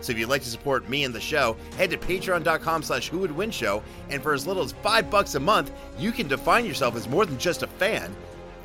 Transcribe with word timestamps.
So 0.00 0.12
if 0.12 0.18
you'd 0.18 0.28
like 0.28 0.42
to 0.42 0.50
support 0.50 0.88
me 0.88 1.04
and 1.04 1.14
the 1.14 1.20
show, 1.20 1.56
head 1.76 1.90
to 1.90 1.98
patreon.com 1.98 2.82
slash 2.82 3.08
who 3.08 3.18
would 3.18 3.32
win 3.32 3.50
show, 3.50 3.82
and 4.10 4.22
for 4.22 4.32
as 4.32 4.46
little 4.46 4.62
as 4.62 4.72
five 4.72 5.10
bucks 5.10 5.34
a 5.34 5.40
month, 5.40 5.72
you 5.98 6.12
can 6.12 6.28
define 6.28 6.64
yourself 6.64 6.96
as 6.96 7.08
more 7.08 7.26
than 7.26 7.38
just 7.38 7.62
a 7.62 7.66
fan. 7.66 8.14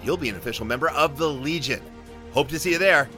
You'll 0.03 0.17
be 0.17 0.29
an 0.29 0.35
official 0.35 0.65
member 0.65 0.89
of 0.89 1.17
the 1.17 1.29
Legion. 1.29 1.81
Hope 2.31 2.49
to 2.49 2.59
see 2.59 2.71
you 2.71 2.77
there. 2.77 3.09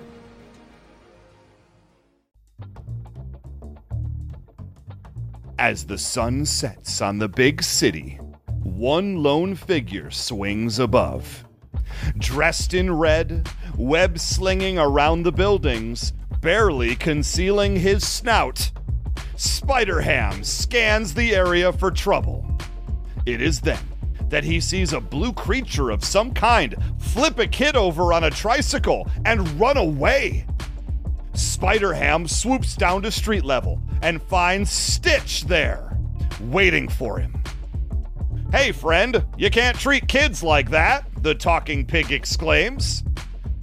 As 5.58 5.86
the 5.86 5.98
sun 5.98 6.46
sets 6.46 7.02
on 7.02 7.18
the 7.18 7.30
big 7.30 7.64
city, 7.64 8.20
one 8.62 9.24
lone 9.24 9.56
figure 9.56 10.12
swings 10.12 10.80
above. 10.80 11.46
Dressed 12.18 12.74
in 12.74 12.94
red, 12.94 13.48
web 13.78 14.20
slinging 14.20 14.78
around 14.78 15.24
the 15.24 15.32
buildings, 15.32 16.12
barely 16.46 16.96
concealing 16.96 17.76
his 17.76 18.08
snout, 18.08 18.72
Spider 19.36 20.00
Ham 20.00 20.44
scans 20.44 21.16
the 21.16 21.34
area 21.34 21.74
for 21.74 21.90
trouble. 21.90 22.46
It 23.26 23.42
is 23.42 23.62
then 23.62 23.84
that 24.30 24.44
he 24.44 24.60
sees 24.60 24.94
a 24.94 25.00
blue 25.00 25.34
creature 25.34 25.90
of 25.90 26.06
some 26.06 26.32
kind 26.36 26.76
flip 27.00 27.40
a 27.40 27.48
kid 27.48 27.76
over 27.76 28.14
on 28.14 28.26
a 28.26 28.30
tricycle 28.30 29.10
and 29.26 29.60
run 29.60 29.76
away. 29.76 30.46
Spider 31.34 31.96
Ham 31.96 32.28
swoops 32.28 32.76
down 32.76 33.02
to 33.02 33.10
street 33.10 33.44
level 33.44 33.82
and 34.04 34.22
finds 34.22 34.70
Stitch 34.70 35.46
there, 35.46 35.98
waiting 36.42 36.88
for 36.88 37.18
him. 37.18 37.42
Hey, 38.52 38.72
friend, 38.72 39.26
you 39.36 39.50
can't 39.50 39.80
treat 39.80 40.08
kids 40.08 40.44
like 40.44 40.70
that, 40.70 41.08
the 41.24 41.34
talking 41.34 41.88
pig 41.88 42.12
exclaims. 42.12 43.04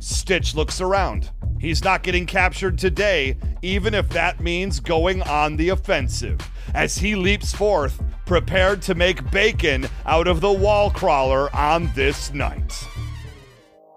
Stitch 0.01 0.57
looks 0.57 0.81
around. 0.81 1.31
He's 1.63 1.85
not 1.85 2.03
getting 2.03 2.27
captured 2.27 2.77
today, 2.77 3.37
even 3.63 3.95
if 3.95 4.09
that 4.09 4.41
means 4.41 4.81
going 4.81 5.23
on 5.23 5.55
the 5.55 5.69
offensive, 5.69 6.41
as 6.75 6.99
he 6.99 7.15
leaps 7.15 7.55
forth, 7.55 8.03
prepared 8.27 8.83
to 8.83 8.97
make 8.97 9.31
bacon 9.31 9.87
out 10.05 10.27
of 10.27 10.41
the 10.41 10.51
wall 10.51 10.91
crawler 10.91 11.55
on 11.55 11.89
this 11.95 12.35
night. 12.35 12.85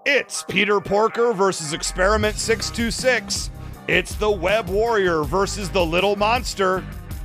It's 0.04 0.44
Peter 0.44 0.80
Porker 0.80 1.32
versus 1.32 1.72
Experiment 1.72 2.36
626. 2.36 3.50
It's 3.88 4.14
the 4.14 4.30
Web 4.30 4.68
Warrior 4.68 5.24
versus 5.24 5.68
the 5.68 5.84
Little 5.84 6.14
Monster. 6.14 6.84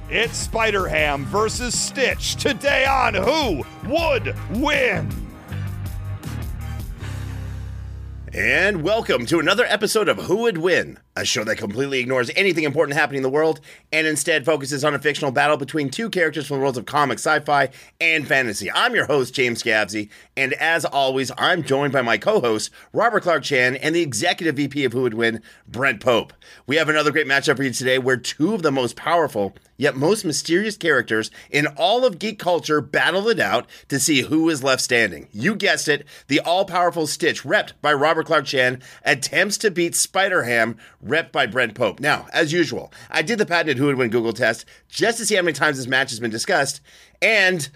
It's 0.10 0.36
Spider 0.36 0.88
Ham 0.88 1.24
versus 1.26 1.80
Stitch 1.80 2.36
today 2.38 2.88
on 2.88 3.14
Who 3.14 3.64
Would 3.88 4.36
Win? 4.60 5.31
And 8.34 8.82
welcome 8.82 9.26
to 9.26 9.40
another 9.40 9.66
episode 9.66 10.08
of 10.08 10.18
Who 10.18 10.44
Would 10.44 10.58
Win, 10.58 10.98
a 11.18 11.26
show 11.26 11.44
that 11.44 11.58
completely 11.58 12.00
ignores 12.00 12.32
anything 12.34 12.64
important 12.64 12.98
happening 12.98 13.18
in 13.18 13.24
the 13.24 13.30
world 13.30 13.60
and 13.92 14.08
instead 14.08 14.46
focuses 14.46 14.86
on 14.86 14.96
a 14.96 15.00
fictional 15.00 15.32
battle 15.32 15.58
between 15.58 15.90
two 15.90 16.10
characters 16.10 16.48
from 16.48 16.56
the 16.56 16.62
worlds 16.62 16.78
of 16.78 16.86
comics, 16.86 17.28
sci 17.28 17.42
fi, 17.42 17.68
and 18.00 18.26
fantasy. 18.26 18.72
I'm 18.72 18.96
your 18.96 19.08
host, 19.08 19.34
James 19.34 19.62
Gavsey, 19.62 20.08
and 20.38 20.54
as 20.54 20.86
always, 20.86 21.30
I'm 21.38 21.62
joined 21.62 21.92
by 21.92 22.04
my 22.04 22.18
co 22.18 22.40
host, 22.40 22.72
Robert 22.94 23.24
Clark 23.24 23.44
Chan, 23.44 23.76
and 23.76 23.94
the 23.94 24.02
executive 24.02 24.56
VP 24.56 24.86
of 24.86 24.94
Who 24.94 25.02
Would 25.02 25.16
Win, 25.16 25.42
Brent 25.68 26.00
Pope. 26.00 26.32
We 26.66 26.78
have 26.78 26.88
another 26.88 27.12
great 27.12 27.28
matchup 27.28 27.58
for 27.58 27.64
you 27.64 27.74
today 27.74 28.00
where 28.00 28.16
two 28.16 28.54
of 28.54 28.62
the 28.62 28.72
most 28.72 28.96
powerful 28.96 29.56
yet 29.82 29.96
most 29.96 30.24
mysterious 30.24 30.78
characters 30.78 31.32
in 31.50 31.66
all 31.76 32.06
of 32.06 32.20
geek 32.20 32.38
culture 32.38 32.82
battle 32.82 33.28
it 33.28 33.40
out 33.40 33.66
to 33.88 34.00
see 34.00 34.22
who 34.22 34.48
is 34.48 34.64
left 34.64 34.80
standing. 34.80 35.28
You 35.32 35.56
guessed 35.56 35.88
it, 35.88 36.06
the 36.28 36.40
all 36.40 36.66
powerful 36.66 37.08
Stitch, 37.08 37.42
repped 37.42 37.74
by 37.82 37.92
Robert 37.92 38.28
Clark 38.28 38.46
Chan, 38.46 38.84
attempts 39.04 39.58
to 39.58 39.72
beat 39.72 39.96
Spider 39.96 40.44
Ham, 40.44 40.78
repped 41.04 41.32
by 41.32 41.48
Brent 41.48 41.74
Pope. 41.74 42.00
Now, 42.00 42.28
as 42.32 42.54
usual, 42.54 42.94
I 43.10 43.24
did 43.24 43.40
the 43.40 43.46
patented 43.48 43.80
Who 43.80 43.88
Would 43.88 43.98
Win 43.98 44.12
Google 44.12 44.34
test 44.34 44.66
just 44.88 45.18
to 45.18 45.26
see 45.26 45.34
how 45.34 45.42
many 45.42 45.54
times 45.54 45.78
this 45.78 45.88
match 45.88 46.12
has 46.12 46.20
been 46.20 46.30
discussed, 46.30 46.80
and 47.20 47.68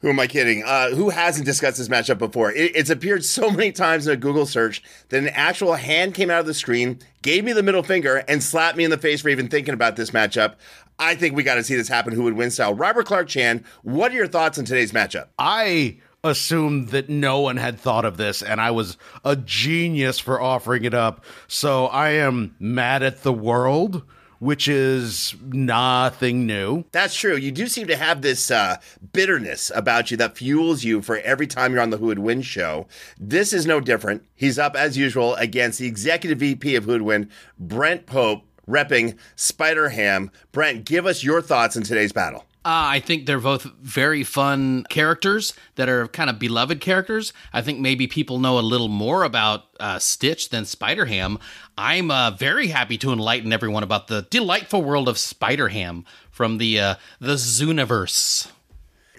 who 0.00 0.08
am 0.08 0.18
I 0.18 0.26
kidding? 0.26 0.62
Uh, 0.64 0.90
who 0.90 1.10
hasn't 1.10 1.44
discussed 1.44 1.76
this 1.76 1.88
matchup 1.88 2.18
before? 2.18 2.50
It, 2.52 2.72
it's 2.74 2.90
appeared 2.90 3.24
so 3.24 3.50
many 3.50 3.70
times 3.70 4.06
in 4.06 4.12
a 4.14 4.16
Google 4.16 4.46
search 4.46 4.82
that 5.10 5.22
an 5.22 5.28
actual 5.28 5.74
hand 5.74 6.14
came 6.14 6.30
out 6.30 6.40
of 6.40 6.46
the 6.46 6.54
screen, 6.54 7.00
gave 7.22 7.44
me 7.44 7.52
the 7.52 7.62
middle 7.62 7.82
finger, 7.82 8.24
and 8.26 8.42
slapped 8.42 8.78
me 8.78 8.84
in 8.84 8.90
the 8.90 8.98
face 8.98 9.20
for 9.20 9.28
even 9.28 9.48
thinking 9.48 9.74
about 9.74 9.96
this 9.96 10.10
matchup. 10.10 10.54
I 11.00 11.14
think 11.14 11.34
we 11.34 11.42
got 11.42 11.54
to 11.54 11.64
see 11.64 11.74
this 11.74 11.88
happen. 11.88 12.12
Who 12.12 12.24
would 12.24 12.34
win 12.34 12.50
style? 12.50 12.74
Robert 12.74 13.06
Clark 13.06 13.26
Chan, 13.26 13.64
what 13.82 14.12
are 14.12 14.16
your 14.16 14.26
thoughts 14.28 14.58
on 14.58 14.66
today's 14.66 14.92
matchup? 14.92 15.28
I 15.38 15.96
assumed 16.22 16.90
that 16.90 17.08
no 17.08 17.40
one 17.40 17.56
had 17.56 17.80
thought 17.80 18.04
of 18.04 18.18
this 18.18 18.42
and 18.42 18.60
I 18.60 18.70
was 18.70 18.98
a 19.24 19.34
genius 19.34 20.18
for 20.18 20.38
offering 20.38 20.84
it 20.84 20.92
up. 20.92 21.24
So 21.48 21.86
I 21.86 22.10
am 22.10 22.54
mad 22.60 23.02
at 23.02 23.22
the 23.22 23.32
world. 23.32 24.02
Which 24.38 24.68
is 24.68 25.34
nothing 25.42 26.46
new. 26.46 26.84
That's 26.92 27.14
true. 27.14 27.36
You 27.36 27.52
do 27.52 27.66
seem 27.66 27.88
to 27.88 27.96
have 27.96 28.22
this 28.22 28.50
uh, 28.50 28.78
bitterness 29.12 29.70
about 29.74 30.10
you 30.10 30.16
that 30.16 30.38
fuels 30.38 30.82
you 30.82 31.02
for 31.02 31.18
every 31.18 31.46
time 31.46 31.74
you're 31.74 31.82
on 31.82 31.90
the 31.90 31.98
Who 31.98 32.06
Would 32.06 32.20
Win 32.20 32.40
show. 32.40 32.86
This 33.18 33.52
is 33.52 33.66
no 33.66 33.80
different. 33.80 34.22
He's 34.34 34.58
up 34.58 34.74
as 34.76 34.96
usual 34.96 35.34
against 35.34 35.78
the 35.78 35.86
executive 35.86 36.38
VP 36.38 36.74
of 36.74 36.84
Who 36.84 36.92
Would 36.92 37.02
Win, 37.02 37.28
Brent 37.58 38.06
Pope, 38.06 38.44
repping 38.68 39.16
Spider 39.36 39.90
Ham. 39.90 40.30
Brent, 40.52 40.84
give 40.84 41.06
us 41.06 41.22
your 41.22 41.42
thoughts 41.42 41.76
in 41.76 41.82
today's 41.82 42.12
battle. 42.12 42.46
Uh, 42.62 42.92
I 42.92 43.00
think 43.00 43.24
they're 43.24 43.40
both 43.40 43.62
very 43.80 44.22
fun 44.22 44.84
characters 44.90 45.54
that 45.76 45.88
are 45.88 46.08
kind 46.08 46.28
of 46.28 46.38
beloved 46.38 46.82
characters. 46.82 47.32
I 47.54 47.62
think 47.62 47.80
maybe 47.80 48.06
people 48.06 48.38
know 48.38 48.58
a 48.58 48.60
little 48.60 48.88
more 48.88 49.24
about 49.24 49.64
uh, 49.80 49.98
Stitch 49.98 50.50
than 50.50 50.66
Spider 50.66 51.06
Ham. 51.06 51.38
I'm 51.78 52.10
uh, 52.10 52.32
very 52.32 52.68
happy 52.68 52.98
to 52.98 53.14
enlighten 53.14 53.50
everyone 53.50 53.82
about 53.82 54.08
the 54.08 54.26
delightful 54.28 54.82
world 54.82 55.08
of 55.08 55.16
Spider 55.16 55.68
Ham 55.68 56.04
from 56.30 56.58
the 56.58 56.78
uh, 56.78 56.94
the 57.18 57.36
Zooniverse. 57.36 58.50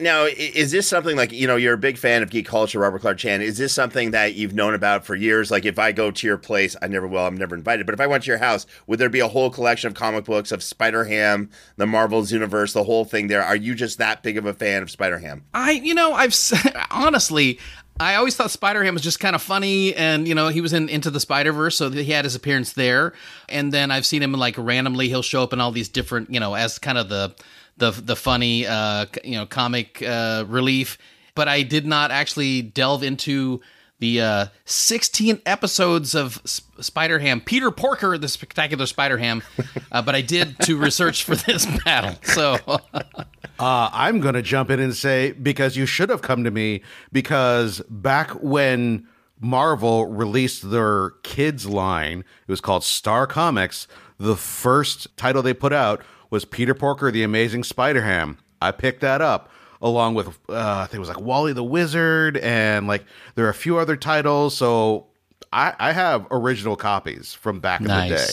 Now, 0.02 0.26
is 0.26 0.72
this 0.72 0.88
something 0.88 1.16
like, 1.16 1.32
you 1.32 1.48
know, 1.48 1.56
you're 1.56 1.74
a 1.74 1.78
big 1.78 1.98
fan 1.98 2.24
of 2.24 2.30
geek 2.30 2.48
culture, 2.48 2.80
Robert 2.80 3.00
Clark 3.02 3.18
Chan. 3.18 3.42
Is 3.42 3.58
this 3.58 3.74
something 3.74 4.12
that 4.12 4.34
you've 4.36 4.54
known 4.54 4.74
about 4.74 5.06
for 5.06 5.16
years? 5.16 5.52
Like, 5.52 5.66
if 5.66 5.78
I 5.80 5.92
go 5.92 6.12
to 6.12 6.28
your 6.28 6.38
place, 6.38 6.76
I 6.82 6.88
never 6.88 7.08
will, 7.08 7.26
I'm 7.26 7.38
never 7.38 7.56
invited, 7.56 7.86
but 7.86 7.94
if 7.94 8.02
I 8.02 8.08
went 8.08 8.24
to 8.24 8.28
your 8.32 8.40
house, 8.40 8.66
would 8.88 9.00
there 9.00 9.10
be 9.10 9.20
a 9.20 9.28
whole 9.28 9.50
collection 9.50 9.88
of 9.88 9.94
comic 9.94 10.26
books 10.26 10.52
of 10.52 10.64
Spider 10.64 11.06
Ham, 11.06 11.50
the 11.78 11.88
Marvel's 11.88 12.32
universe, 12.32 12.74
the 12.74 12.84
whole 12.84 13.06
thing 13.06 13.28
there? 13.28 13.44
Are 13.44 13.56
you 13.56 13.76
just 13.76 14.00
that 14.00 14.24
big 14.24 14.38
of 14.38 14.46
a 14.46 14.54
fan 14.54 14.82
of 14.82 14.92
Spider 14.92 15.20
Ham? 15.20 15.44
I, 15.54 15.72
you 15.72 15.94
know, 15.94 16.14
I've 16.14 16.36
honestly, 16.92 17.60
I 18.00 18.16
always 18.16 18.36
thought 18.36 18.50
Spider 18.50 18.84
Ham 18.84 18.96
was 18.96 19.04
just 19.04 19.20
kind 19.20 19.36
of 19.36 19.44
funny, 19.44 19.94
and 19.94 20.28
you 20.28 20.34
know 20.34 20.48
he 20.48 20.60
was 20.60 20.74
in 20.74 20.90
Into 20.90 21.12
the 21.12 21.20
Spider 21.20 21.52
Verse, 21.52 21.78
so 21.78 21.92
he 21.92 22.12
had 22.12 22.26
his 22.26 22.34
appearance 22.34 22.74
there. 22.74 23.14
And 23.48 23.72
then 23.72 23.92
I've 23.92 24.08
seen 24.08 24.24
him 24.24 24.32
like 24.34 24.56
randomly 24.58 25.08
he'll 25.08 25.22
show 25.22 25.44
up 25.44 25.54
in 25.54 25.62
all 25.62 25.72
these 25.72 25.88
different, 25.88 26.34
you 26.34 26.40
know, 26.40 26.56
as 26.56 26.80
kind 26.80 26.98
of 26.98 27.10
the 27.10 27.36
the 27.82 27.92
the 27.92 28.16
funny 28.16 28.66
uh, 28.66 29.08
you 29.26 29.36
know 29.36 29.46
comic 29.46 30.02
uh, 30.02 30.46
relief, 30.48 30.98
but 31.36 31.50
I 31.50 31.64
did 31.64 31.86
not 31.86 32.12
actually 32.12 32.62
delve 32.62 33.04
into 33.04 33.60
the 34.00 34.22
uh, 34.22 34.46
16 34.66 35.42
episodes 35.46 36.16
of 36.16 36.42
Sp- 36.46 36.82
Spider 36.82 37.20
Ham, 37.20 37.40
Peter 37.40 37.70
Porker, 37.70 38.18
the 38.18 38.28
spectacular 38.28 38.86
Spider 38.86 39.18
Ham, 39.18 39.44
uh, 39.92 40.02
but 40.02 40.16
I 40.16 40.22
did 40.22 40.58
to 40.62 40.78
research 40.78 41.24
for 41.24 41.36
this 41.36 41.66
battle. 41.86 42.16
So 42.24 42.58
uh, 42.94 43.90
I'm 43.94 44.20
going 44.20 44.34
to 44.36 44.42
jump 44.42 44.70
in 44.70 44.80
and 44.80 44.96
say 44.96 45.34
because 45.34 45.76
you 45.76 45.86
should 45.86 46.10
have 46.10 46.22
come 46.22 46.44
to 46.44 46.52
me 46.52 46.82
because 47.12 47.82
back 47.90 48.32
when 48.42 49.08
Marvel 49.40 50.06
released 50.06 50.70
their 50.70 51.12
kids 51.24 51.68
line, 51.68 52.20
it 52.20 52.52
was 52.52 52.62
called 52.62 52.84
Star 52.84 53.28
Comics. 53.28 53.88
The 54.20 54.36
first 54.36 55.16
title 55.18 55.42
they 55.42 55.54
put 55.54 55.74
out 55.74 56.04
was 56.32 56.46
Peter 56.46 56.74
Porker, 56.74 57.12
the 57.12 57.22
Amazing 57.22 57.64
Spider 57.64 58.02
Ham. 58.02 58.40
I 58.60 58.72
picked 58.72 59.02
that 59.02 59.22
up. 59.22 59.52
along 59.84 60.14
with 60.14 60.28
uh, 60.50 60.84
I 60.84 60.86
think 60.86 60.96
it 60.96 61.00
was 61.00 61.10
like 61.10 61.22
Wally 61.22 61.54
the 61.54 61.64
Wizard, 61.64 62.38
and 62.38 62.88
like 62.88 63.06
there 63.36 63.46
are 63.46 63.50
a 63.50 63.54
few 63.54 63.78
other 63.78 63.96
titles. 63.96 64.56
So 64.56 65.08
I, 65.54 65.74
I 65.80 65.92
have 65.92 66.28
original 66.32 66.76
copies 66.76 67.34
from 67.34 67.60
back 67.60 67.82
in 67.82 67.88
the 67.88 68.08
day. 68.08 68.28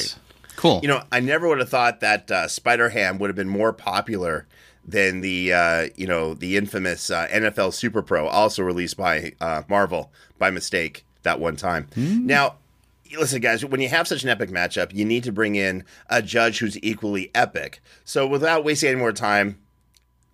Cool. 0.56 0.80
You 0.82 0.88
know, 0.88 1.02
I 1.12 1.20
never 1.20 1.46
would 1.48 1.58
have 1.60 1.68
thought 1.68 2.00
that 2.00 2.30
uh, 2.30 2.48
Spider 2.48 2.88
Ham 2.90 3.18
would 3.18 3.30
have 3.30 3.36
been 3.36 3.48
more 3.48 3.72
popular 3.72 4.46
than 4.84 5.20
the 5.20 5.52
uh, 5.52 5.88
you 5.96 6.06
know 6.06 6.34
the 6.34 6.56
infamous 6.56 7.10
uh, 7.10 7.26
NFL 7.28 7.72
Super 7.74 8.02
Pro, 8.02 8.26
also 8.26 8.62
released 8.62 8.96
by 8.96 9.32
uh, 9.40 9.62
Marvel 9.68 10.12
by 10.38 10.50
mistake 10.50 11.04
that 11.22 11.40
one 11.40 11.56
time. 11.56 11.88
Now, 12.26 12.56
listen, 13.16 13.40
guys, 13.40 13.64
when 13.64 13.80
you 13.80 13.88
have 13.88 14.08
such 14.08 14.22
an 14.22 14.28
epic 14.28 14.50
matchup, 14.50 14.94
you 14.94 15.04
need 15.04 15.24
to 15.24 15.32
bring 15.32 15.54
in 15.54 15.84
a 16.08 16.22
judge 16.22 16.58
who's 16.58 16.82
equally 16.82 17.30
epic. 17.34 17.80
So, 18.04 18.26
without 18.26 18.64
wasting 18.64 18.90
any 18.90 18.98
more 18.98 19.12
time. 19.12 19.58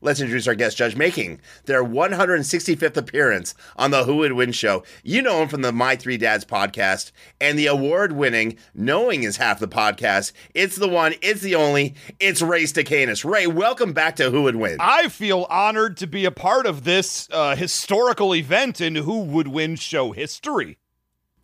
Let's 0.00 0.20
introduce 0.20 0.46
our 0.46 0.54
guest 0.54 0.76
judge 0.76 0.96
making 0.96 1.40
their 1.64 1.82
165th 1.82 2.94
appearance 2.94 3.54
on 3.74 3.90
the 3.90 4.04
Who 4.04 4.16
Would 4.16 4.34
Win 4.34 4.52
show. 4.52 4.84
You 5.02 5.22
know 5.22 5.40
him 5.40 5.48
from 5.48 5.62
the 5.62 5.72
My 5.72 5.96
Three 5.96 6.18
Dads 6.18 6.44
podcast 6.44 7.10
and 7.40 7.58
the 7.58 7.68
award 7.68 8.12
winning 8.12 8.58
Knowing 8.74 9.22
is 9.22 9.38
Half 9.38 9.60
the 9.60 9.66
podcast. 9.66 10.32
It's 10.54 10.76
the 10.76 10.90
one, 10.90 11.14
it's 11.22 11.40
the 11.40 11.54
only, 11.54 11.94
it's 12.20 12.42
Ray 12.42 12.64
Stacanis. 12.64 13.24
Ray, 13.24 13.46
welcome 13.46 13.94
back 13.94 14.16
to 14.16 14.30
Who 14.30 14.42
Would 14.42 14.56
Win. 14.56 14.76
I 14.78 15.08
feel 15.08 15.46
honored 15.48 15.96
to 15.96 16.06
be 16.06 16.26
a 16.26 16.30
part 16.30 16.66
of 16.66 16.84
this 16.84 17.26
uh, 17.32 17.56
historical 17.56 18.34
event 18.34 18.82
in 18.82 18.96
Who 18.96 19.22
Would 19.22 19.48
Win 19.48 19.74
show 19.76 20.12
history. 20.12 20.76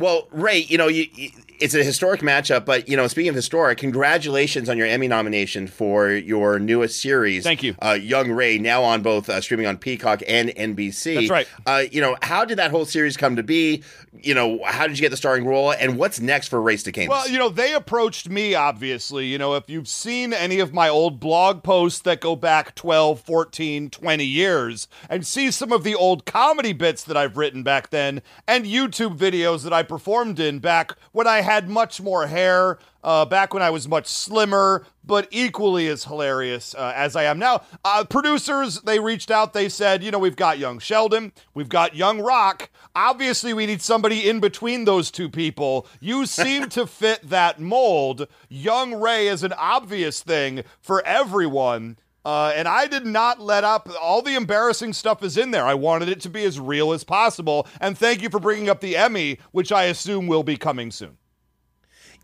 Well, 0.00 0.28
Ray, 0.32 0.60
you 0.60 0.78
know, 0.78 0.88
you, 0.88 1.06
you, 1.14 1.30
it's 1.60 1.74
a 1.74 1.84
historic 1.84 2.20
matchup, 2.22 2.64
but 2.64 2.88
you 2.88 2.96
know, 2.96 3.06
speaking 3.06 3.28
of 3.28 3.34
historic, 3.34 3.78
congratulations 3.78 4.68
on 4.68 4.78
your 4.78 4.86
Emmy 4.86 5.08
nomination 5.08 5.66
for 5.66 6.10
your 6.10 6.58
newest 6.58 7.00
series. 7.00 7.44
Thank 7.44 7.62
you. 7.62 7.74
uh, 7.80 7.92
Young 7.92 8.32
Ray, 8.32 8.58
now 8.58 8.82
on 8.82 9.02
both 9.02 9.28
uh, 9.28 9.40
streaming 9.40 9.66
on 9.66 9.76
Peacock 9.76 10.22
and 10.26 10.48
NBC. 10.50 11.14
That's 11.14 11.30
right. 11.30 11.48
Uh, 11.66 11.84
you 11.90 12.00
know, 12.00 12.16
how 12.22 12.44
did 12.44 12.58
that 12.58 12.70
whole 12.70 12.84
series 12.84 13.16
come 13.16 13.36
to 13.36 13.42
be? 13.42 13.82
You 14.12 14.34
know, 14.34 14.60
how 14.64 14.86
did 14.86 14.98
you 14.98 15.02
get 15.02 15.10
the 15.10 15.16
starring 15.16 15.46
role, 15.46 15.72
and 15.72 15.98
what's 15.98 16.20
next 16.20 16.48
for 16.48 16.60
Ray 16.60 16.76
Stacanis? 16.76 17.08
Well, 17.08 17.28
you 17.28 17.38
know, 17.38 17.48
they 17.48 17.74
approached 17.74 18.28
me, 18.28 18.54
obviously. 18.54 19.26
You 19.26 19.38
know, 19.38 19.54
if 19.54 19.68
you've 19.68 19.88
seen 19.88 20.32
any 20.32 20.58
of 20.58 20.72
my 20.72 20.88
old 20.88 21.20
blog 21.20 21.62
posts 21.62 22.00
that 22.00 22.20
go 22.20 22.36
back 22.36 22.74
12, 22.74 23.20
14, 23.20 23.90
20 23.90 24.24
years 24.24 24.88
and 25.08 25.26
see 25.26 25.50
some 25.50 25.72
of 25.72 25.84
the 25.84 25.94
old 25.94 26.24
comedy 26.24 26.72
bits 26.72 27.04
that 27.04 27.16
I've 27.16 27.36
written 27.36 27.62
back 27.62 27.90
then 27.90 28.22
and 28.48 28.64
YouTube 28.64 29.16
videos 29.16 29.62
that 29.64 29.72
I 29.72 29.82
performed 29.82 30.40
in 30.40 30.58
back 30.58 30.92
when 31.12 31.26
I 31.26 31.42
had 31.50 31.68
much 31.68 32.00
more 32.00 32.28
hair, 32.28 32.78
uh, 33.02 33.24
back 33.24 33.52
when 33.52 33.60
I 33.62 33.70
was 33.70 33.88
much 33.88 34.06
slimmer, 34.06 34.86
but 35.04 35.26
equally 35.32 35.88
as 35.88 36.04
hilarious 36.04 36.76
uh, 36.76 36.92
as 36.94 37.16
I 37.16 37.24
am 37.24 37.40
now. 37.40 37.62
Uh, 37.84 38.04
producers, 38.04 38.80
they 38.82 39.00
reached 39.00 39.32
out. 39.32 39.52
They 39.52 39.68
said, 39.68 40.04
you 40.04 40.12
know, 40.12 40.18
we've 40.20 40.36
got 40.36 40.60
young 40.60 40.78
Sheldon, 40.78 41.32
we've 41.52 41.68
got 41.68 41.96
young 41.96 42.20
Rock. 42.20 42.70
Obviously, 42.94 43.52
we 43.52 43.66
need 43.66 43.82
somebody 43.82 44.28
in 44.28 44.38
between 44.38 44.84
those 44.84 45.10
two 45.10 45.28
people. 45.28 45.88
You 45.98 46.24
seem 46.24 46.68
to 46.70 46.86
fit 47.00 47.28
that 47.28 47.58
mold. 47.58 48.28
Young 48.48 49.00
Ray 49.00 49.26
is 49.26 49.42
an 49.42 49.52
obvious 49.54 50.22
thing 50.22 50.62
for 50.80 51.04
everyone. 51.04 51.98
Uh, 52.24 52.52
and 52.54 52.68
I 52.68 52.86
did 52.86 53.06
not 53.06 53.40
let 53.40 53.64
up. 53.64 53.88
All 54.00 54.22
the 54.22 54.36
embarrassing 54.36 54.92
stuff 54.92 55.24
is 55.24 55.36
in 55.36 55.50
there. 55.50 55.64
I 55.64 55.74
wanted 55.74 56.08
it 56.08 56.20
to 56.20 56.28
be 56.28 56.44
as 56.44 56.60
real 56.60 56.92
as 56.92 57.02
possible. 57.02 57.66
And 57.80 57.96
thank 57.98 58.22
you 58.22 58.28
for 58.28 58.38
bringing 58.38 58.68
up 58.68 58.80
the 58.80 58.96
Emmy, 58.96 59.38
which 59.52 59.72
I 59.72 59.84
assume 59.84 60.26
will 60.26 60.42
be 60.42 60.56
coming 60.56 60.90
soon. 60.90 61.16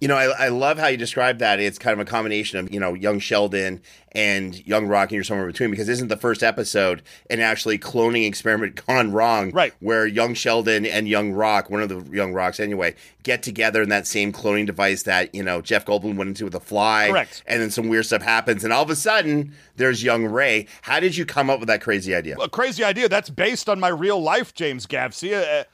You 0.01 0.09
know, 0.09 0.17
I, 0.17 0.47
I 0.47 0.49
love 0.49 0.79
how 0.79 0.89
you 0.89 0.97
describe 0.99 1.39
that. 1.39 1.59
It's 1.59 1.79
kind 1.79 1.99
of 1.99 2.07
a 2.07 2.11
combination 2.11 2.59
of, 2.59 2.73
you 2.73 2.79
know, 2.79 2.93
young 2.93 3.19
Sheldon 3.19 3.81
and 4.13 4.67
young 4.67 4.87
Rock, 4.87 5.09
and 5.09 5.13
you're 5.13 5.25
somewhere 5.25 5.47
between 5.47 5.71
because 5.71 5.89
isn't 5.89 6.09
the 6.09 6.17
first 6.17 6.43
episode 6.43 7.03
an 7.31 7.41
actually 7.41 7.79
cloning 7.79 8.27
experiment 8.27 8.87
gone 8.87 9.13
wrong? 9.13 9.51
Right. 9.53 9.73
Where 9.81 10.07
young 10.07 10.35
Sheldon 10.35 10.85
and 10.85 11.09
young 11.09 11.33
Rock, 11.33 11.71
one 11.71 11.83
of 11.83 11.89
the 11.89 12.03
young 12.15 12.33
Rocks 12.33 12.61
anyway, 12.61 12.95
get 13.23 13.43
together 13.43 13.83
in 13.83 13.89
that 13.89 14.07
same 14.07 14.33
cloning 14.33 14.67
device 14.67 15.03
that, 15.05 15.35
you 15.35 15.43
know, 15.43 15.63
Jeff 15.63 15.87
Goldblum 15.87 16.17
went 16.17 16.29
into 16.29 16.45
with 16.45 16.55
a 16.55 16.61
fly. 16.61 17.09
Correct. 17.11 17.43
And 17.47 17.63
then 17.63 17.71
some 17.71 17.89
weird 17.89 18.07
stuff 18.07 18.23
happens. 18.23 18.65
And 18.65 18.73
all 18.73 18.83
of 18.83 18.91
a 18.91 18.97
sudden, 18.97 19.55
there's 19.77 20.03
young 20.03 20.27
Ray. 20.27 20.67
How 20.83 21.01
did 21.01 21.17
you 21.17 21.25
come 21.25 21.49
up 21.49 21.59
with 21.59 21.69
that 21.69 21.81
crazy 21.81 22.15
idea? 22.15 22.37
a 22.39 22.49
crazy 22.49 22.85
idea. 22.85 23.09
That's 23.09 23.31
based 23.31 23.69
on 23.69 23.81
my 23.81 23.89
real 23.89 24.21
life, 24.21 24.55
James 24.55 24.87
Gavsey. 24.87 25.33
Uh, 25.35 25.65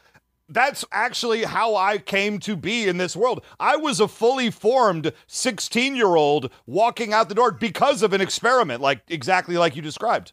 that's 0.49 0.85
actually 0.93 1.45
how 1.45 1.75
I 1.77 1.99
came 1.99 2.39
to 2.41 2.57
be 2.57 2.89
in 2.89 2.99
this 2.99 3.17
world. 3.17 3.43
I 3.59 3.77
was 3.77 4.01
a 4.01 4.09
fully 4.09 4.51
formed 4.51 5.13
16 5.27 5.97
year 5.97 6.15
old 6.15 6.51
walking 6.67 7.13
out 7.13 7.29
the 7.29 7.35
door 7.35 7.53
because 7.53 8.03
of 8.03 8.13
an 8.13 8.21
experiment, 8.21 8.81
like 8.81 9.01
exactly 9.09 9.57
like 9.57 9.77
you 9.77 9.83
described. 9.83 10.33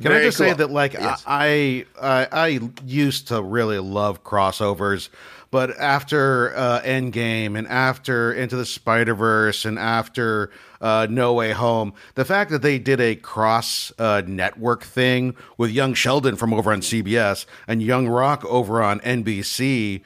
Can 0.00 0.12
I 0.12 0.14
Very 0.14 0.24
just 0.26 0.38
say 0.38 0.52
that, 0.54 0.70
like, 0.70 0.94
Yes. 0.94 1.22
I, 1.26 1.84
I 2.00 2.28
I 2.32 2.60
used 2.86 3.28
to 3.28 3.42
really 3.42 3.78
love 3.78 4.24
crossovers, 4.24 5.10
but 5.50 5.76
after 5.78 6.56
uh, 6.56 6.80
Endgame 6.82 7.58
and 7.58 7.66
after 7.66 8.32
Into 8.32 8.56
the 8.56 8.64
Spider 8.64 9.14
Verse 9.14 9.64
and 9.64 9.78
after 9.78 10.50
uh, 10.80 11.06
No 11.10 11.34
Way 11.34 11.52
Home, 11.52 11.92
the 12.14 12.24
fact 12.24 12.50
that 12.50 12.62
they 12.62 12.78
did 12.78 13.00
a 13.00 13.14
cross 13.16 13.92
uh, 13.98 14.22
network 14.26 14.82
thing 14.82 15.34
with 15.58 15.70
Young 15.70 15.94
Sheldon 15.94 16.36
from 16.36 16.54
over 16.54 16.72
on 16.72 16.80
CBS 16.80 17.44
and 17.68 17.82
Young 17.82 18.08
Rock 18.08 18.44
over 18.46 18.82
on 18.82 19.00
NBC, 19.00 20.02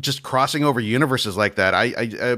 just 0.00 0.22
crossing 0.22 0.64
over 0.64 0.80
universes 0.80 1.36
like 1.36 1.54
that, 1.56 1.74
I. 1.74 1.84
I, 1.84 2.10
I 2.22 2.36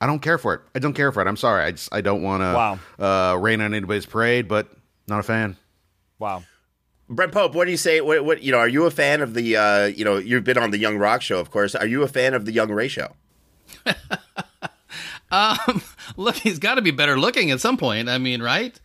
I 0.00 0.06
don't 0.06 0.20
care 0.20 0.38
for 0.38 0.54
it. 0.54 0.60
I 0.76 0.78
don't 0.78 0.92
care 0.92 1.10
for 1.10 1.20
it. 1.20 1.26
I'm 1.26 1.36
sorry. 1.36 1.64
I 1.64 1.72
just 1.72 1.92
I 1.92 2.02
don't 2.02 2.22
want 2.22 2.40
to 2.40 2.54
Wow. 2.54 3.32
uh, 3.32 3.36
rain 3.36 3.60
on 3.60 3.74
anybody's 3.74 4.06
parade, 4.06 4.46
but 4.46 4.68
not 5.08 5.18
a 5.18 5.24
fan. 5.24 5.56
Wow. 6.20 6.44
Brent 7.08 7.32
Pope, 7.32 7.52
what 7.56 7.64
do 7.64 7.72
you 7.72 7.76
say? 7.76 8.00
What, 8.00 8.24
what 8.24 8.40
you 8.40 8.52
know? 8.52 8.58
Are 8.58 8.68
you 8.68 8.86
a 8.86 8.92
fan 8.92 9.22
of 9.22 9.34
the? 9.34 9.56
Uh, 9.56 9.86
you 9.86 10.04
know, 10.04 10.16
you've 10.18 10.44
been 10.44 10.56
on 10.56 10.70
the 10.70 10.78
Young 10.78 10.98
Rock 10.98 11.20
show, 11.22 11.40
of 11.40 11.50
course. 11.50 11.74
Are 11.74 11.84
you 11.86 12.04
a 12.04 12.06
fan 12.06 12.32
of 12.32 12.44
the 12.44 12.52
Young 12.52 12.70
Ray 12.70 12.86
show? 12.86 13.08
Um, 15.30 15.82
look, 16.16 16.36
he's 16.36 16.58
got 16.58 16.76
to 16.76 16.82
be 16.82 16.90
better 16.90 17.18
looking 17.18 17.50
at 17.50 17.60
some 17.60 17.76
point. 17.76 18.08
I 18.08 18.18
mean, 18.18 18.42
right? 18.42 18.78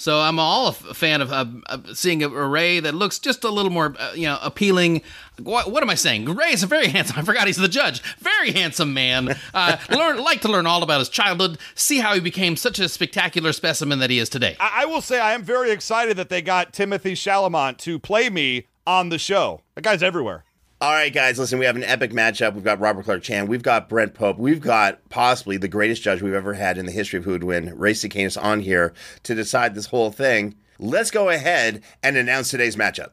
So 0.00 0.18
I'm 0.18 0.38
all 0.38 0.68
a 0.68 0.72
fan 0.72 1.20
of, 1.20 1.30
of 1.30 1.94
seeing 1.94 2.22
a 2.22 2.28
Ray 2.30 2.80
that 2.80 2.94
looks 2.94 3.18
just 3.18 3.44
a 3.44 3.50
little 3.50 3.70
more, 3.70 3.94
uh, 3.98 4.12
you 4.14 4.26
know, 4.26 4.38
appealing. 4.40 5.02
What, 5.38 5.70
what 5.70 5.82
am 5.82 5.90
I 5.90 5.94
saying? 5.94 6.24
Ray 6.24 6.54
is 6.54 6.62
a 6.62 6.66
very 6.66 6.88
handsome. 6.88 7.18
I 7.18 7.22
forgot 7.22 7.46
he's 7.46 7.58
the 7.58 7.68
judge. 7.68 8.00
Very 8.18 8.50
handsome 8.52 8.94
man. 8.94 9.36
Uh, 9.52 9.76
learn 9.90 10.16
like 10.16 10.40
to 10.40 10.48
learn 10.48 10.64
all 10.66 10.82
about 10.82 11.00
his 11.00 11.10
childhood. 11.10 11.58
See 11.74 11.98
how 11.98 12.14
he 12.14 12.20
became 12.20 12.56
such 12.56 12.78
a 12.78 12.88
spectacular 12.88 13.52
specimen 13.52 13.98
that 13.98 14.08
he 14.08 14.18
is 14.18 14.30
today. 14.30 14.56
I, 14.58 14.84
I 14.84 14.84
will 14.86 15.02
say 15.02 15.20
I 15.20 15.34
am 15.34 15.42
very 15.42 15.70
excited 15.70 16.16
that 16.16 16.30
they 16.30 16.40
got 16.40 16.72
Timothée 16.72 17.12
Chalamet 17.12 17.76
to 17.78 17.98
play 17.98 18.30
me 18.30 18.68
on 18.86 19.10
the 19.10 19.18
show. 19.18 19.60
That 19.74 19.82
guy's 19.82 20.02
everywhere. 20.02 20.44
All 20.82 20.92
right, 20.92 21.12
guys, 21.12 21.38
listen, 21.38 21.58
we 21.58 21.66
have 21.66 21.76
an 21.76 21.84
epic 21.84 22.10
matchup. 22.10 22.54
We've 22.54 22.64
got 22.64 22.80
Robert 22.80 23.04
Clark 23.04 23.22
Chan. 23.22 23.48
We've 23.48 23.62
got 23.62 23.86
Brent 23.86 24.14
Pope. 24.14 24.38
We've 24.38 24.62
got 24.62 25.06
possibly 25.10 25.58
the 25.58 25.68
greatest 25.68 26.02
judge 26.02 26.22
we've 26.22 26.32
ever 26.32 26.54
had 26.54 26.78
in 26.78 26.86
the 26.86 26.92
history 26.92 27.18
of 27.18 27.26
who 27.26 27.32
would 27.32 27.44
win, 27.44 27.78
Ray 27.78 27.92
Stacanis, 27.92 28.42
on 28.42 28.60
here 28.60 28.94
to 29.24 29.34
decide 29.34 29.74
this 29.74 29.88
whole 29.88 30.10
thing. 30.10 30.54
Let's 30.78 31.10
go 31.10 31.28
ahead 31.28 31.82
and 32.02 32.16
announce 32.16 32.48
today's 32.48 32.76
matchup. 32.76 33.10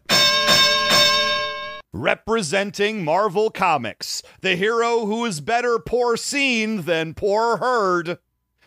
Representing 1.91 3.03
Marvel 3.03 3.49
Comics, 3.49 4.23
the 4.39 4.55
hero 4.55 5.05
who 5.05 5.25
is 5.25 5.41
better 5.41 5.77
poor 5.77 6.15
seen 6.15 6.83
than 6.83 7.13
poor 7.13 7.57
heard, 7.57 8.19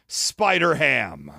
Spider 0.09 0.75
Ham. 0.75 1.33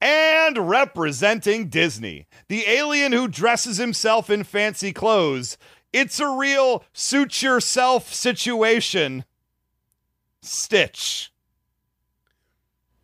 And 0.00 0.68
representing 0.68 1.68
Disney, 1.68 2.26
the 2.48 2.64
alien 2.66 3.12
who 3.12 3.28
dresses 3.28 3.78
himself 3.78 4.28
in 4.28 4.44
fancy 4.44 4.92
clothes. 4.92 5.56
It's 5.94 6.18
a 6.18 6.28
real 6.28 6.82
suit 6.92 7.40
yourself 7.40 8.12
situation. 8.12 9.24
Stitch. 10.42 11.32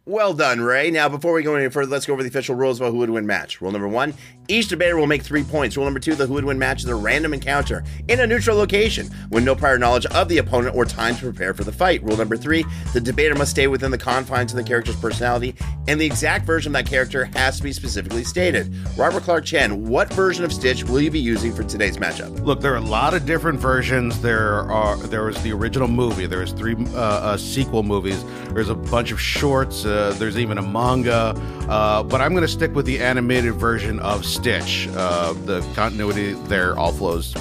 Well 0.04 0.35
done, 0.35 0.61
Ray. 0.61 0.90
Now, 0.90 1.09
before 1.09 1.32
we 1.32 1.44
go 1.44 1.54
any 1.54 1.70
further, 1.70 1.88
let's 1.88 2.04
go 2.04 2.14
over 2.14 2.25
the 2.25 2.28
official 2.28 2.56
rules 2.56 2.80
about 2.80 2.90
who 2.90 2.99
would 2.99 3.11
win 3.11 3.26
match. 3.26 3.61
Rule 3.61 3.70
number 3.70 3.87
one 3.87 4.14
each 4.50 4.69
debater 4.69 4.97
will 4.97 5.07
make 5.07 5.23
three 5.23 5.45
points. 5.45 5.76
Rule 5.76 5.87
number 5.87 6.00
two 6.00 6.14
the 6.14 6.26
who 6.26 6.35
would 6.35 6.45
win 6.45 6.59
match 6.59 6.83
is 6.83 6.88
a 6.88 6.95
random 6.95 7.33
encounter 7.33 7.85
in 8.09 8.21
a 8.21 8.26
neutral 8.26 8.57
location 8.57 9.09
with 9.30 9.45
no 9.45 9.54
prior 9.54 9.78
knowledge 9.78 10.07
of 10.07 10.28
the 10.28 10.38
opponent 10.38 10.75
or 10.75 10.85
time 10.85 11.14
to 11.14 11.23
prepare 11.23 11.54
for 11.54 11.64
the 11.64 11.73
fight. 11.73 12.02
Rule 12.02 12.16
number 12.16 12.37
three 12.37 12.64
the 12.92 13.00
debater 13.00 13.35
must 13.35 13.52
stay 13.52 13.69
within 13.69 13.90
the 13.90 13.99
confines 13.99 14.52
of 14.52 14.57
the 14.57 14.64
character's 14.64 14.97
personality, 14.97 15.54
and 15.87 16.00
the 16.00 16.07
exact 16.07 16.45
version 16.45 16.75
of 16.75 16.85
that 16.85 16.90
character 16.90 17.26
has 17.26 17.59
to 17.59 17.62
be 17.62 17.73
specifically 17.73 18.25
stated. 18.25 18.75
Robert 18.97 19.23
Clark 19.23 19.45
Chan, 19.45 19.87
what 19.88 20.12
version 20.12 20.45
of 20.45 20.52
Stitch 20.52 20.85
will 20.85 21.00
you 21.00 21.11
be 21.11 21.21
using 21.21 21.54
for 21.54 21.62
today's 21.62 21.97
matchup? 21.97 22.45
Look, 22.45 22.61
there 22.61 22.73
are 22.73 22.76
a 22.76 22.80
lot 22.80 23.14
of 23.14 23.26
different 23.26 23.61
versions. 23.61 24.21
There 24.21 24.61
are 24.71 24.97
there 24.97 25.25
was 25.25 25.40
the 25.42 25.52
original 25.52 25.88
movie. 25.88 26.26
There 26.26 26.40
was 26.40 26.52
three 26.52 26.75
uh, 26.75 26.99
uh, 26.99 27.37
sequel 27.37 27.85
movies. 27.85 28.25
There's 28.52 28.69
a 28.69 28.75
bunch 28.75 29.12
of 29.12 29.21
shorts. 29.21 29.85
Uh, 29.85 30.14
there's 30.19 30.38
even 30.38 30.59
a 30.59 30.62
manga. 30.62 31.35
Uh, 31.69 32.02
but 32.02 32.21
I'm 32.21 32.33
going 32.33 32.42
to 32.42 32.49
stick 32.49 32.75
with 32.75 32.87
the 32.87 33.00
animated 33.00 33.54
version 33.54 34.00
of 34.00 34.25
Stitch. 34.25 34.39
Uh, 34.42 35.35
the 35.44 35.61
continuity 35.75 36.32
there 36.49 36.76
all 36.78 36.92
flows 36.92 37.35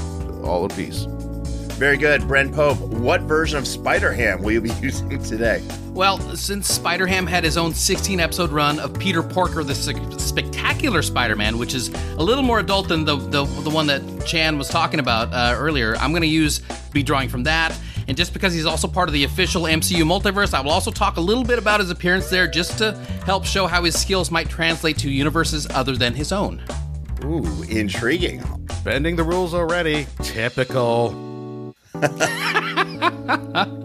all 0.44 0.66
in 0.66 0.76
peace. 0.76 1.06
Very 1.80 1.96
good. 1.96 2.28
Brent 2.28 2.54
Pope, 2.54 2.78
what 2.78 3.22
version 3.22 3.58
of 3.58 3.66
Spider 3.66 4.12
Ham 4.12 4.42
will 4.42 4.52
you 4.52 4.60
be 4.60 4.72
using 4.82 5.22
today? 5.24 5.66
Well, 5.92 6.20
since 6.36 6.68
Spider 6.68 7.08
Ham 7.08 7.26
had 7.26 7.46
his 7.46 7.58
own 7.58 7.74
16 7.74 8.20
episode 8.20 8.52
run 8.52 8.80
of 8.80 8.94
Peter 9.00 9.24
Porker, 9.24 9.64
the 9.64 9.74
Spectacular 9.74 11.02
Spider 11.02 11.38
Man, 11.38 11.58
which 11.58 11.74
is 11.74 11.88
a 12.18 12.24
little 12.24 12.44
more 12.44 12.60
adult 12.60 12.90
than 12.90 13.06
the, 13.06 13.16
the, 13.16 13.46
the 13.46 13.70
one 13.70 13.88
that 13.88 14.26
Chan 14.26 14.58
was 14.58 14.68
talking 14.68 15.00
about 15.00 15.34
uh, 15.34 15.56
earlier, 15.58 15.96
I'm 15.96 16.12
going 16.12 16.22
to 16.22 16.28
use 16.28 16.60
be 16.92 17.02
drawing 17.02 17.30
from 17.30 17.44
that. 17.44 17.78
And 18.10 18.18
just 18.18 18.34
because 18.34 18.54
he's 18.54 18.66
also 18.66 18.88
part 18.88 19.08
of 19.08 19.14
the 19.14 19.24
official 19.24 19.64
MCU 19.64 20.04
multiverse, 20.04 20.54
I 20.54 20.62
will 20.62 20.72
also 20.72 20.92
talk 20.92 21.18
a 21.18 21.22
little 21.22 21.44
bit 21.44 21.60
about 21.60 21.80
his 21.80 21.92
appearance 21.92 22.30
there 22.30 22.48
just 22.48 22.78
to 22.80 22.94
help 23.24 23.46
show 23.46 23.68
how 23.68 23.84
his 23.84 23.98
skills 24.00 24.32
might 24.32 24.50
translate 24.50 24.98
to 25.00 25.10
universes 25.10 25.68
other 25.70 25.96
than 25.96 26.14
his 26.14 26.32
own. 26.32 26.62
Ooh, 27.24 27.64
intriguing. 27.70 28.44
Bending 28.84 29.16
the 29.16 29.24
rules 29.24 29.54
already. 29.54 30.08
Typical. 30.22 31.12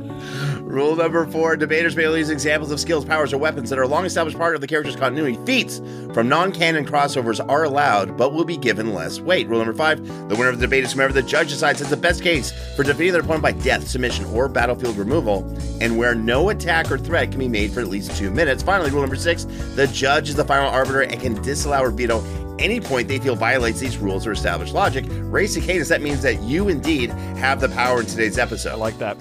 Rule 0.74 0.96
number 0.96 1.24
four 1.26 1.56
debaters 1.56 1.94
may 1.94 2.02
use 2.02 2.30
examples 2.30 2.72
of 2.72 2.80
skills, 2.80 3.04
powers, 3.04 3.32
or 3.32 3.38
weapons 3.38 3.70
that 3.70 3.78
are 3.78 3.82
a 3.82 3.88
long 3.88 4.04
established 4.04 4.36
part 4.36 4.56
of 4.56 4.60
the 4.60 4.66
character's 4.66 4.96
continuity. 4.96 5.38
Feats 5.46 5.80
from 6.12 6.28
non 6.28 6.50
canon 6.50 6.84
crossovers 6.84 7.38
are 7.48 7.62
allowed, 7.62 8.16
but 8.16 8.32
will 8.32 8.44
be 8.44 8.56
given 8.56 8.92
less 8.92 9.20
weight. 9.20 9.46
Rule 9.46 9.58
number 9.58 9.72
five 9.72 10.04
the 10.28 10.34
winner 10.34 10.48
of 10.48 10.58
the 10.58 10.66
debate 10.66 10.82
is 10.82 10.90
whomever 10.90 11.12
the 11.12 11.22
judge 11.22 11.50
decides 11.50 11.78
has 11.78 11.90
the 11.90 11.96
best 11.96 12.24
case 12.24 12.50
for 12.74 12.82
defeating 12.82 13.12
their 13.12 13.22
opponent 13.22 13.42
by 13.42 13.52
death, 13.52 13.86
submission, 13.86 14.24
or 14.26 14.48
battlefield 14.48 14.96
removal, 14.96 15.44
and 15.80 15.96
where 15.96 16.14
no 16.14 16.48
attack 16.48 16.90
or 16.90 16.98
threat 16.98 17.30
can 17.30 17.38
be 17.38 17.48
made 17.48 17.70
for 17.70 17.78
at 17.78 17.86
least 17.86 18.16
two 18.16 18.32
minutes. 18.32 18.60
Finally, 18.60 18.90
rule 18.90 19.02
number 19.02 19.14
six 19.14 19.44
the 19.76 19.86
judge 19.92 20.28
is 20.28 20.34
the 20.34 20.44
final 20.44 20.68
arbiter 20.68 21.02
and 21.02 21.20
can 21.20 21.40
disallow 21.40 21.82
or 21.84 21.90
veto 21.90 22.18
any 22.58 22.80
point 22.80 23.08
they 23.08 23.18
feel 23.18 23.36
violates 23.36 23.80
these 23.80 23.96
rules 23.98 24.26
or 24.26 24.32
established 24.32 24.74
logic. 24.74 25.04
Ray 25.08 25.44
Stacanis, 25.44 25.88
that 25.88 26.02
means 26.02 26.22
that 26.22 26.42
you 26.42 26.68
indeed 26.68 27.10
have 27.38 27.60
the 27.60 27.68
power 27.68 28.00
in 28.00 28.06
today's 28.06 28.38
episode. 28.38 28.72
I 28.72 28.76
like 28.76 28.98
that. 28.98 29.16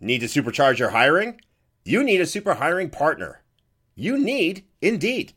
Need 0.00 0.18
to 0.18 0.26
supercharge 0.26 0.78
your 0.78 0.90
hiring? 0.90 1.40
You 1.84 2.02
need 2.02 2.20
a 2.20 2.26
super 2.26 2.54
hiring 2.54 2.90
partner. 2.90 3.42
You 3.94 4.18
need 4.18 4.64
Indeed. 4.84 5.32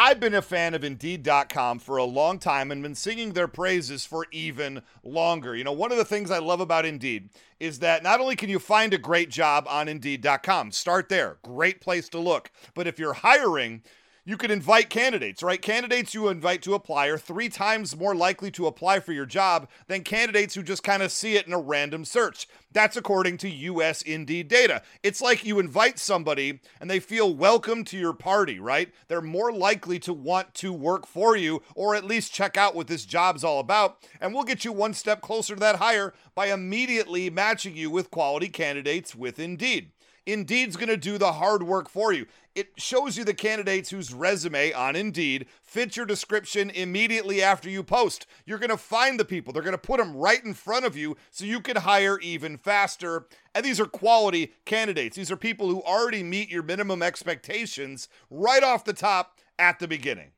I've 0.00 0.20
been 0.20 0.34
a 0.34 0.42
fan 0.42 0.74
of 0.74 0.84
Indeed.com 0.84 1.80
for 1.80 1.96
a 1.96 2.04
long 2.04 2.38
time 2.38 2.70
and 2.70 2.84
been 2.84 2.94
singing 2.94 3.32
their 3.32 3.48
praises 3.48 4.06
for 4.06 4.28
even 4.30 4.82
longer. 5.02 5.56
You 5.56 5.64
know, 5.64 5.72
one 5.72 5.90
of 5.90 5.98
the 5.98 6.04
things 6.04 6.30
I 6.30 6.38
love 6.38 6.60
about 6.60 6.86
Indeed 6.86 7.30
is 7.58 7.80
that 7.80 8.04
not 8.04 8.20
only 8.20 8.36
can 8.36 8.48
you 8.48 8.60
find 8.60 8.94
a 8.94 8.98
great 8.98 9.28
job 9.28 9.66
on 9.68 9.88
Indeed.com, 9.88 10.70
start 10.70 11.08
there, 11.08 11.38
great 11.42 11.80
place 11.80 12.08
to 12.10 12.20
look, 12.20 12.52
but 12.74 12.86
if 12.86 13.00
you're 13.00 13.12
hiring, 13.12 13.82
you 14.28 14.36
can 14.36 14.50
invite 14.50 14.90
candidates, 14.90 15.42
right? 15.42 15.62
Candidates 15.62 16.12
you 16.12 16.28
invite 16.28 16.60
to 16.60 16.74
apply 16.74 17.06
are 17.06 17.16
three 17.16 17.48
times 17.48 17.96
more 17.96 18.14
likely 18.14 18.50
to 18.50 18.66
apply 18.66 19.00
for 19.00 19.14
your 19.14 19.24
job 19.24 19.66
than 19.86 20.02
candidates 20.02 20.54
who 20.54 20.62
just 20.62 20.82
kind 20.82 21.02
of 21.02 21.10
see 21.10 21.36
it 21.36 21.46
in 21.46 21.54
a 21.54 21.58
random 21.58 22.04
search. 22.04 22.46
That's 22.70 22.98
according 22.98 23.38
to 23.38 23.48
US 23.48 24.02
Indeed 24.02 24.48
data. 24.48 24.82
It's 25.02 25.22
like 25.22 25.46
you 25.46 25.58
invite 25.58 25.98
somebody 25.98 26.60
and 26.78 26.90
they 26.90 27.00
feel 27.00 27.32
welcome 27.32 27.84
to 27.84 27.96
your 27.96 28.12
party, 28.12 28.60
right? 28.60 28.92
They're 29.06 29.22
more 29.22 29.50
likely 29.50 29.98
to 30.00 30.12
want 30.12 30.52
to 30.56 30.74
work 30.74 31.06
for 31.06 31.34
you 31.34 31.62
or 31.74 31.94
at 31.94 32.04
least 32.04 32.30
check 32.30 32.58
out 32.58 32.74
what 32.74 32.86
this 32.86 33.06
job's 33.06 33.42
all 33.42 33.60
about. 33.60 33.96
And 34.20 34.34
we'll 34.34 34.44
get 34.44 34.62
you 34.62 34.72
one 34.72 34.92
step 34.92 35.22
closer 35.22 35.54
to 35.54 35.60
that 35.60 35.76
hire 35.76 36.12
by 36.34 36.52
immediately 36.52 37.30
matching 37.30 37.78
you 37.78 37.90
with 37.90 38.10
quality 38.10 38.50
candidates 38.50 39.14
with 39.14 39.38
Indeed. 39.38 39.92
Indeed's 40.28 40.76
going 40.76 40.90
to 40.90 40.98
do 40.98 41.16
the 41.16 41.32
hard 41.32 41.62
work 41.62 41.88
for 41.88 42.12
you. 42.12 42.26
It 42.54 42.72
shows 42.76 43.16
you 43.16 43.24
the 43.24 43.32
candidates 43.32 43.88
whose 43.88 44.12
resume 44.12 44.74
on 44.74 44.94
Indeed 44.94 45.46
fits 45.62 45.96
your 45.96 46.04
description 46.04 46.68
immediately 46.68 47.42
after 47.42 47.70
you 47.70 47.82
post. 47.82 48.26
You're 48.44 48.58
going 48.58 48.68
to 48.68 48.76
find 48.76 49.18
the 49.18 49.24
people, 49.24 49.54
they're 49.54 49.62
going 49.62 49.72
to 49.72 49.78
put 49.78 49.96
them 49.96 50.14
right 50.14 50.44
in 50.44 50.52
front 50.52 50.84
of 50.84 50.98
you 50.98 51.16
so 51.30 51.46
you 51.46 51.62
can 51.62 51.76
hire 51.76 52.18
even 52.20 52.58
faster. 52.58 53.26
And 53.54 53.64
these 53.64 53.80
are 53.80 53.86
quality 53.86 54.52
candidates. 54.66 55.16
These 55.16 55.30
are 55.30 55.36
people 55.36 55.70
who 55.70 55.82
already 55.82 56.22
meet 56.22 56.50
your 56.50 56.62
minimum 56.62 57.02
expectations 57.02 58.10
right 58.28 58.62
off 58.62 58.84
the 58.84 58.92
top 58.92 59.38
at 59.58 59.78
the 59.78 59.88
beginning. 59.88 60.32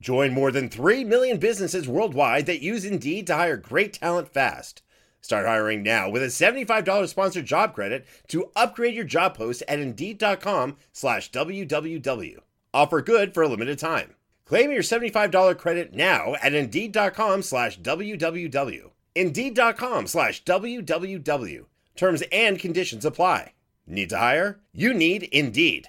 Join 0.00 0.32
more 0.32 0.50
than 0.50 0.70
3 0.70 1.04
million 1.04 1.36
businesses 1.36 1.86
worldwide 1.86 2.46
that 2.46 2.62
use 2.62 2.86
Indeed 2.86 3.26
to 3.26 3.36
hire 3.36 3.58
great 3.58 3.92
talent 3.92 4.32
fast. 4.32 4.80
Start 5.20 5.46
hiring 5.46 5.82
now 5.82 6.08
with 6.08 6.22
a 6.22 6.26
$75 6.26 7.08
sponsored 7.08 7.46
job 7.46 7.74
credit 7.74 8.06
to 8.28 8.50
upgrade 8.56 8.94
your 8.94 9.04
job 9.04 9.36
post 9.36 9.62
at 9.68 9.78
Indeed.com 9.78 10.76
slash 10.92 11.30
WWW. 11.30 12.38
Offer 12.72 13.02
good 13.02 13.34
for 13.34 13.42
a 13.42 13.48
limited 13.48 13.78
time. 13.78 14.14
Claim 14.46 14.72
your 14.72 14.82
$75 14.82 15.58
credit 15.58 15.94
now 15.94 16.34
at 16.42 16.54
Indeed.com 16.54 17.42
slash 17.42 17.78
WWW. 17.80 18.90
Indeed.com 19.14 20.06
slash 20.06 20.42
WWW. 20.44 21.66
Terms 21.96 22.22
and 22.32 22.58
conditions 22.58 23.04
apply. 23.04 23.52
Need 23.86 24.08
to 24.10 24.18
hire? 24.18 24.60
You 24.72 24.94
need 24.94 25.24
Indeed. 25.24 25.88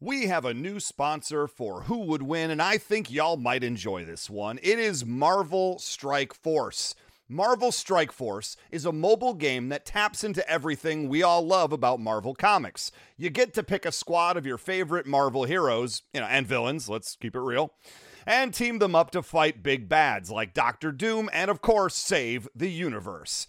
We 0.00 0.26
have 0.26 0.44
a 0.44 0.54
new 0.54 0.78
sponsor 0.78 1.48
for 1.48 1.82
Who 1.82 1.98
Would 1.98 2.22
Win, 2.22 2.52
and 2.52 2.62
I 2.62 2.78
think 2.78 3.10
y'all 3.10 3.36
might 3.36 3.64
enjoy 3.64 4.04
this 4.04 4.30
one. 4.30 4.58
It 4.62 4.78
is 4.78 5.04
Marvel 5.04 5.80
Strike 5.80 6.34
Force. 6.34 6.94
Marvel 7.30 7.70
Strike 7.70 8.10
Force 8.10 8.56
is 8.70 8.86
a 8.86 8.92
mobile 8.92 9.34
game 9.34 9.68
that 9.68 9.84
taps 9.84 10.24
into 10.24 10.48
everything 10.48 11.10
we 11.10 11.22
all 11.22 11.46
love 11.46 11.72
about 11.72 12.00
Marvel 12.00 12.34
Comics. 12.34 12.90
You 13.18 13.28
get 13.28 13.52
to 13.52 13.62
pick 13.62 13.84
a 13.84 13.92
squad 13.92 14.38
of 14.38 14.46
your 14.46 14.56
favorite 14.56 15.06
Marvel 15.06 15.44
heroes, 15.44 16.00
you 16.14 16.20
know, 16.20 16.26
and 16.26 16.46
villains, 16.46 16.88
let's 16.88 17.16
keep 17.16 17.36
it 17.36 17.40
real, 17.40 17.74
and 18.26 18.54
team 18.54 18.78
them 18.78 18.94
up 18.94 19.10
to 19.10 19.22
fight 19.22 19.62
big 19.62 19.90
bads 19.90 20.30
like 20.30 20.54
Doctor 20.54 20.90
Doom 20.90 21.28
and, 21.30 21.50
of 21.50 21.60
course, 21.60 21.94
save 21.94 22.48
the 22.54 22.70
universe. 22.70 23.48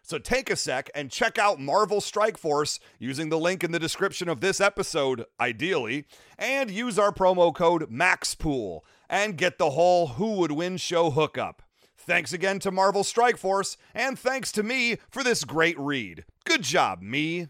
So 0.11 0.17
take 0.17 0.49
a 0.49 0.57
sec 0.57 0.89
and 0.93 1.09
check 1.09 1.39
out 1.39 1.61
Marvel 1.61 2.01
Strike 2.01 2.37
Force 2.37 2.81
using 2.99 3.29
the 3.29 3.39
link 3.39 3.63
in 3.63 3.71
the 3.71 3.79
description 3.79 4.27
of 4.27 4.41
this 4.41 4.59
episode, 4.59 5.23
ideally, 5.39 6.03
and 6.37 6.69
use 6.69 6.99
our 6.99 7.13
promo 7.13 7.55
code 7.55 7.89
MAXPOOL 7.89 8.81
and 9.09 9.37
get 9.37 9.57
the 9.57 9.69
whole 9.69 10.07
Who 10.07 10.33
Would 10.33 10.51
Win 10.51 10.75
show 10.75 11.11
hookup. 11.11 11.61
Thanks 11.97 12.33
again 12.33 12.59
to 12.59 12.71
Marvel 12.71 13.05
Strike 13.05 13.37
Force, 13.37 13.77
and 13.95 14.19
thanks 14.19 14.51
to 14.51 14.63
me 14.63 14.97
for 15.09 15.23
this 15.23 15.45
great 15.45 15.79
read. 15.79 16.25
Good 16.43 16.63
job, 16.63 17.01
me. 17.01 17.47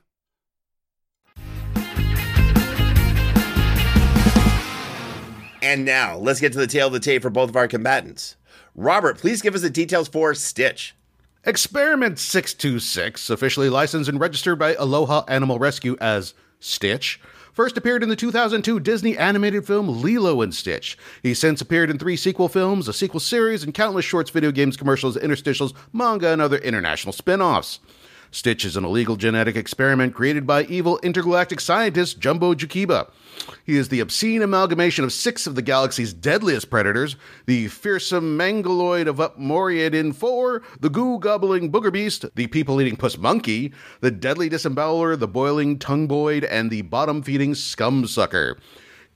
And 5.63 5.83
now, 5.83 6.15
let's 6.15 6.39
get 6.39 6.53
to 6.53 6.59
the 6.59 6.67
tail 6.67 6.85
of 6.85 6.93
the 6.93 6.99
tape 6.99 7.23
for 7.23 7.31
both 7.31 7.49
of 7.49 7.55
our 7.55 7.67
combatants. 7.67 8.35
Robert, 8.75 9.17
please 9.17 9.41
give 9.41 9.55
us 9.55 9.61
the 9.61 9.71
details 9.71 10.07
for 10.07 10.35
Stitch. 10.35 10.93
Experiment 11.43 12.19
626, 12.19 13.31
officially 13.31 13.67
licensed 13.67 14.07
and 14.07 14.19
registered 14.19 14.59
by 14.59 14.75
Aloha 14.75 15.23
Animal 15.27 15.57
Rescue 15.57 15.97
as 15.99 16.35
Stitch, 16.59 17.19
first 17.51 17.75
appeared 17.75 18.03
in 18.03 18.09
the 18.09 18.15
2002 18.15 18.79
Disney 18.79 19.17
animated 19.17 19.65
film 19.65 20.03
Lilo 20.03 20.43
and 20.43 20.53
Stitch. 20.53 20.99
He's 21.23 21.39
since 21.39 21.59
appeared 21.59 21.89
in 21.89 21.97
three 21.97 22.15
sequel 22.15 22.47
films, 22.47 22.87
a 22.87 22.93
sequel 22.93 23.19
series, 23.19 23.63
and 23.63 23.73
countless 23.73 24.05
shorts, 24.05 24.29
video 24.29 24.51
games, 24.51 24.77
commercials, 24.77 25.17
interstitials, 25.17 25.73
manga, 25.91 26.27
and 26.27 26.43
other 26.43 26.59
international 26.59 27.11
spin 27.11 27.41
offs. 27.41 27.79
Stitch 28.33 28.63
is 28.63 28.77
an 28.77 28.85
illegal 28.85 29.17
genetic 29.17 29.57
experiment 29.57 30.15
created 30.15 30.47
by 30.47 30.63
evil 30.63 30.97
intergalactic 31.03 31.59
scientist 31.59 32.21
Jumba 32.21 32.55
Jookiba. 32.55 33.09
He 33.65 33.75
is 33.75 33.89
the 33.89 33.99
obscene 33.99 34.41
amalgamation 34.41 35.03
of 35.03 35.11
six 35.11 35.47
of 35.47 35.55
the 35.55 35.61
galaxy's 35.61 36.13
deadliest 36.13 36.69
predators 36.69 37.17
the 37.45 37.67
fearsome 37.67 38.37
mangaloid 38.37 39.07
of 39.07 39.17
Upmoriadin 39.17 40.15
4, 40.15 40.61
the 40.79 40.89
goo 40.89 41.19
gobbling 41.19 41.69
booger 41.71 41.91
beast, 41.91 42.25
the 42.35 42.47
people 42.47 42.79
eating 42.79 42.95
puss 42.95 43.17
monkey, 43.17 43.73
the 43.99 44.11
deadly 44.11 44.49
disemboweler, 44.49 45.19
the 45.19 45.27
boiling 45.27 45.77
tongue 45.77 46.01
and 46.49 46.71
the 46.71 46.83
bottom 46.83 47.21
feeding 47.21 47.53
scum 47.53 48.07
sucker. 48.07 48.57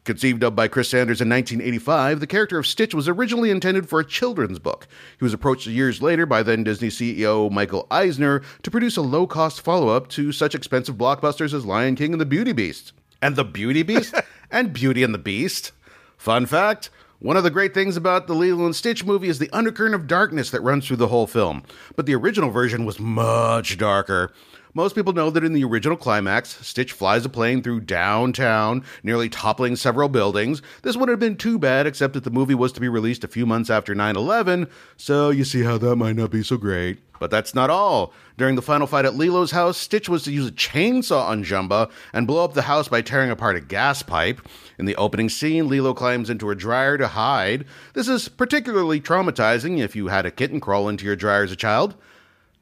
Conceived 0.05 0.43
of 0.43 0.55
by 0.55 0.67
Chris 0.67 0.89
Sanders 0.89 1.19
in 1.19 1.29
1985, 1.29 2.19
the 2.19 2.27
character 2.27 2.59
of 2.59 2.67
Stitch 2.67 2.93
was 2.93 3.09
originally 3.09 3.49
intended 3.49 3.89
for 3.89 3.99
a 3.99 4.05
children's 4.05 4.59
book. 4.59 4.87
He 5.17 5.25
was 5.25 5.33
approached 5.33 5.65
years 5.65 5.99
later 5.99 6.27
by 6.27 6.43
then 6.43 6.63
Disney 6.63 6.89
CEO 6.89 7.51
Michael 7.51 7.87
Eisner 7.89 8.43
to 8.61 8.69
produce 8.69 8.97
a 8.97 9.01
low 9.01 9.25
cost 9.25 9.61
follow 9.61 9.89
up 9.89 10.07
to 10.09 10.31
such 10.31 10.53
expensive 10.53 10.95
blockbusters 10.95 11.55
as 11.55 11.65
Lion 11.65 11.95
King 11.95 12.11
and 12.11 12.21
The 12.21 12.25
Beauty 12.25 12.51
Beast. 12.51 12.93
And 13.19 13.35
The 13.35 13.43
Beauty 13.43 13.81
Beast? 13.81 14.13
and 14.51 14.71
Beauty 14.71 15.01
and 15.01 15.11
the 15.11 15.17
Beast. 15.17 15.71
Fun 16.17 16.45
fact 16.45 16.91
one 17.19 17.37
of 17.37 17.43
the 17.43 17.49
great 17.49 17.73
things 17.73 17.97
about 17.97 18.27
the 18.27 18.35
Lilo 18.35 18.65
and 18.65 18.75
Stitch 18.75 19.03
movie 19.03 19.29
is 19.29 19.39
the 19.39 19.49
undercurrent 19.51 19.95
of 19.95 20.05
darkness 20.05 20.51
that 20.51 20.61
runs 20.61 20.85
through 20.85 20.97
the 20.97 21.07
whole 21.07 21.25
film, 21.25 21.63
but 21.95 22.05
the 22.05 22.13
original 22.13 22.51
version 22.51 22.85
was 22.85 22.99
much 22.99 23.77
darker. 23.79 24.31
Most 24.77 24.93
people 24.93 25.13
know 25.13 25.29
that 25.29 25.45
in 25.45 25.53
the 25.53 25.63
original 25.63 25.95
climax, 25.95 26.49
Stitch 26.67 26.91
flies 26.91 27.23
a 27.23 27.29
plane 27.29 27.63
through 27.63 27.79
downtown, 27.79 28.83
nearly 29.03 29.29
toppling 29.29 29.77
several 29.77 30.09
buildings. 30.09 30.61
This 30.81 30.97
wouldn't 30.97 31.13
have 31.13 31.19
been 31.21 31.37
too 31.37 31.57
bad, 31.57 31.87
except 31.87 32.13
that 32.13 32.25
the 32.25 32.29
movie 32.29 32.55
was 32.55 32.73
to 32.73 32.81
be 32.81 32.89
released 32.89 33.23
a 33.23 33.29
few 33.29 33.45
months 33.45 33.69
after 33.69 33.95
9 33.95 34.17
11, 34.17 34.67
so 34.97 35.29
you 35.29 35.45
see 35.45 35.63
how 35.63 35.77
that 35.77 35.95
might 35.95 36.17
not 36.17 36.29
be 36.29 36.43
so 36.43 36.57
great. 36.57 36.99
But 37.21 37.31
that's 37.31 37.55
not 37.55 37.69
all. 37.69 38.11
During 38.37 38.55
the 38.55 38.61
final 38.61 38.85
fight 38.85 39.05
at 39.05 39.15
Lilo's 39.15 39.51
house, 39.51 39.77
Stitch 39.77 40.09
was 40.09 40.23
to 40.23 40.33
use 40.33 40.49
a 40.49 40.51
chainsaw 40.51 41.23
on 41.23 41.45
Jumba 41.45 41.89
and 42.11 42.27
blow 42.27 42.43
up 42.43 42.53
the 42.53 42.63
house 42.63 42.89
by 42.89 43.01
tearing 43.01 43.31
apart 43.31 43.55
a 43.55 43.61
gas 43.61 44.03
pipe. 44.03 44.45
In 44.77 44.83
the 44.83 44.97
opening 44.97 45.29
scene, 45.29 45.69
Lilo 45.69 45.93
climbs 45.93 46.29
into 46.29 46.49
a 46.49 46.55
dryer 46.55 46.97
to 46.97 47.07
hide. 47.07 47.63
This 47.93 48.09
is 48.09 48.27
particularly 48.27 48.99
traumatizing 48.99 49.79
if 49.79 49.95
you 49.95 50.07
had 50.07 50.25
a 50.25 50.31
kitten 50.31 50.59
crawl 50.59 50.89
into 50.89 51.05
your 51.05 51.15
dryer 51.15 51.45
as 51.45 51.53
a 51.53 51.55
child. 51.55 51.95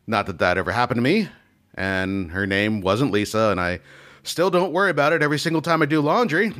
Not 0.05 0.27
that 0.27 0.37
that 0.37 0.59
ever 0.59 0.73
happened 0.73 0.99
to 0.99 1.01
me 1.01 1.29
and 1.75 2.31
her 2.31 2.45
name 2.45 2.81
wasn't 2.81 3.11
Lisa, 3.11 3.49
and 3.49 3.59
I 3.59 3.79
still 4.23 4.49
don't 4.49 4.73
worry 4.73 4.89
about 4.89 5.13
it 5.13 5.23
every 5.23 5.39
single 5.39 5.61
time 5.61 5.81
I 5.81 5.85
do 5.85 6.01
laundry. 6.01 6.53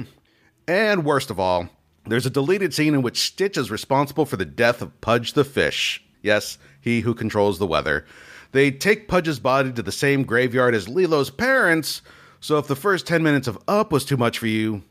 And 0.68 1.06
worst 1.06 1.30
of 1.30 1.40
all, 1.40 1.70
there's 2.06 2.26
a 2.26 2.32
deleted 2.32 2.74
scene 2.74 2.94
in 2.94 3.02
which 3.02 3.20
Stitch 3.20 3.58
is 3.58 3.72
responsible 3.72 4.26
for 4.26 4.38
the 4.38 4.46
death 4.46 4.82
of 4.82 5.00
Pudge 5.02 5.34
the 5.34 5.44
fish. 5.44 6.04
Yes, 6.22 6.58
he 6.80 7.02
who 7.02 7.14
controls 7.14 7.60
the 7.60 7.68
weather. 7.68 8.06
They 8.52 8.72
take 8.72 9.08
Pudge's 9.08 9.40
body 9.40 9.72
to 9.74 9.82
the 9.82 9.92
same 9.92 10.24
graveyard 10.24 10.76
as 10.76 10.88
Lilo's 10.88 11.30
parents, 11.30 12.02
so 12.40 12.58
if 12.58 12.68
the 12.68 12.76
first 12.76 13.08
10 13.08 13.24
minutes 13.24 13.48
of 13.48 13.58
Up 13.68 13.92
was 13.92 14.06
too 14.06 14.18
much 14.18 14.38
for 14.38 14.48
you, 14.48 14.84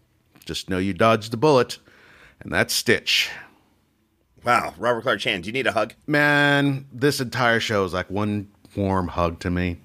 just 0.45 0.69
know 0.69 0.79
you 0.79 0.93
dodged 0.93 1.33
a 1.35 1.37
bullet. 1.37 1.79
And 2.41 2.53
that's 2.53 2.75
Stitch. 2.75 3.31
Wow, 4.45 4.75
Robert 4.79 5.03
Clark 5.03 5.21
Chan, 5.21 5.43
do 5.43 5.47
you 5.47 5.53
need 5.53 5.69
a 5.69 5.73
hug? 5.73 5.95
Man, 6.07 6.87
this 6.93 7.21
entire 7.21 7.61
show 7.61 7.85
is 7.85 7.93
like 7.93 8.11
one 8.11 8.49
warm 8.75 9.09
hug 9.09 9.39
to 9.41 9.51
me 9.51 9.79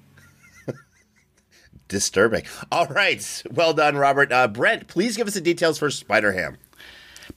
disturbing. 1.88 2.44
All 2.70 2.86
right. 2.86 3.42
Well 3.50 3.74
done, 3.74 3.96
Robert. 3.96 4.30
Uh, 4.30 4.48
Brent, 4.48 4.88
please 4.88 5.16
give 5.16 5.26
us 5.26 5.34
the 5.34 5.40
details 5.40 5.78
for 5.78 5.90
Spider 5.90 6.32
Ham. 6.32 6.58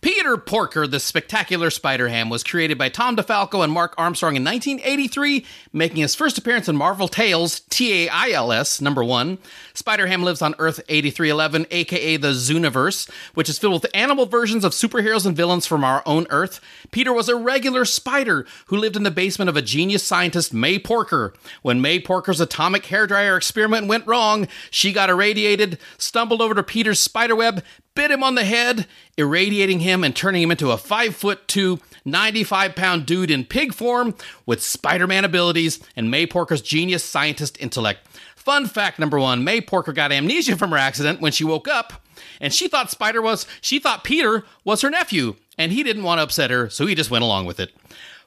Peter 0.01 0.35
Porker, 0.35 0.87
the 0.87 0.99
spectacular 0.99 1.69
Spider 1.69 2.07
Ham, 2.07 2.27
was 2.27 2.43
created 2.43 2.75
by 2.75 2.89
Tom 2.89 3.15
DeFalco 3.15 3.63
and 3.63 3.71
Mark 3.71 3.93
Armstrong 3.99 4.35
in 4.35 4.43
1983, 4.43 5.45
making 5.71 5.97
his 5.97 6.15
first 6.15 6.39
appearance 6.39 6.67
in 6.67 6.75
Marvel 6.75 7.07
Tails, 7.07 7.59
T 7.69 8.07
A 8.07 8.09
I 8.09 8.31
L 8.31 8.51
S, 8.51 8.81
number 8.81 9.03
one. 9.03 9.37
Spider 9.75 10.07
Ham 10.07 10.23
lives 10.23 10.41
on 10.41 10.55
Earth 10.57 10.79
8311, 10.89 11.67
aka 11.69 12.17
the 12.17 12.29
Zooniverse, 12.29 13.11
which 13.35 13.47
is 13.47 13.59
filled 13.59 13.83
with 13.83 13.91
animal 13.93 14.25
versions 14.25 14.65
of 14.65 14.71
superheroes 14.71 15.27
and 15.27 15.37
villains 15.37 15.67
from 15.67 15.83
our 15.83 16.01
own 16.07 16.25
Earth. 16.31 16.59
Peter 16.89 17.13
was 17.13 17.29
a 17.29 17.35
regular 17.35 17.85
spider 17.85 18.47
who 18.65 18.77
lived 18.77 18.95
in 18.95 19.03
the 19.03 19.11
basement 19.11 19.49
of 19.49 19.55
a 19.55 19.61
genius 19.61 20.03
scientist, 20.03 20.51
May 20.51 20.79
Porker. 20.79 21.31
When 21.61 21.79
May 21.79 21.99
Porker's 21.99 22.41
atomic 22.41 22.85
hairdryer 22.85 23.37
experiment 23.37 23.85
went 23.85 24.07
wrong, 24.07 24.47
she 24.71 24.93
got 24.93 25.11
irradiated, 25.11 25.77
stumbled 25.99 26.41
over 26.41 26.55
to 26.55 26.63
Peter's 26.63 26.99
spiderweb, 26.99 27.63
bit 27.95 28.11
him 28.11 28.23
on 28.23 28.35
the 28.35 28.43
head, 28.43 28.87
irradiating 29.17 29.81
him 29.81 30.03
and 30.03 30.15
turning 30.15 30.41
him 30.41 30.51
into 30.51 30.71
a 30.71 30.77
5 30.77 31.15
foot 31.15 31.47
2, 31.47 31.79
95 32.05 32.75
pound 32.75 33.05
dude 33.05 33.31
in 33.31 33.45
pig 33.45 33.73
form 33.73 34.15
with 34.45 34.63
Spider 34.63 35.07
Man 35.07 35.25
abilities 35.25 35.79
and 35.95 36.09
May 36.09 36.25
Porker's 36.25 36.61
genius 36.61 37.03
scientist 37.03 37.59
intellect. 37.61 38.07
Fun 38.35 38.65
fact 38.65 38.97
number 38.97 39.19
one 39.19 39.43
May 39.43 39.61
Porker 39.61 39.93
got 39.93 40.11
amnesia 40.11 40.57
from 40.57 40.71
her 40.71 40.77
accident 40.77 41.21
when 41.21 41.31
she 41.31 41.43
woke 41.43 41.67
up, 41.67 42.01
and 42.39 42.53
she 42.53 42.67
thought 42.67 42.89
Spider 42.89 43.21
was, 43.21 43.45
she 43.61 43.77
thought 43.77 44.03
Peter 44.03 44.43
was 44.63 44.81
her 44.81 44.89
nephew, 44.89 45.35
and 45.57 45.71
he 45.71 45.83
didn't 45.83 46.03
want 46.03 46.17
to 46.17 46.23
upset 46.23 46.49
her, 46.49 46.69
so 46.69 46.87
he 46.87 46.95
just 46.95 47.11
went 47.11 47.23
along 47.23 47.45
with 47.45 47.59
it. 47.59 47.71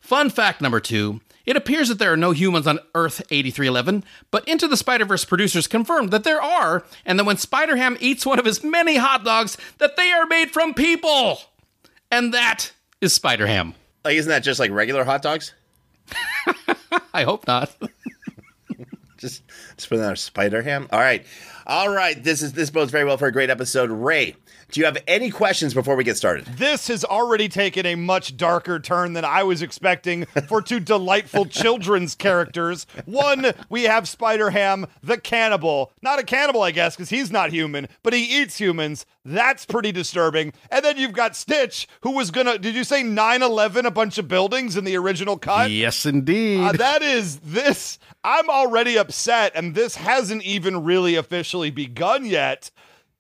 Fun 0.01 0.31
fact 0.31 0.61
number 0.61 0.81
two 0.81 1.21
it 1.47 1.57
appears 1.57 1.89
that 1.89 1.99
there 1.99 2.13
are 2.13 2.17
no 2.17 2.33
humans 2.33 2.67
on 2.67 2.79
Earth 2.95 3.21
8311, 3.31 4.05
but 4.31 4.47
Into 4.49 4.67
the 4.67 4.77
Spider-Verse 4.77 5.25
producers 5.25 5.67
confirmed 5.67 6.11
that 6.11 6.25
there 6.25 6.43
are, 6.43 6.85
and 7.05 7.19
that 7.19 7.25
when 7.25 7.37
Spider-Ham 7.37 7.97
eats 8.01 8.25
one 8.25 8.39
of 8.39 8.45
his 8.45 8.65
many 8.65 8.97
hot 8.97 9.25
dogs, 9.25 9.57
that 9.79 9.97
they 9.97 10.11
are 10.11 10.27
made 10.27 10.51
from 10.51 10.75
people. 10.75 11.39
And 12.11 12.33
that 12.33 12.73
is 13.01 13.13
Spider-Ham. 13.13 13.75
Like, 14.05 14.17
isn't 14.17 14.31
that 14.31 14.41
just 14.41 14.61
like 14.61 14.71
regular 14.71 15.05
hot 15.05 15.23
dogs? 15.23 15.53
I 17.15 17.25
hope 17.25 17.47
not. 17.47 17.75
just, 19.19 19.43
just 19.77 19.89
put 19.89 19.97
that 19.99 20.19
Spider 20.19 20.63
Ham. 20.63 20.89
All 20.93 21.01
right, 21.01 21.25
all 21.67 21.89
right. 21.89 22.23
This 22.23 22.43
is 22.43 22.53
this 22.53 22.71
bodes 22.71 22.91
very 22.91 23.05
well 23.05 23.17
for 23.17 23.27
a 23.27 23.33
great 23.33 23.51
episode. 23.51 23.91
Ray, 23.91 24.37
do 24.75 24.81
you 24.81 24.87
have 24.87 24.99
any 25.07 25.31
questions 25.31 25.73
before 25.73 25.95
we 25.95 26.03
get 26.03 26.17
started? 26.17 26.47
This 26.47 26.89
has 26.89 27.05
already 27.05 27.49
taken 27.49 27.87
a 27.87 27.95
much 27.95 28.37
darker 28.37 28.81
turn 28.81 29.13
than 29.13 29.25
I 29.25 29.45
was 29.45 29.63
expecting 29.63 30.25
for 30.49 30.61
two 30.61 30.81
delightful 30.81 31.47
children's 31.47 32.17
characters. 32.17 32.85
One, 33.05 33.53
we 33.69 33.85
have 33.85 34.09
Spider 34.09 34.51
Ham, 34.51 34.89
the 35.01 35.17
cannibal. 35.17 35.93
Not 36.03 36.19
a 36.19 36.25
cannibal, 36.25 36.63
I 36.63 36.73
guess, 36.73 36.97
because 36.97 37.09
he's 37.09 37.31
not 37.31 37.53
human, 37.53 37.87
but 38.03 38.15
he 38.15 38.43
eats 38.43 38.59
humans. 38.59 39.07
That's 39.25 39.65
pretty 39.65 39.93
disturbing. 39.93 40.53
And 40.73 40.85
then 40.85 40.99
you've 40.99 41.13
got 41.13 41.37
Stitch, 41.37 41.87
who 42.01 42.11
was 42.11 42.33
gonna, 42.33 42.59
did 42.59 42.75
you 42.75 42.83
say 42.83 43.05
9 43.05 43.43
11 43.43 43.87
a 43.87 43.93
bunch 43.93 44.19
of 44.19 44.27
buildings 44.27 44.77
in 44.77 44.83
the 44.83 44.97
original 44.97 45.39
cut? 45.39 45.71
Yes, 45.71 46.05
indeed. 46.05 46.61
Uh, 46.61 46.73
that 46.73 47.01
is 47.01 47.39
this. 47.39 48.01
I'm 48.25 48.51
already 48.51 48.99
upset, 48.99 49.53
and 49.55 49.77
this 49.77 49.95
hasn't 49.95 50.43
even 50.43 50.83
really 50.83 51.15
officially 51.15 51.71
begun 51.71 52.27
yet. 52.27 52.73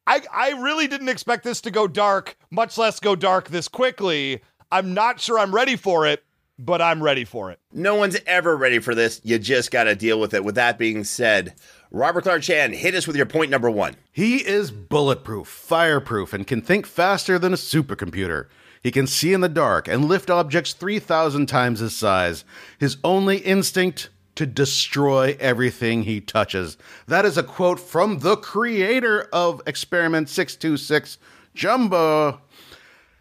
I, 0.06 0.22
I 0.32 0.50
really 0.50 0.86
didn't 0.86 1.08
expect 1.08 1.44
this 1.44 1.60
to 1.62 1.70
go 1.70 1.88
dark, 1.88 2.36
much 2.50 2.76
less 2.76 3.00
go 3.00 3.16
dark 3.16 3.48
this 3.48 3.68
quickly. 3.68 4.42
I'm 4.70 4.92
not 4.92 5.20
sure 5.20 5.38
I'm 5.38 5.54
ready 5.54 5.76
for 5.76 6.06
it, 6.06 6.24
but 6.58 6.82
I'm 6.82 7.02
ready 7.02 7.24
for 7.24 7.50
it. 7.50 7.58
No 7.72 7.94
one's 7.94 8.18
ever 8.26 8.56
ready 8.56 8.78
for 8.78 8.94
this. 8.94 9.20
You 9.24 9.38
just 9.38 9.70
got 9.70 9.84
to 9.84 9.94
deal 9.94 10.20
with 10.20 10.34
it. 10.34 10.44
With 10.44 10.56
that 10.56 10.78
being 10.78 11.04
said, 11.04 11.54
Robert 11.90 12.22
Clark 12.22 12.42
Chan, 12.42 12.72
hit 12.72 12.94
us 12.94 13.06
with 13.06 13.16
your 13.16 13.26
point 13.26 13.50
number 13.50 13.70
one. 13.70 13.96
He 14.12 14.46
is 14.46 14.70
bulletproof, 14.70 15.48
fireproof, 15.48 16.32
and 16.32 16.46
can 16.46 16.60
think 16.60 16.86
faster 16.86 17.38
than 17.38 17.52
a 17.52 17.56
supercomputer. 17.56 18.46
He 18.82 18.90
can 18.90 19.06
see 19.06 19.32
in 19.32 19.40
the 19.40 19.48
dark 19.48 19.88
and 19.88 20.04
lift 20.04 20.28
objects 20.28 20.74
3,000 20.74 21.46
times 21.46 21.80
his 21.80 21.96
size. 21.96 22.44
His 22.78 22.98
only 23.02 23.38
instinct 23.38 24.10
to 24.36 24.46
destroy 24.46 25.36
everything 25.40 26.02
he 26.02 26.20
touches. 26.20 26.76
That 27.06 27.24
is 27.24 27.38
a 27.38 27.42
quote 27.42 27.80
from 27.80 28.20
the 28.20 28.36
creator 28.36 29.28
of 29.32 29.62
Experiment 29.66 30.28
626, 30.28 31.18
Jumba. 31.54 32.40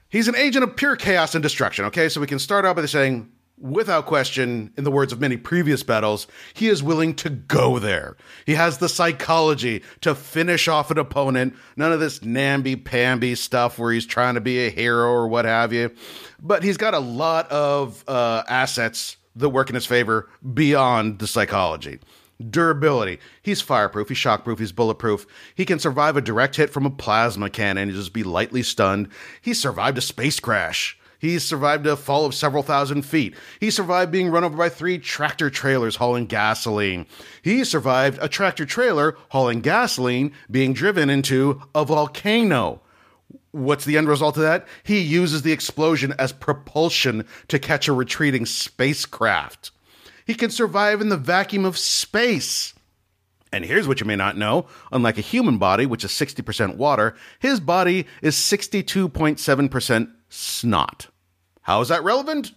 He's 0.09 0.27
an 0.27 0.35
agent 0.35 0.63
of 0.63 0.75
pure 0.75 0.95
chaos 0.95 1.35
and 1.35 1.41
destruction, 1.41 1.85
okay? 1.85 2.09
So 2.09 2.21
we 2.21 2.27
can 2.27 2.39
start 2.39 2.65
out 2.65 2.75
by 2.75 2.85
saying, 2.85 3.31
without 3.57 4.05
question, 4.05 4.71
in 4.77 4.83
the 4.83 4.91
words 4.91 5.13
of 5.13 5.21
many 5.21 5.37
previous 5.37 5.83
battles, 5.83 6.27
he 6.53 6.67
is 6.67 6.83
willing 6.83 7.15
to 7.15 7.29
go 7.29 7.79
there. 7.79 8.17
He 8.45 8.55
has 8.55 8.77
the 8.77 8.89
psychology 8.89 9.83
to 10.01 10.13
finish 10.13 10.67
off 10.67 10.91
an 10.91 10.97
opponent. 10.97 11.55
None 11.77 11.91
of 11.91 11.99
this 11.99 12.23
namby 12.23 12.75
pamby 12.75 13.35
stuff 13.35 13.79
where 13.79 13.91
he's 13.91 14.05
trying 14.05 14.35
to 14.35 14.41
be 14.41 14.65
a 14.65 14.69
hero 14.69 15.09
or 15.09 15.27
what 15.27 15.45
have 15.45 15.71
you. 15.73 15.91
But 16.41 16.63
he's 16.63 16.77
got 16.77 16.93
a 16.93 16.99
lot 16.99 17.49
of 17.51 18.03
uh, 18.07 18.43
assets 18.47 19.17
that 19.35 19.49
work 19.49 19.69
in 19.69 19.75
his 19.75 19.85
favor 19.85 20.29
beyond 20.53 21.19
the 21.19 21.27
psychology. 21.27 21.99
Durability. 22.49 23.19
He's 23.41 23.61
fireproof, 23.61 24.09
he's 24.09 24.17
shockproof, 24.17 24.59
he's 24.59 24.71
bulletproof. 24.71 25.25
He 25.55 25.65
can 25.65 25.79
survive 25.79 26.17
a 26.17 26.21
direct 26.21 26.55
hit 26.55 26.71
from 26.71 26.85
a 26.85 26.91
plasma 26.91 27.49
cannon 27.49 27.89
and 27.89 27.97
just 27.97 28.13
be 28.13 28.23
lightly 28.23 28.63
stunned. 28.63 29.09
He 29.41 29.53
survived 29.53 29.97
a 29.97 30.01
space 30.01 30.39
crash. 30.39 30.97
He's 31.19 31.45
survived 31.45 31.87
a 31.87 31.95
fall 31.95 32.25
of 32.25 32.35
several 32.35 32.63
thousand 32.63 33.03
feet. 33.03 33.33
He 33.61 33.71
survived 33.71 34.11
being 34.11 34.29
run 34.29 34.43
over 34.43 34.57
by 34.57 34.67
three 34.67 34.97
tractor 34.97 35.49
trailers 35.49 35.95
hauling 35.95 36.25
gasoline. 36.25 37.05
He 37.41 37.63
survived 37.63 38.19
a 38.21 38.27
tractor 38.27 38.65
trailer 38.65 39.15
hauling 39.29 39.61
gasoline 39.61 40.33
being 40.51 40.73
driven 40.73 41.09
into 41.09 41.61
a 41.73 41.85
volcano. 41.85 42.81
What's 43.53 43.85
the 43.85 43.97
end 43.97 44.07
result 44.07 44.35
of 44.35 44.41
that? 44.41 44.67
He 44.81 44.99
uses 44.99 45.43
the 45.43 45.51
explosion 45.51 46.13
as 46.17 46.33
propulsion 46.33 47.25
to 47.49 47.59
catch 47.59 47.87
a 47.87 47.93
retreating 47.93 48.47
spacecraft. 48.47 49.69
He 50.25 50.33
can 50.33 50.49
survive 50.49 51.01
in 51.01 51.09
the 51.09 51.17
vacuum 51.17 51.63
of 51.63 51.77
space. 51.77 52.73
And 53.51 53.63
here's 53.63 53.87
what 53.87 53.99
you 53.99 54.07
may 54.07 54.15
not 54.15 54.37
know 54.37 54.65
unlike 54.91 55.19
a 55.19 55.21
human 55.21 55.59
body, 55.59 55.85
which 55.85 56.03
is 56.03 56.09
60% 56.09 56.77
water, 56.77 57.15
his 57.37 57.59
body 57.59 58.07
is 58.23 58.35
62.7% 58.35 60.11
snot. 60.29 61.07
How 61.61 61.79
is 61.81 61.89
that 61.89 62.03
relevant? 62.03 62.53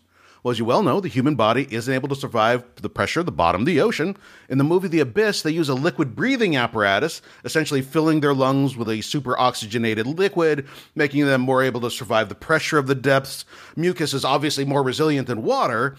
Well, 0.47 0.53
as 0.53 0.61
you 0.61 0.65
well 0.65 0.85
know, 0.85 1.01
the 1.01 1.09
human 1.09 1.35
body 1.35 1.67
isn't 1.73 1.93
able 1.93 2.09
to 2.09 2.15
survive 2.15 2.63
the 2.77 2.89
pressure 2.89 3.19
of 3.19 3.27
the 3.27 3.33
bottom 3.33 3.63
of 3.63 3.67
the 3.67 3.81
ocean. 3.81 4.17
In 4.49 4.59
the 4.59 4.63
movie 4.63 4.87
The 4.87 5.01
Abyss, 5.01 5.43
they 5.43 5.51
use 5.51 5.69
a 5.69 5.75
liquid 5.75 6.15
breathing 6.15 6.55
apparatus, 6.55 7.21
essentially 7.45 7.83
filling 7.83 8.21
their 8.21 8.33
lungs 8.33 8.77
with 8.77 8.89
a 8.89 9.01
super 9.01 9.37
oxygenated 9.37 10.07
liquid, 10.07 10.65
making 10.95 11.27
them 11.27 11.41
more 11.41 11.65
able 11.65 11.81
to 11.81 11.91
survive 11.91 12.29
the 12.29 12.37
pressure 12.37 12.79
of 12.79 12.87
the 12.87 12.95
depths. 12.95 13.45
Mucus 13.75 14.15
is 14.15 14.25
obviously 14.25 14.65
more 14.65 14.85
resilient 14.85 15.27
than 15.27 15.43
water, 15.43 15.97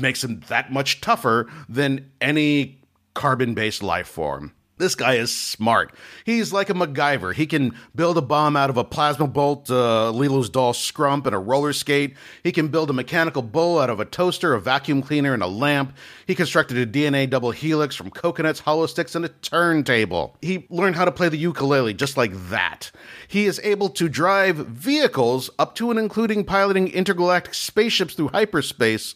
makes 0.00 0.22
them 0.22 0.40
that 0.48 0.72
much 0.72 1.00
tougher 1.00 1.48
than 1.68 2.10
any 2.20 2.80
carbon 3.14 3.54
based 3.54 3.80
life 3.80 4.08
form. 4.08 4.54
This 4.76 4.96
guy 4.96 5.14
is 5.14 5.34
smart. 5.34 5.94
He's 6.24 6.52
like 6.52 6.68
a 6.68 6.74
MacGyver. 6.74 7.32
He 7.32 7.46
can 7.46 7.76
build 7.94 8.18
a 8.18 8.22
bomb 8.22 8.56
out 8.56 8.70
of 8.70 8.76
a 8.76 8.82
plasma 8.82 9.28
bolt, 9.28 9.70
uh, 9.70 10.10
Lilo's 10.10 10.50
doll 10.50 10.72
scrump, 10.72 11.26
and 11.26 11.34
a 11.34 11.38
roller 11.38 11.72
skate. 11.72 12.16
He 12.42 12.50
can 12.50 12.68
build 12.68 12.90
a 12.90 12.92
mechanical 12.92 13.40
bull 13.40 13.78
out 13.78 13.88
of 13.88 14.00
a 14.00 14.04
toaster, 14.04 14.52
a 14.52 14.60
vacuum 14.60 15.00
cleaner, 15.00 15.32
and 15.32 15.44
a 15.44 15.46
lamp. 15.46 15.94
He 16.26 16.34
constructed 16.34 16.76
a 16.76 16.86
DNA 16.86 17.30
double 17.30 17.52
helix 17.52 17.94
from 17.94 18.10
coconuts, 18.10 18.58
hollow 18.58 18.86
sticks, 18.86 19.14
and 19.14 19.24
a 19.24 19.28
turntable. 19.28 20.36
He 20.42 20.66
learned 20.70 20.96
how 20.96 21.04
to 21.04 21.12
play 21.12 21.28
the 21.28 21.38
ukulele 21.38 21.94
just 21.94 22.16
like 22.16 22.32
that. 22.48 22.90
He 23.28 23.44
is 23.44 23.60
able 23.62 23.90
to 23.90 24.08
drive 24.08 24.56
vehicles 24.56 25.50
up 25.56 25.76
to 25.76 25.90
and 25.90 26.00
including 26.00 26.44
piloting 26.44 26.88
intergalactic 26.88 27.54
spaceships 27.54 28.14
through 28.14 28.28
hyperspace 28.28 29.14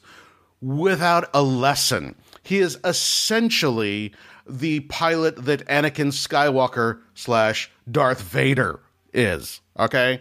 without 0.61 1.29
a 1.35 1.43
lesson. 1.43 2.15
He 2.43 2.59
is 2.59 2.79
essentially 2.85 4.13
the 4.49 4.81
pilot 4.81 5.45
that 5.45 5.67
Anakin 5.67 6.09
Skywalker 6.09 7.01
slash 7.15 7.71
Darth 7.91 8.23
Vader 8.23 8.81
is. 9.13 9.61
Okay? 9.79 10.21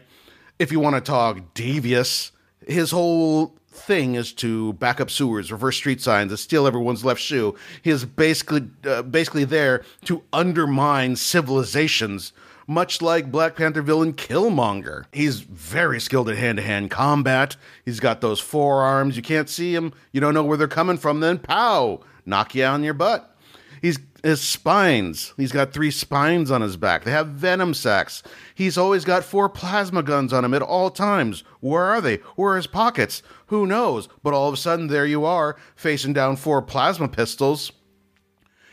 If 0.60 0.72
you 0.72 0.80
want 0.80 0.96
to 0.96 1.02
talk 1.02 1.54
devious, 1.54 2.32
his 2.66 2.92
whole 2.92 3.56
thing 3.70 4.16
is 4.16 4.34
to 4.34 4.74
back 4.74 5.00
up 5.00 5.10
sewers, 5.10 5.52
reverse 5.52 5.78
street 5.78 6.02
signs, 6.02 6.32
and 6.32 6.40
steal 6.40 6.66
everyone's 6.66 7.06
left 7.06 7.22
shoe. 7.22 7.56
He 7.84 7.92
is 7.92 8.06
basically 8.06 8.68
uh, 8.86 9.04
basically 9.04 9.44
there 9.44 9.84
to 10.06 10.24
undermine 10.34 11.16
civilizations, 11.16 12.34
much 12.66 13.02
like 13.02 13.32
Black 13.32 13.56
Panther 13.56 13.84
villain 13.84 14.14
Killmonger. 14.14 15.06
He's 15.12 15.42
very 15.42 16.02
skilled 16.02 16.28
at 16.28 16.38
hand-to-hand 16.38 16.90
combat. 16.90 17.56
He's 17.86 18.00
got 18.00 18.22
those 18.22 18.40
forearms. 18.40 19.16
You 19.16 19.22
can't 19.22 19.48
see 19.50 19.76
him. 19.76 19.94
You 20.12 20.22
don't 20.22 20.34
know 20.34 20.44
where 20.44 20.58
they're 20.58 20.68
coming 20.68 20.98
from. 20.98 21.20
Then 21.20 21.38
pow, 21.38 22.02
knock 22.26 22.56
you 22.56 22.66
on 22.66 22.84
your 22.84 22.96
butt. 22.96 23.36
He's 23.82 24.00
his 24.24 24.42
spines. 24.42 25.34
He's 25.38 25.52
got 25.52 25.74
three 25.74 25.92
spines 25.92 26.52
on 26.52 26.62
his 26.62 26.78
back. 26.78 27.04
They 27.04 27.12
have 27.12 27.28
venom 27.28 27.74
sacs. 27.74 28.24
He's 28.56 28.78
always 28.78 29.06
got 29.06 29.24
four 29.24 29.50
plasma 29.50 30.04
guns 30.04 30.34
on 30.34 30.46
him 30.46 30.54
at 30.54 30.62
all 30.62 30.90
times. 30.90 31.44
Where 31.60 31.84
are 31.84 32.02
they? 32.02 32.18
Where 32.36 32.54
are 32.54 32.58
his 32.58 32.68
pockets? 32.68 33.24
Who 33.48 33.66
knows? 33.66 34.10
But 34.24 34.34
all 34.34 34.48
of 34.48 34.54
a 34.54 34.58
sudden, 34.58 34.88
there 34.88 35.06
you 35.06 35.26
are, 35.26 35.56
facing 35.76 36.14
down 36.14 36.36
four 36.36 36.62
plasma 36.62 37.08
pistols. 37.08 37.72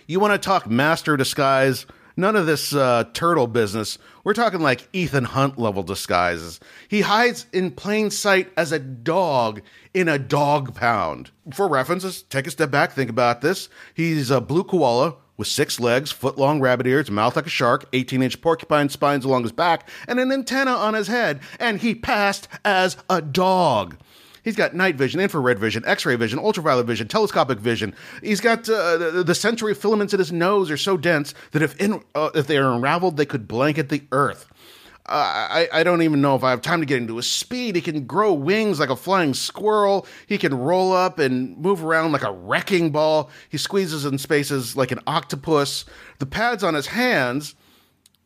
You 0.06 0.20
want 0.20 0.32
to 0.32 0.38
talk 0.38 0.68
master 0.68 1.16
disguise? 1.16 1.86
None 2.16 2.36
of 2.36 2.46
this 2.46 2.72
uh, 2.72 3.04
turtle 3.12 3.48
business. 3.48 3.98
We're 4.22 4.34
talking 4.34 4.60
like 4.60 4.88
Ethan 4.92 5.24
Hunt 5.24 5.58
level 5.58 5.82
disguises. 5.82 6.60
He 6.88 7.00
hides 7.00 7.46
in 7.52 7.72
plain 7.72 8.10
sight 8.10 8.52
as 8.56 8.70
a 8.70 8.78
dog 8.78 9.62
in 9.92 10.08
a 10.08 10.18
dog 10.18 10.74
pound. 10.74 11.32
For 11.52 11.68
references, 11.68 12.22
take 12.22 12.46
a 12.46 12.52
step 12.52 12.70
back, 12.70 12.92
think 12.92 13.10
about 13.10 13.40
this. 13.40 13.68
He's 13.94 14.30
a 14.30 14.40
blue 14.40 14.62
koala 14.62 15.16
with 15.36 15.48
six 15.48 15.80
legs, 15.80 16.12
foot 16.12 16.38
long 16.38 16.60
rabbit 16.60 16.86
ears, 16.86 17.10
mouth 17.10 17.36
like 17.36 17.46
a 17.46 17.50
shark, 17.50 17.86
18 17.92 18.22
inch 18.22 18.40
porcupine 18.40 18.88
spines 18.88 19.24
along 19.24 19.42
his 19.42 19.52
back, 19.52 19.88
and 20.06 20.20
an 20.20 20.30
antenna 20.30 20.72
on 20.72 20.94
his 20.94 21.08
head, 21.08 21.40
and 21.58 21.80
he 21.80 21.94
passed 21.94 22.48
as 22.64 22.96
a 23.10 23.20
dog. 23.20 23.96
He's 24.44 24.56
got 24.56 24.74
night 24.74 24.96
vision, 24.96 25.20
infrared 25.20 25.58
vision, 25.58 25.82
X-ray 25.86 26.16
vision, 26.16 26.38
ultraviolet 26.38 26.86
vision, 26.86 27.08
telescopic 27.08 27.58
vision. 27.58 27.94
He's 28.22 28.40
got 28.42 28.68
uh, 28.68 28.98
the, 28.98 29.24
the 29.24 29.34
sensory 29.34 29.74
filaments 29.74 30.12
in 30.12 30.18
his 30.18 30.30
nose 30.30 30.70
are 30.70 30.76
so 30.76 30.98
dense 30.98 31.32
that 31.52 31.62
if 31.62 31.74
in, 31.80 32.04
uh, 32.14 32.28
if 32.34 32.46
they 32.46 32.58
are 32.58 32.70
unraveled, 32.70 33.16
they 33.16 33.24
could 33.24 33.48
blanket 33.48 33.88
the 33.88 34.02
Earth. 34.12 34.46
I, 35.06 35.68
I 35.70 35.82
don't 35.82 36.00
even 36.00 36.22
know 36.22 36.34
if 36.34 36.42
I 36.42 36.50
have 36.50 36.62
time 36.62 36.80
to 36.80 36.86
get 36.86 36.96
into 36.96 37.16
his 37.16 37.30
speed. 37.30 37.76
He 37.76 37.82
can 37.82 38.06
grow 38.06 38.32
wings 38.32 38.80
like 38.80 38.88
a 38.88 38.96
flying 38.96 39.34
squirrel. 39.34 40.06
He 40.26 40.38
can 40.38 40.54
roll 40.54 40.92
up 40.92 41.18
and 41.18 41.58
move 41.58 41.84
around 41.84 42.12
like 42.12 42.22
a 42.22 42.32
wrecking 42.32 42.90
ball. 42.90 43.30
He 43.50 43.58
squeezes 43.58 44.06
in 44.06 44.16
spaces 44.16 44.76
like 44.76 44.92
an 44.92 45.00
octopus. 45.06 45.84
The 46.20 46.26
pads 46.26 46.64
on 46.64 46.72
his 46.72 46.86
hands 46.86 47.54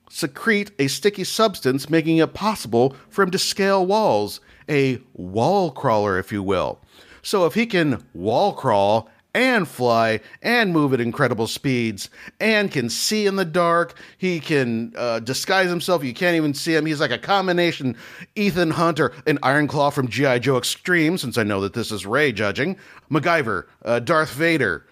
secrete 0.09 0.71
a 0.79 0.87
sticky 0.87 1.25
substance, 1.25 1.91
making 1.91 2.19
it 2.19 2.33
possible 2.33 2.95
for 3.09 3.23
him 3.23 3.33
to 3.33 3.39
scale 3.39 3.85
walls. 3.85 4.41
A 4.69 5.01
wall 5.15 5.73
crawler, 5.73 6.19
if 6.19 6.31
you 6.31 6.43
will. 6.43 6.81
So 7.23 7.45
if 7.45 7.55
he 7.55 7.67
can 7.67 8.05
wall 8.15 8.53
crawl 8.53 9.11
and 9.35 9.69
fly 9.69 10.21
and 10.43 10.73
move 10.73 10.93
at 10.93 11.01
incredible 11.01 11.47
speeds 11.47 12.11
and 12.41 12.71
can 12.71 12.89
see 12.89 13.27
in 13.27 13.37
the 13.37 13.45
dark. 13.45 13.95
He 14.17 14.41
can 14.41 14.93
uh, 14.97 15.21
disguise 15.21 15.69
himself. 15.69 16.03
You 16.03 16.15
can't 16.15 16.37
even 16.37 16.55
see 16.55 16.75
him. 16.75 16.87
He's 16.87 17.01
like 17.01 17.11
a 17.11 17.19
combination 17.19 17.97
Ethan 18.35 18.71
Hunter 18.71 19.13
and 19.27 19.39
Iron 19.43 19.69
Claw 19.69 19.91
from 19.91 20.09
G.I. 20.09 20.41
Joe 20.41 20.59
Extreme, 20.59 21.19
since 21.19 21.39
I 21.39 21.43
know 21.43 21.61
that 21.61 21.75
this 21.75 21.93
is 21.93 22.07
Ray 22.07 22.33
judging. 22.33 22.77
MacGyver, 23.11 23.65
uh, 23.85 24.01
Darth 24.01 24.33
Vader. 24.33 24.87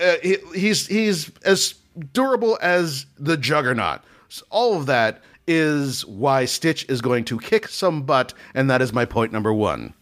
Uh, 0.00 0.14
he, 0.22 0.36
he's, 0.54 0.86
he's 0.86 1.30
as 1.44 1.74
durable 2.12 2.58
as 2.60 3.06
the 3.18 3.36
Juggernaut. 3.36 4.00
So 4.28 4.44
all 4.50 4.76
of 4.76 4.86
that 4.86 5.22
is 5.46 6.06
why 6.06 6.44
Stitch 6.44 6.88
is 6.88 7.00
going 7.00 7.24
to 7.24 7.38
kick 7.38 7.68
some 7.68 8.02
butt, 8.02 8.32
and 8.54 8.70
that 8.70 8.80
is 8.82 8.92
my 8.92 9.04
point 9.04 9.32
number 9.32 9.52
one. 9.52 9.94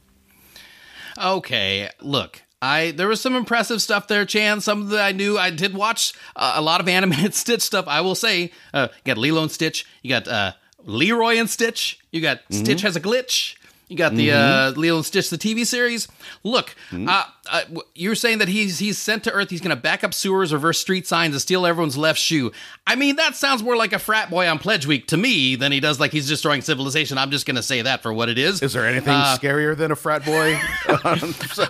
Okay, 1.19 1.89
look, 2.01 2.43
I 2.63 2.91
there 2.91 3.09
was 3.09 3.21
some 3.21 3.35
impressive 3.35 3.81
stuff 3.81 4.07
there, 4.09 4.25
Chan. 4.25 4.61
Some 4.61 4.83
of 4.83 4.89
that 4.91 5.05
I 5.05 5.13
knew. 5.13 5.39
I 5.39 5.51
did 5.51 5.75
watch 5.75 6.13
uh, 6.37 6.55
a 6.57 6.63
lot 6.63 6.81
of 6.81 6.89
animated 6.99 7.35
Stitch 7.35 7.63
stuff. 7.63 7.87
I 7.89 8.01
will 8.01 8.15
say, 8.15 8.53
uh, 8.75 8.89
you 8.93 9.03
got 9.05 9.19
Lilo 9.19 9.43
and 9.43 9.51
Stitch. 9.51 9.87
You 10.03 10.11
got 10.11 10.29
uh, 10.29 10.53
Leroy 10.85 11.37
and 11.37 11.49
Stitch. 11.49 12.01
You 12.11 12.21
got 12.21 12.39
mm-hmm. 12.39 12.65
Stitch 12.65 12.83
has 12.83 12.97
a 12.97 13.01
glitch. 13.01 13.57
You 13.89 13.97
got 13.97 14.15
the 14.15 14.29
mm-hmm. 14.29 14.79
uh, 14.79 14.81
Lilo 14.81 14.99
and 14.99 15.07
Stitch, 15.07 15.31
the 15.31 15.39
TV 15.39 15.67
series. 15.67 16.07
Look, 16.45 16.77
mm-hmm. 16.91 17.09
Uh, 17.51 17.63
uh, 17.75 17.81
you're 17.95 18.15
saying 18.15 18.39
that 18.39 18.49
he's 18.49 18.79
he's 18.79 18.99
sent 18.99 19.25
to 19.25 19.33
Earth. 19.33 19.51
He's 19.51 19.61
going 19.61 19.75
to 19.75 19.81
back 19.81 20.05
up 20.05 20.15
sewers, 20.15 20.53
reverse 20.53 20.79
street 20.79 21.07
signs, 21.07 21.35
and 21.35 21.43
steal 21.43 21.67
everyone's 21.67 21.97
left 21.97 22.19
shoe. 22.19 22.53
I 22.87 22.97
mean, 22.97 23.17
that 23.17 23.37
sounds 23.37 23.63
more 23.63 23.77
like 23.77 23.93
a 23.93 23.99
frat 23.99 24.31
boy 24.31 24.49
on 24.49 24.59
Pledge 24.59 24.87
Week 24.87 25.07
to 25.09 25.17
me 25.17 25.57
than 25.57 25.73
he 25.73 25.81
does 25.81 26.01
like 26.01 26.13
he's 26.13 26.29
destroying 26.29 26.63
civilization. 26.63 27.19
I'm 27.19 27.31
just 27.31 27.47
going 27.47 27.57
to 27.57 27.63
say 27.63 27.83
that 27.83 28.03
for 28.03 28.13
what 28.13 28.29
it 28.29 28.39
is. 28.39 28.63
Is 28.63 28.73
there 28.73 28.87
anything 28.87 29.15
uh, 29.15 29.37
scarier 29.39 29.77
than 29.77 29.91
a 29.91 29.97
frat 29.97 30.25
boy? 30.25 30.59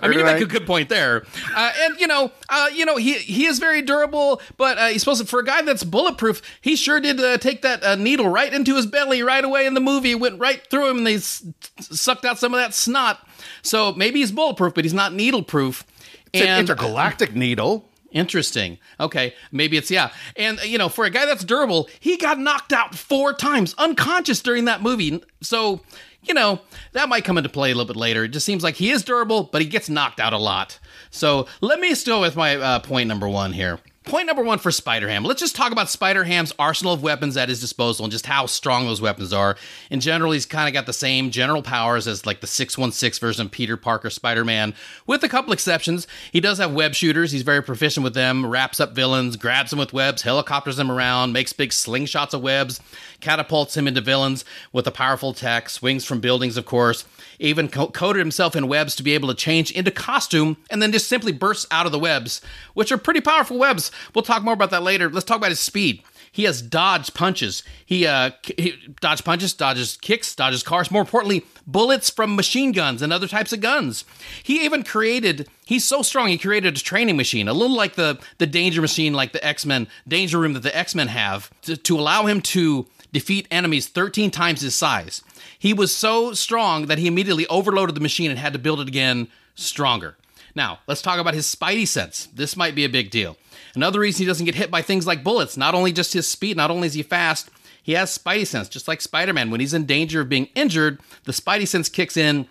I 0.01 0.07
mean, 0.07 0.19
you 0.19 0.25
make 0.25 0.41
a 0.41 0.45
good 0.45 0.65
point 0.65 0.89
there. 0.89 1.25
Uh, 1.55 1.71
and 1.81 1.99
you 1.99 2.07
know, 2.07 2.31
uh, 2.49 2.69
you 2.73 2.85
know, 2.85 2.97
he 2.97 3.13
he 3.13 3.45
is 3.45 3.59
very 3.59 3.81
durable, 3.81 4.41
but 4.57 4.77
uh, 4.77 4.87
he's 4.87 5.01
supposed 5.01 5.21
to 5.21 5.27
for 5.27 5.39
a 5.39 5.45
guy 5.45 5.61
that's 5.61 5.83
bulletproof. 5.83 6.41
He 6.61 6.75
sure 6.75 6.99
did 6.99 7.41
take 7.41 7.61
that 7.63 7.99
needle 7.99 8.27
right 8.27 8.53
into 8.53 8.75
his 8.75 8.85
belly 8.85 9.23
right 9.23 9.43
away 9.43 9.65
in 9.65 9.73
the 9.73 9.81
movie. 9.81 10.11
It 10.11 10.19
went 10.19 10.39
right 10.39 10.65
through 10.69 10.89
him, 10.89 10.97
and 10.99 11.07
they 11.07 11.15
s- 11.15 11.45
sucked 11.79 12.25
out 12.25 12.37
some 12.39 12.53
of 12.53 12.59
that 12.59 12.73
snot. 12.73 13.27
So 13.61 13.93
maybe 13.93 14.19
he's 14.19 14.31
bulletproof, 14.31 14.73
but 14.73 14.85
he's 14.85 14.93
not 14.93 15.13
needle 15.13 15.43
proof. 15.43 15.85
It's 16.33 16.41
and, 16.41 16.49
an 16.49 16.59
intergalactic 16.59 17.35
needle. 17.35 17.85
Interesting. 18.11 18.77
Okay, 18.99 19.33
maybe 19.51 19.77
it's 19.77 19.89
yeah. 19.89 20.11
And 20.35 20.61
you 20.63 20.77
know, 20.77 20.89
for 20.89 21.05
a 21.05 21.09
guy 21.09 21.25
that's 21.25 21.43
durable, 21.45 21.89
he 21.99 22.17
got 22.17 22.39
knocked 22.39 22.73
out 22.73 22.93
four 22.93 23.33
times 23.33 23.73
unconscious 23.77 24.41
during 24.41 24.65
that 24.65 24.81
movie. 24.81 25.23
So, 25.41 25.81
you 26.23 26.33
know, 26.33 26.59
that 26.91 27.07
might 27.07 27.23
come 27.23 27.37
into 27.37 27.49
play 27.49 27.71
a 27.71 27.75
little 27.75 27.91
bit 27.91 27.99
later. 27.99 28.25
It 28.25 28.29
just 28.29 28.45
seems 28.45 28.63
like 28.63 28.75
he 28.75 28.91
is 28.91 29.03
durable, 29.03 29.43
but 29.43 29.61
he 29.61 29.67
gets 29.67 29.89
knocked 29.89 30.19
out 30.19 30.33
a 30.33 30.37
lot. 30.37 30.77
So, 31.09 31.47
let 31.61 31.79
me 31.79 31.95
still 31.95 32.19
with 32.19 32.35
my 32.35 32.57
uh, 32.57 32.79
point 32.79 33.07
number 33.07 33.29
1 33.29 33.53
here. 33.53 33.79
Point 34.03 34.25
number 34.25 34.41
one 34.41 34.57
for 34.57 34.71
Spider 34.71 35.07
Ham. 35.09 35.23
Let's 35.23 35.39
just 35.39 35.55
talk 35.55 35.71
about 35.71 35.87
Spider 35.87 36.23
Ham's 36.23 36.51
arsenal 36.57 36.91
of 36.91 37.03
weapons 37.03 37.37
at 37.37 37.49
his 37.49 37.61
disposal 37.61 38.03
and 38.03 38.11
just 38.11 38.25
how 38.25 38.47
strong 38.47 38.87
those 38.87 38.99
weapons 38.99 39.31
are. 39.31 39.55
In 39.91 39.99
general, 39.99 40.31
he's 40.31 40.47
kind 40.47 40.67
of 40.67 40.73
got 40.73 40.87
the 40.87 40.91
same 40.91 41.29
general 41.29 41.61
powers 41.61 42.07
as 42.07 42.25
like 42.25 42.41
the 42.41 42.47
616 42.47 43.19
version 43.19 43.45
of 43.45 43.51
Peter 43.51 43.77
Parker 43.77 44.09
Spider 44.09 44.43
Man, 44.43 44.73
with 45.05 45.23
a 45.23 45.29
couple 45.29 45.53
exceptions. 45.53 46.07
He 46.31 46.39
does 46.39 46.57
have 46.57 46.73
web 46.73 46.95
shooters, 46.95 47.31
he's 47.31 47.43
very 47.43 47.61
proficient 47.61 48.03
with 48.03 48.15
them, 48.15 48.43
wraps 48.43 48.79
up 48.79 48.93
villains, 48.93 49.37
grabs 49.37 49.69
them 49.69 49.77
with 49.77 49.93
webs, 49.93 50.23
helicopters 50.23 50.77
them 50.77 50.91
around, 50.91 51.31
makes 51.31 51.53
big 51.53 51.69
slingshots 51.69 52.33
of 52.33 52.41
webs, 52.41 52.81
catapults 53.21 53.77
him 53.77 53.87
into 53.87 54.01
villains 54.01 54.43
with 54.73 54.87
a 54.87 54.91
powerful 54.91 55.33
tech, 55.33 55.69
swings 55.69 56.03
from 56.05 56.19
buildings, 56.19 56.57
of 56.57 56.65
course 56.65 57.05
even 57.41 57.67
co- 57.67 57.89
coated 57.89 58.19
himself 58.19 58.55
in 58.55 58.67
webs 58.67 58.95
to 58.95 59.03
be 59.03 59.13
able 59.13 59.27
to 59.27 59.33
change 59.33 59.71
into 59.71 59.91
costume 59.91 60.57
and 60.69 60.81
then 60.81 60.91
just 60.91 61.07
simply 61.07 61.31
bursts 61.31 61.65
out 61.71 61.85
of 61.85 61.91
the 61.91 61.99
webs, 61.99 62.41
which 62.73 62.91
are 62.91 62.97
pretty 62.97 63.19
powerful 63.19 63.57
webs. 63.57 63.91
We'll 64.13 64.23
talk 64.23 64.43
more 64.43 64.53
about 64.53 64.69
that 64.69 64.83
later. 64.83 65.09
Let's 65.09 65.25
talk 65.25 65.37
about 65.37 65.49
his 65.49 65.59
speed. 65.59 66.03
He 66.33 66.43
has 66.43 66.61
dodge 66.61 67.13
punches. 67.13 67.61
He, 67.85 68.07
uh, 68.07 68.31
he 68.55 68.75
dodge 69.01 69.25
punches, 69.25 69.53
dodges 69.53 69.97
kicks, 69.97 70.33
dodges 70.33 70.63
cars. 70.63 70.89
More 70.89 71.01
importantly, 71.01 71.45
bullets 71.67 72.09
from 72.09 72.37
machine 72.37 72.71
guns 72.71 73.01
and 73.01 73.11
other 73.11 73.27
types 73.27 73.51
of 73.51 73.59
guns. 73.59 74.05
He 74.41 74.63
even 74.63 74.83
created. 74.83 75.49
He's 75.65 75.83
so 75.83 76.01
strong. 76.01 76.29
He 76.29 76.37
created 76.37 76.77
a 76.77 76.79
training 76.79 77.17
machine, 77.17 77.49
a 77.49 77.53
little 77.53 77.75
like 77.75 77.95
the 77.95 78.17
the 78.37 78.47
danger 78.47 78.79
machine, 78.79 79.13
like 79.13 79.33
the 79.33 79.45
X 79.45 79.65
Men 79.65 79.87
danger 80.07 80.39
room 80.39 80.53
that 80.53 80.63
the 80.63 80.75
X 80.75 80.95
Men 80.95 81.09
have, 81.09 81.51
to, 81.63 81.75
to 81.75 81.99
allow 81.99 82.25
him 82.25 82.39
to 82.41 82.87
defeat 83.11 83.47
enemies 83.51 83.87
13 83.87 84.31
times 84.31 84.61
his 84.61 84.75
size. 84.75 85.23
He 85.57 85.73
was 85.73 85.95
so 85.95 86.33
strong 86.33 86.87
that 86.87 86.97
he 86.97 87.07
immediately 87.07 87.47
overloaded 87.47 87.95
the 87.95 88.01
machine 88.01 88.29
and 88.29 88.39
had 88.39 88.53
to 88.53 88.59
build 88.59 88.79
it 88.79 88.87
again 88.87 89.27
stronger. 89.55 90.17
Now, 90.55 90.79
let's 90.87 91.01
talk 91.01 91.19
about 91.19 91.33
his 91.33 91.53
spidey 91.53 91.87
sense. 91.87 92.27
This 92.33 92.57
might 92.57 92.75
be 92.75 92.83
a 92.83 92.89
big 92.89 93.09
deal. 93.09 93.37
Another 93.73 93.99
reason 93.99 94.23
he 94.23 94.27
doesn't 94.27 94.45
get 94.45 94.55
hit 94.55 94.71
by 94.71 94.81
things 94.81 95.07
like 95.07 95.23
bullets, 95.23 95.55
not 95.55 95.73
only 95.73 95.91
just 95.91 96.13
his 96.13 96.27
speed, 96.27 96.57
not 96.57 96.71
only 96.71 96.87
is 96.87 96.93
he 96.93 97.03
fast, 97.03 97.49
he 97.83 97.93
has 97.93 98.15
spidey 98.15 98.45
sense, 98.45 98.69
just 98.69 98.87
like 98.87 99.01
Spider 99.01 99.33
Man. 99.33 99.49
When 99.49 99.59
he's 99.59 99.73
in 99.73 99.85
danger 99.85 100.21
of 100.21 100.29
being 100.29 100.49
injured, 100.55 100.99
the 101.23 101.31
spidey 101.31 101.67
sense 101.67 101.89
kicks 101.89 102.17
in. 102.17 102.47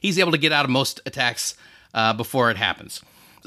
He's 0.00 0.18
able 0.18 0.32
to 0.32 0.38
get 0.38 0.52
out 0.52 0.64
of 0.64 0.70
most 0.70 1.00
attacks 1.06 1.54
uh, 1.92 2.12
before 2.12 2.50
it 2.50 2.56
happens. 2.56 3.00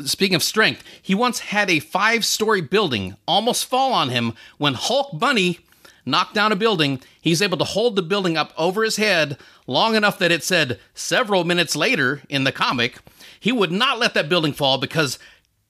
speaking 0.05 0.35
of 0.35 0.43
strength, 0.43 0.83
he 1.01 1.13
once 1.13 1.39
had 1.39 1.69
a 1.69 1.79
five 1.79 2.23
story 2.23 2.61
building 2.61 3.15
almost 3.27 3.65
fall 3.65 3.91
on 3.91 4.09
him 4.09 4.33
when 4.57 4.75
Hulk 4.75 5.19
Bunny 5.19 5.59
knocked 6.07 6.33
down 6.33 6.51
a 6.51 6.55
building. 6.55 7.01
He's 7.21 7.41
able 7.41 7.57
to 7.57 7.63
hold 7.63 7.95
the 7.95 8.01
building 8.01 8.37
up 8.37 8.53
over 8.57 8.83
his 8.83 8.97
head 8.97 9.37
long 9.67 9.95
enough 9.95 10.17
that 10.19 10.31
it 10.31 10.43
said 10.43 10.79
several 10.93 11.43
minutes 11.43 11.75
later 11.75 12.21
in 12.29 12.45
the 12.45 12.51
comic, 12.51 12.99
he 13.39 13.51
would 13.51 13.71
not 13.71 13.99
let 13.99 14.13
that 14.13 14.29
building 14.29 14.53
fall 14.53 14.77
because 14.77 15.19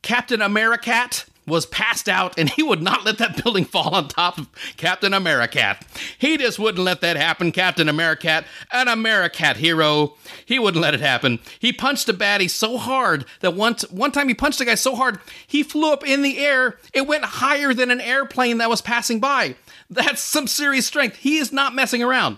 Captain 0.02 0.40
Americat 0.40 1.26
was 1.48 1.66
passed 1.66 2.10
out 2.10 2.38
and 2.38 2.50
he 2.50 2.62
would 2.62 2.82
not 2.82 3.06
let 3.06 3.18
that 3.18 3.42
building 3.44 3.66
fall 3.66 3.96
on 3.96 4.08
top 4.08 4.38
of 4.38 4.50
Captain 4.76 5.14
Americat. 5.14 5.82
He 6.18 6.38
just 6.38 6.60
wouldn't 6.60 6.84
let 6.84 7.02
that 7.02 7.16
happen, 7.16 7.52
Captain 7.52 7.88
Americat, 7.88 8.44
an 8.72 8.88
Americat 8.88 9.56
hero. 9.56 10.16
He 10.46 10.60
wouldn't 10.60 10.82
let 10.82 10.94
it 10.94 11.00
happen. 11.00 11.40
He 11.58 11.72
punched 11.72 12.10
a 12.10 12.14
baddie 12.14 12.50
so 12.50 12.78
hard 12.78 13.26
that 13.40 13.56
once 13.56 13.90
one 13.90 14.12
time 14.12 14.28
he 14.28 14.34
punched 14.34 14.62
a 14.62 14.66
guy 14.66 14.76
so 14.76 14.96
hard, 14.96 15.20
he 15.48 15.64
flew 15.64 15.94
up 15.94 16.06
in 16.06 16.22
the 16.22 16.38
air. 16.40 16.78
It 16.94 17.08
went 17.08 17.24
higher 17.24 17.74
than 17.74 17.90
an 17.90 18.02
airplane 18.02 18.58
that 18.58 18.70
was 18.70 18.82
passing 18.82 19.20
by. 19.20 19.56
That's 19.90 20.22
some 20.22 20.48
serious 20.48 20.86
strength. 20.86 21.18
He 21.18 21.38
is 21.38 21.52
not 21.52 21.74
messing 21.74 22.04
around. 22.04 22.38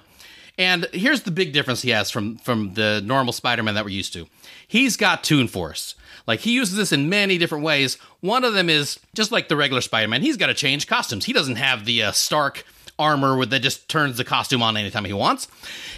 And 0.57 0.87
here's 0.91 1.21
the 1.21 1.31
big 1.31 1.53
difference 1.53 1.81
he 1.81 1.91
has 1.91 2.11
from 2.11 2.37
from 2.37 2.73
the 2.73 3.01
normal 3.03 3.31
Spider-Man 3.31 3.75
that 3.75 3.85
we're 3.85 3.91
used 3.91 4.13
to. 4.13 4.27
He's 4.67 4.97
got 4.97 5.23
Toon 5.23 5.47
Force. 5.47 5.95
Like 6.27 6.41
he 6.41 6.51
uses 6.51 6.75
this 6.75 6.91
in 6.91 7.09
many 7.09 7.37
different 7.37 7.63
ways. 7.63 7.95
One 8.19 8.43
of 8.43 8.53
them 8.53 8.69
is 8.69 8.99
just 9.15 9.31
like 9.31 9.47
the 9.47 9.55
regular 9.55 9.81
Spider-Man. 9.81 10.21
He's 10.21 10.37
got 10.37 10.47
to 10.47 10.53
change 10.53 10.85
costumes. 10.85 11.25
He 11.25 11.33
doesn't 11.33 11.55
have 11.55 11.85
the 11.85 12.03
uh, 12.03 12.11
Stark 12.11 12.65
armor 12.99 13.45
that 13.45 13.61
just 13.61 13.87
turns 13.87 14.17
the 14.17 14.25
costume 14.25 14.61
on 14.61 14.75
anytime 14.75 15.05
he 15.05 15.13
wants. 15.13 15.47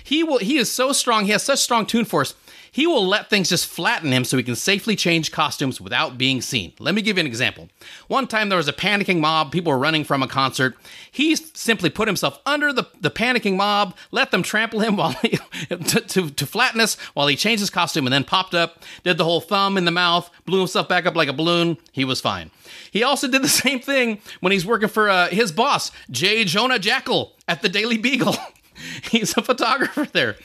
He 0.03 0.23
will. 0.23 0.37
He 0.37 0.57
is 0.57 0.71
so 0.71 0.93
strong. 0.93 1.25
He 1.25 1.31
has 1.31 1.43
such 1.43 1.59
strong 1.59 1.85
Toon 1.87 2.05
Force. 2.05 2.35
He 2.73 2.87
will 2.87 3.05
let 3.05 3.29
things 3.29 3.49
just 3.49 3.67
flatten 3.67 4.13
him 4.13 4.23
so 4.23 4.37
he 4.37 4.43
can 4.43 4.55
safely 4.55 4.95
change 4.95 5.33
costumes 5.33 5.81
without 5.81 6.17
being 6.17 6.41
seen. 6.41 6.71
Let 6.79 6.95
me 6.95 7.01
give 7.01 7.17
you 7.17 7.21
an 7.21 7.27
example. 7.27 7.67
One 8.07 8.27
time 8.27 8.47
there 8.47 8.57
was 8.57 8.69
a 8.69 8.73
panicking 8.73 9.19
mob, 9.19 9.51
people 9.51 9.73
were 9.73 9.77
running 9.77 10.05
from 10.05 10.23
a 10.23 10.27
concert. 10.27 10.77
He 11.11 11.35
simply 11.35 11.89
put 11.89 12.07
himself 12.07 12.39
under 12.45 12.71
the, 12.71 12.87
the 13.01 13.11
panicking 13.11 13.57
mob, 13.57 13.97
let 14.11 14.31
them 14.31 14.41
trample 14.41 14.79
him 14.79 14.95
while 14.97 15.11
he, 15.21 15.37
to, 15.67 15.99
to, 15.99 16.29
to 16.31 16.45
flatness 16.45 16.95
while 17.13 17.27
he 17.27 17.35
changed 17.35 17.59
his 17.59 17.69
costume 17.69 18.07
and 18.07 18.13
then 18.13 18.23
popped 18.23 18.55
up, 18.55 18.81
did 19.03 19.17
the 19.17 19.25
whole 19.25 19.41
thumb 19.41 19.77
in 19.77 19.83
the 19.83 19.91
mouth, 19.91 20.29
blew 20.45 20.59
himself 20.59 20.87
back 20.87 21.05
up 21.05 21.15
like 21.15 21.27
a 21.27 21.33
balloon. 21.33 21.77
He 21.91 22.05
was 22.05 22.21
fine. 22.21 22.51
He 22.89 23.03
also 23.03 23.27
did 23.27 23.41
the 23.41 23.49
same 23.49 23.81
thing 23.81 24.21
when 24.39 24.53
he's 24.53 24.65
working 24.65 24.87
for 24.87 25.09
uh, 25.09 25.27
his 25.27 25.51
boss, 25.51 25.91
J. 26.09 26.45
Jonah 26.45 26.79
Jackal, 26.79 27.33
at 27.49 27.61
the 27.61 27.69
Daily 27.69 27.97
Beagle. 27.97 28.37
He's 29.11 29.35
a 29.37 29.41
photographer 29.41 30.07
there. 30.11 30.37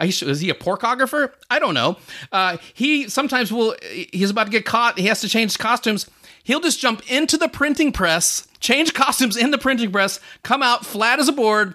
Is 0.00 0.40
he 0.40 0.50
a 0.50 0.54
porkographer? 0.54 1.32
I 1.50 1.58
don't 1.58 1.74
know. 1.74 1.96
Uh, 2.32 2.58
he 2.74 3.08
sometimes 3.08 3.52
will. 3.52 3.76
He's 4.12 4.30
about 4.30 4.44
to 4.44 4.50
get 4.50 4.64
caught. 4.64 4.98
He 4.98 5.06
has 5.06 5.20
to 5.22 5.28
change 5.28 5.58
costumes. 5.58 6.08
He'll 6.44 6.60
just 6.60 6.80
jump 6.80 7.02
into 7.10 7.36
the 7.36 7.48
printing 7.48 7.92
press, 7.92 8.48
change 8.58 8.94
costumes 8.94 9.36
in 9.36 9.50
the 9.50 9.58
printing 9.58 9.92
press, 9.92 10.18
come 10.42 10.62
out 10.62 10.86
flat 10.86 11.18
as 11.18 11.28
a 11.28 11.32
board, 11.32 11.74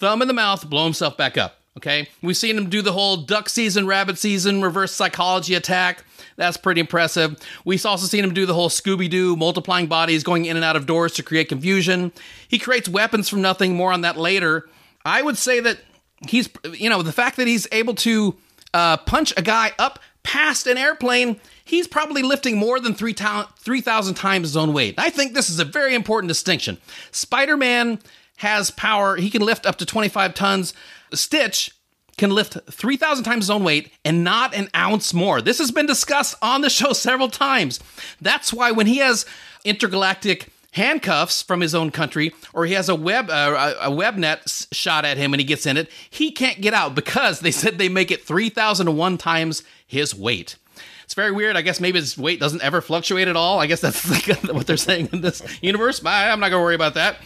thumb 0.00 0.20
in 0.20 0.26
the 0.26 0.34
mouth, 0.34 0.68
blow 0.68 0.84
himself 0.84 1.16
back 1.16 1.38
up. 1.38 1.60
Okay, 1.76 2.08
we've 2.22 2.36
seen 2.36 2.56
him 2.56 2.70
do 2.70 2.82
the 2.82 2.92
whole 2.92 3.16
duck 3.16 3.48
season, 3.48 3.86
rabbit 3.86 4.16
season, 4.16 4.62
reverse 4.62 4.92
psychology 4.92 5.54
attack. 5.54 6.04
That's 6.36 6.56
pretty 6.56 6.80
impressive. 6.80 7.36
We've 7.64 7.84
also 7.84 8.06
seen 8.06 8.24
him 8.24 8.34
do 8.34 8.46
the 8.46 8.54
whole 8.54 8.68
Scooby 8.68 9.08
Doo, 9.10 9.36
multiplying 9.36 9.86
bodies, 9.86 10.22
going 10.22 10.44
in 10.44 10.56
and 10.56 10.64
out 10.64 10.76
of 10.76 10.86
doors 10.86 11.14
to 11.14 11.22
create 11.22 11.48
confusion. 11.48 12.12
He 12.46 12.58
creates 12.58 12.88
weapons 12.88 13.28
from 13.28 13.42
nothing. 13.42 13.74
More 13.74 13.92
on 13.92 14.00
that 14.02 14.16
later. 14.16 14.68
I 15.04 15.22
would 15.22 15.38
say 15.38 15.60
that 15.60 15.78
he's, 16.26 16.48
you 16.72 16.88
know, 16.88 17.02
the 17.02 17.12
fact 17.12 17.36
that 17.36 17.46
he's 17.46 17.66
able 17.72 17.94
to 17.96 18.36
uh, 18.72 18.96
punch 18.98 19.32
a 19.36 19.42
guy 19.42 19.72
up 19.78 19.98
past 20.22 20.66
an 20.66 20.78
airplane, 20.78 21.38
he's 21.64 21.86
probably 21.86 22.22
lifting 22.22 22.56
more 22.56 22.80
than 22.80 22.94
3,000 22.94 23.52
3, 23.56 23.82
times 24.14 24.48
his 24.48 24.56
own 24.56 24.72
weight. 24.72 24.94
I 24.98 25.10
think 25.10 25.34
this 25.34 25.50
is 25.50 25.60
a 25.60 25.64
very 25.64 25.94
important 25.94 26.28
distinction. 26.28 26.78
Spider 27.10 27.56
Man 27.56 28.00
has 28.38 28.70
power, 28.70 29.16
he 29.16 29.30
can 29.30 29.42
lift 29.42 29.66
up 29.66 29.76
to 29.76 29.86
25 29.86 30.34
tons. 30.34 30.74
Stitch 31.12 31.70
can 32.16 32.30
lift 32.30 32.56
3,000 32.70 33.24
times 33.24 33.44
his 33.44 33.50
own 33.50 33.64
weight 33.64 33.92
and 34.04 34.24
not 34.24 34.54
an 34.54 34.68
ounce 34.74 35.12
more. 35.12 35.40
This 35.42 35.58
has 35.58 35.70
been 35.70 35.86
discussed 35.86 36.36
on 36.42 36.60
the 36.60 36.70
show 36.70 36.92
several 36.92 37.28
times. 37.28 37.80
That's 38.20 38.52
why 38.52 38.70
when 38.70 38.86
he 38.86 38.98
has 38.98 39.26
intergalactic 39.64 40.48
handcuffs 40.74 41.42
from 41.42 41.60
his 41.60 41.74
own 41.74 41.90
country, 41.90 42.32
or 42.52 42.66
he 42.66 42.74
has 42.74 42.88
a 42.88 42.94
web 42.94 43.30
uh, 43.30 43.74
a 43.80 43.90
web 43.90 44.16
net 44.16 44.66
shot 44.72 45.04
at 45.04 45.16
him 45.16 45.32
and 45.32 45.40
he 45.40 45.44
gets 45.44 45.66
in 45.66 45.76
it, 45.76 45.90
he 46.10 46.30
can't 46.30 46.60
get 46.60 46.74
out 46.74 46.94
because 46.94 47.40
they 47.40 47.50
said 47.52 47.78
they 47.78 47.88
make 47.88 48.10
it 48.10 48.24
3,001 48.24 49.18
times 49.18 49.62
his 49.86 50.14
weight. 50.14 50.56
It's 51.04 51.14
very 51.14 51.32
weird. 51.32 51.56
I 51.56 51.62
guess 51.62 51.80
maybe 51.80 51.98
his 52.00 52.16
weight 52.16 52.40
doesn't 52.40 52.62
ever 52.62 52.80
fluctuate 52.80 53.28
at 53.28 53.36
all. 53.36 53.60
I 53.60 53.66
guess 53.66 53.80
that's 53.80 54.08
like 54.28 54.42
what 54.44 54.66
they're 54.66 54.76
saying 54.76 55.10
in 55.12 55.20
this 55.20 55.42
universe. 55.62 56.02
I'm 56.04 56.40
not 56.40 56.48
going 56.48 56.60
to 56.60 56.64
worry 56.64 56.74
about 56.74 56.94
that. 56.94 57.18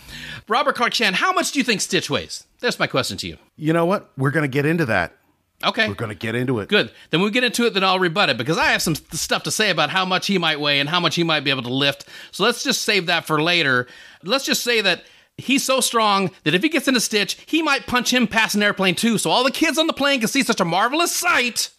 Robert 0.48 0.74
Clark 0.74 0.92
Chan, 0.92 1.14
how 1.14 1.32
much 1.32 1.52
do 1.52 1.58
you 1.58 1.64
think 1.64 1.80
Stitch 1.80 2.11
weighs? 2.11 2.44
That's 2.61 2.78
my 2.78 2.87
question 2.87 3.16
to 3.18 3.28
you. 3.28 3.37
You 3.56 3.72
know 3.72 3.87
what? 3.87 4.11
We're 4.16 4.30
going 4.30 4.42
to 4.42 4.48
get 4.48 4.66
into 4.66 4.87
that. 4.87 5.12
Okay. 5.64 5.88
We're 5.88 5.94
going 5.94 6.11
to 6.11 6.14
get 6.14 6.37
into 6.37 6.61
it. 6.61 6.68
Good. 6.68 6.92
Then 7.11 7.21
we 7.21 7.31
get 7.31 7.42
into 7.42 7.66
it, 7.66 7.75
then 7.75 7.83
I'll 7.83 7.99
rebut 7.99 8.31
it 8.31 8.38
because 8.38 8.59
I 8.59 8.66
have 8.66 8.83
some 8.83 8.94
stuff 8.94 9.42
to 9.42 9.51
say 9.51 9.71
about 9.71 9.90
how 9.90 10.05
much 10.05 10.29
he 10.29 10.38
might 10.38 10.61
weigh 10.61 10.79
and 10.79 10.88
how 10.88 11.01
much 11.01 11.16
he 11.16 11.25
might 11.25 11.40
be 11.40 11.51
able 11.51 11.64
to 11.64 11.73
lift. 11.73 12.05
So 12.31 12.44
let's 12.44 12.62
just 12.62 12.83
save 12.83 13.07
that 13.07 13.27
for 13.27 13.42
later. 13.42 13.88
Let's 14.23 14.44
just 14.44 14.62
say 14.62 14.81
that 14.83 15.03
he's 15.37 15.64
so 15.64 15.81
strong 15.81 16.31
that 16.44 16.55
if 16.55 16.62
he 16.62 16.68
gets 16.68 16.87
in 16.87 16.94
a 16.94 17.01
stitch, 17.01 17.38
he 17.47 17.61
might 17.61 17.87
punch 17.87 18.12
him 18.12 18.29
past 18.29 18.55
an 18.55 18.62
airplane 18.62 18.94
too. 18.94 19.18
So 19.18 19.31
all 19.31 19.42
the 19.42 19.51
kids 19.51 19.79
on 19.79 19.88
the 19.88 19.92
plane 19.92 20.21
can 20.21 20.29
see 20.29 20.44
such 20.44 20.61
a 20.61 20.64
marvelous 20.64 21.14
sight. 21.14 21.71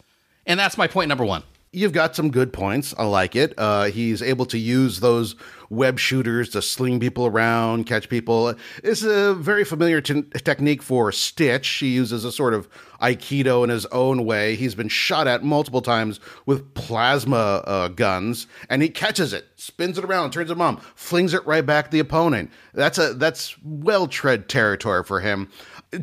And 0.46 0.60
that's 0.60 0.76
my 0.76 0.86
point 0.86 1.08
number 1.08 1.24
one. 1.24 1.42
You've 1.72 1.92
got 1.92 2.16
some 2.16 2.32
good 2.32 2.52
points. 2.52 2.94
I 2.98 3.04
like 3.04 3.36
it. 3.36 3.54
Uh, 3.56 3.84
he's 3.84 4.22
able 4.22 4.44
to 4.46 4.58
use 4.58 4.98
those 4.98 5.36
web 5.68 6.00
shooters 6.00 6.48
to 6.48 6.62
sling 6.62 6.98
people 6.98 7.26
around, 7.26 7.86
catch 7.86 8.08
people. 8.08 8.56
It's 8.82 9.04
a 9.04 9.34
very 9.34 9.62
familiar 9.62 10.00
t- 10.00 10.24
technique 10.42 10.82
for 10.82 11.12
Stitch. 11.12 11.68
He 11.68 11.90
uses 11.90 12.24
a 12.24 12.32
sort 12.32 12.54
of 12.54 12.68
Aikido 13.00 13.62
in 13.62 13.70
his 13.70 13.86
own 13.86 14.24
way. 14.24 14.56
He's 14.56 14.74
been 14.74 14.88
shot 14.88 15.28
at 15.28 15.44
multiple 15.44 15.80
times 15.80 16.18
with 16.44 16.74
plasma 16.74 17.62
uh, 17.64 17.86
guns, 17.86 18.48
and 18.68 18.82
he 18.82 18.88
catches 18.88 19.32
it, 19.32 19.46
spins 19.54 19.96
it 19.96 20.04
around, 20.04 20.32
turns 20.32 20.50
it 20.50 20.60
on, 20.60 20.78
flings 20.96 21.34
it 21.34 21.46
right 21.46 21.64
back 21.64 21.84
at 21.86 21.90
the 21.92 22.00
opponent. 22.00 22.50
That's 22.74 22.98
a 22.98 23.14
that's 23.14 23.56
well 23.62 24.08
tread 24.08 24.48
territory 24.48 25.04
for 25.04 25.20
him. 25.20 25.48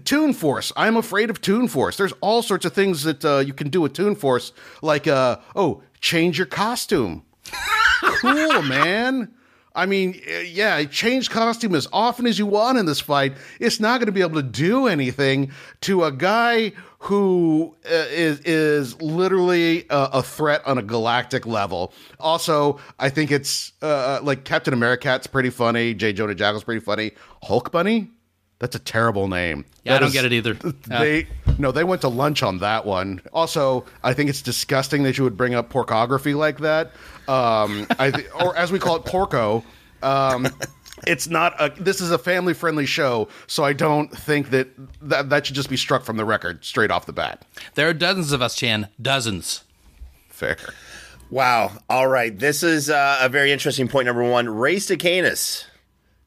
Toon 0.04 0.34
Force. 0.34 0.72
I'm 0.76 0.98
afraid 0.98 1.30
of 1.30 1.42
Toon 1.42 1.68
Force. 1.68 1.98
There's 1.98 2.14
all 2.22 2.42
sorts 2.42 2.66
of 2.66 2.74
things 2.74 3.04
that 3.04 3.24
uh, 3.24 3.40
you 3.40 3.54
can 3.54 3.70
do 3.70 3.82
with 3.82 3.94
Toon 3.94 4.16
Force, 4.16 4.52
like 4.82 5.08
uh, 5.08 5.38
oh, 5.56 5.82
change 6.00 6.38
your 6.38 6.48
costume. 6.48 7.24
cool, 8.02 8.62
man. 8.64 9.34
I 9.78 9.86
mean, 9.86 10.20
yeah, 10.48 10.84
change 10.86 11.30
costume 11.30 11.76
as 11.76 11.88
often 11.94 12.26
as 12.26 12.40
you 12.40 12.48
want 12.48 12.80
in 12.80 12.88
this 12.88 13.00
fight. 13.00 13.34
It's 13.60 13.80
not 13.80 14.00
going 14.00 14.08
to 14.08 14.12
be 14.12 14.22
able 14.22 14.42
to 14.42 14.44
do 14.44 14.88
anything 14.88 15.52
to 15.82 16.04
a 16.04 16.12
guy 16.12 16.74
who 17.00 17.76
uh, 17.86 18.06
is 18.10 18.40
is 18.40 19.00
literally 19.00 19.86
a, 19.92 20.10
a, 20.14 20.24
threat 20.24 20.66
on 20.66 20.80
a 20.80 20.82
galactic 20.82 21.46
level. 21.46 21.94
Also, 22.20 22.80
I 22.98 23.10
think 23.10 23.32
it's 23.32 23.72
uh, 23.84 24.20
like 24.24 24.46
Captain 24.46 24.74
Americat's 24.74 25.28
pretty 25.28 25.52
funny. 25.52 25.94
J. 25.94 26.12
Jonah 26.12 26.34
Jackal's 26.34 26.64
pretty 26.64 26.84
funny. 26.84 27.12
Hulk 27.44 27.72
Bunny, 27.72 28.10
that's 28.60 28.76
a 28.76 28.80
terrible 28.80 29.28
name. 29.28 29.66
Yeah, 29.84 29.94
that 29.94 29.98
I 29.98 30.00
don't 30.00 30.08
is, 30.08 30.14
get 30.14 30.26
it 30.26 30.34
either. 30.34 30.54
They 30.88 31.28
no, 31.58 31.72
they 31.72 31.84
went 31.84 32.02
to 32.02 32.08
lunch 32.08 32.44
on 32.44 32.60
that 32.60 32.86
one. 32.86 33.22
Also, 33.34 33.86
I 34.04 34.14
think 34.14 34.30
it's 34.30 34.42
disgusting 34.42 35.04
that 35.04 35.18
you 35.18 35.24
would 35.24 35.38
bring 35.38 35.54
up 35.54 35.70
porkography 35.70 36.34
like 36.34 36.60
that. 36.60 36.88
Um, 37.28 37.88
I 38.00 38.12
th- 38.12 38.28
or 38.40 38.56
as 38.56 38.72
we 38.72 38.80
call 38.80 38.96
it, 38.98 39.06
porco. 39.06 39.64
Um, 40.02 40.48
it's 41.06 41.28
not 41.28 41.54
a. 41.60 41.70
This 41.82 42.02
is 42.02 42.12
a 42.12 42.18
family 42.18 42.54
friendly 42.54 42.86
show, 42.86 43.28
so 43.46 43.64
I 43.64 43.74
don't 43.74 44.12
think 44.12 44.50
that, 44.50 44.70
that 45.02 45.30
that 45.30 45.46
should 45.46 45.56
just 45.56 45.70
be 45.70 45.78
struck 45.78 46.04
from 46.04 46.18
the 46.18 46.26
record 46.26 46.66
straight 46.66 46.90
off 46.90 47.06
the 47.06 47.14
bat. 47.14 47.46
There 47.76 47.88
are 47.88 47.94
dozens 47.94 48.32
of 48.32 48.42
us, 48.42 48.56
Chan. 48.56 48.88
Dozens. 49.00 49.64
Fair. 50.30 50.58
Wow. 51.30 51.72
All 51.90 52.08
right. 52.08 52.38
This 52.38 52.64
is 52.64 52.90
uh, 52.90 53.20
a 53.22 53.30
very 53.30 53.52
interesting 53.52 53.88
point. 53.88 54.06
Number 54.06 54.24
one, 54.24 54.48
Ray 54.48 54.78
Stacanis. 54.78 55.66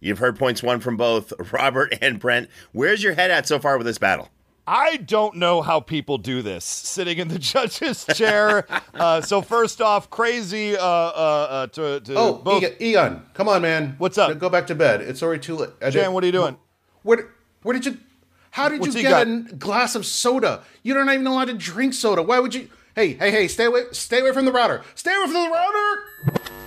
You've 0.01 0.19
heard 0.19 0.39
points 0.39 0.63
one 0.63 0.81
from 0.81 0.97
both 0.97 1.33
Robert 1.53 1.97
and 2.01 2.19
Brent. 2.19 2.49
Where's 2.73 3.03
your 3.03 3.13
head 3.13 3.31
at 3.31 3.47
so 3.47 3.59
far 3.59 3.77
with 3.77 3.87
this 3.87 3.99
battle? 3.99 4.29
I 4.67 4.99
don't 4.99 5.37
know 5.37 5.63
how 5.63 5.81
people 5.81 6.17
do 6.17 6.43
this 6.43 6.65
sitting 6.65 7.19
in 7.19 7.29
the 7.29 7.39
judge's 7.41 8.05
chair. 8.15 8.67
uh, 8.95 9.21
so 9.21 9.43
first 9.43 9.81
off, 9.81 10.11
crazy 10.11 10.77
uh, 10.77 10.83
uh, 10.83 11.47
uh 11.51 11.67
to, 11.69 12.01
to 12.01 12.15
oh 12.15 12.35
both. 12.35 12.63
Egon, 12.63 12.77
Egon, 12.81 13.27
come 13.35 13.49
on, 13.49 13.63
man. 13.63 13.97
What's 13.99 14.17
up? 14.17 14.39
Go 14.39 14.49
back 14.49 14.67
to 14.69 14.75
bed. 14.75 15.01
It's 15.01 15.23
already 15.23 15.41
too 15.41 15.57
late. 15.57 15.71
Jan, 15.91 16.13
what 16.13 16.23
are 16.23 16.27
you 16.27 16.33
doing? 16.33 16.57
Where, 17.03 17.31
where 17.63 17.73
did 17.73 17.87
you? 17.87 17.99
How 18.53 18.69
did 18.69 18.81
What's 18.81 18.95
you 18.95 19.03
get 19.03 19.11
got? 19.11 19.27
a 19.27 19.55
glass 19.57 19.95
of 19.95 20.05
soda? 20.05 20.63
You 20.83 20.95
don't 20.95 21.09
even 21.09 21.25
know 21.25 21.39
how 21.39 21.45
to 21.45 21.55
drink 21.55 21.95
soda. 21.95 22.23
Why 22.23 22.39
would 22.41 22.55
you? 22.55 22.69
Hey, 22.95 23.15
hey, 23.15 23.31
hey! 23.31 23.49
Stay 23.49 23.65
away! 23.65 23.85
Stay 23.93 24.21
away 24.21 24.33
from 24.33 24.45
the 24.45 24.53
router! 24.53 24.83
Stay 24.95 25.15
away 25.15 25.27
from 25.27 25.35
the 25.35 25.51
router! 25.51 26.61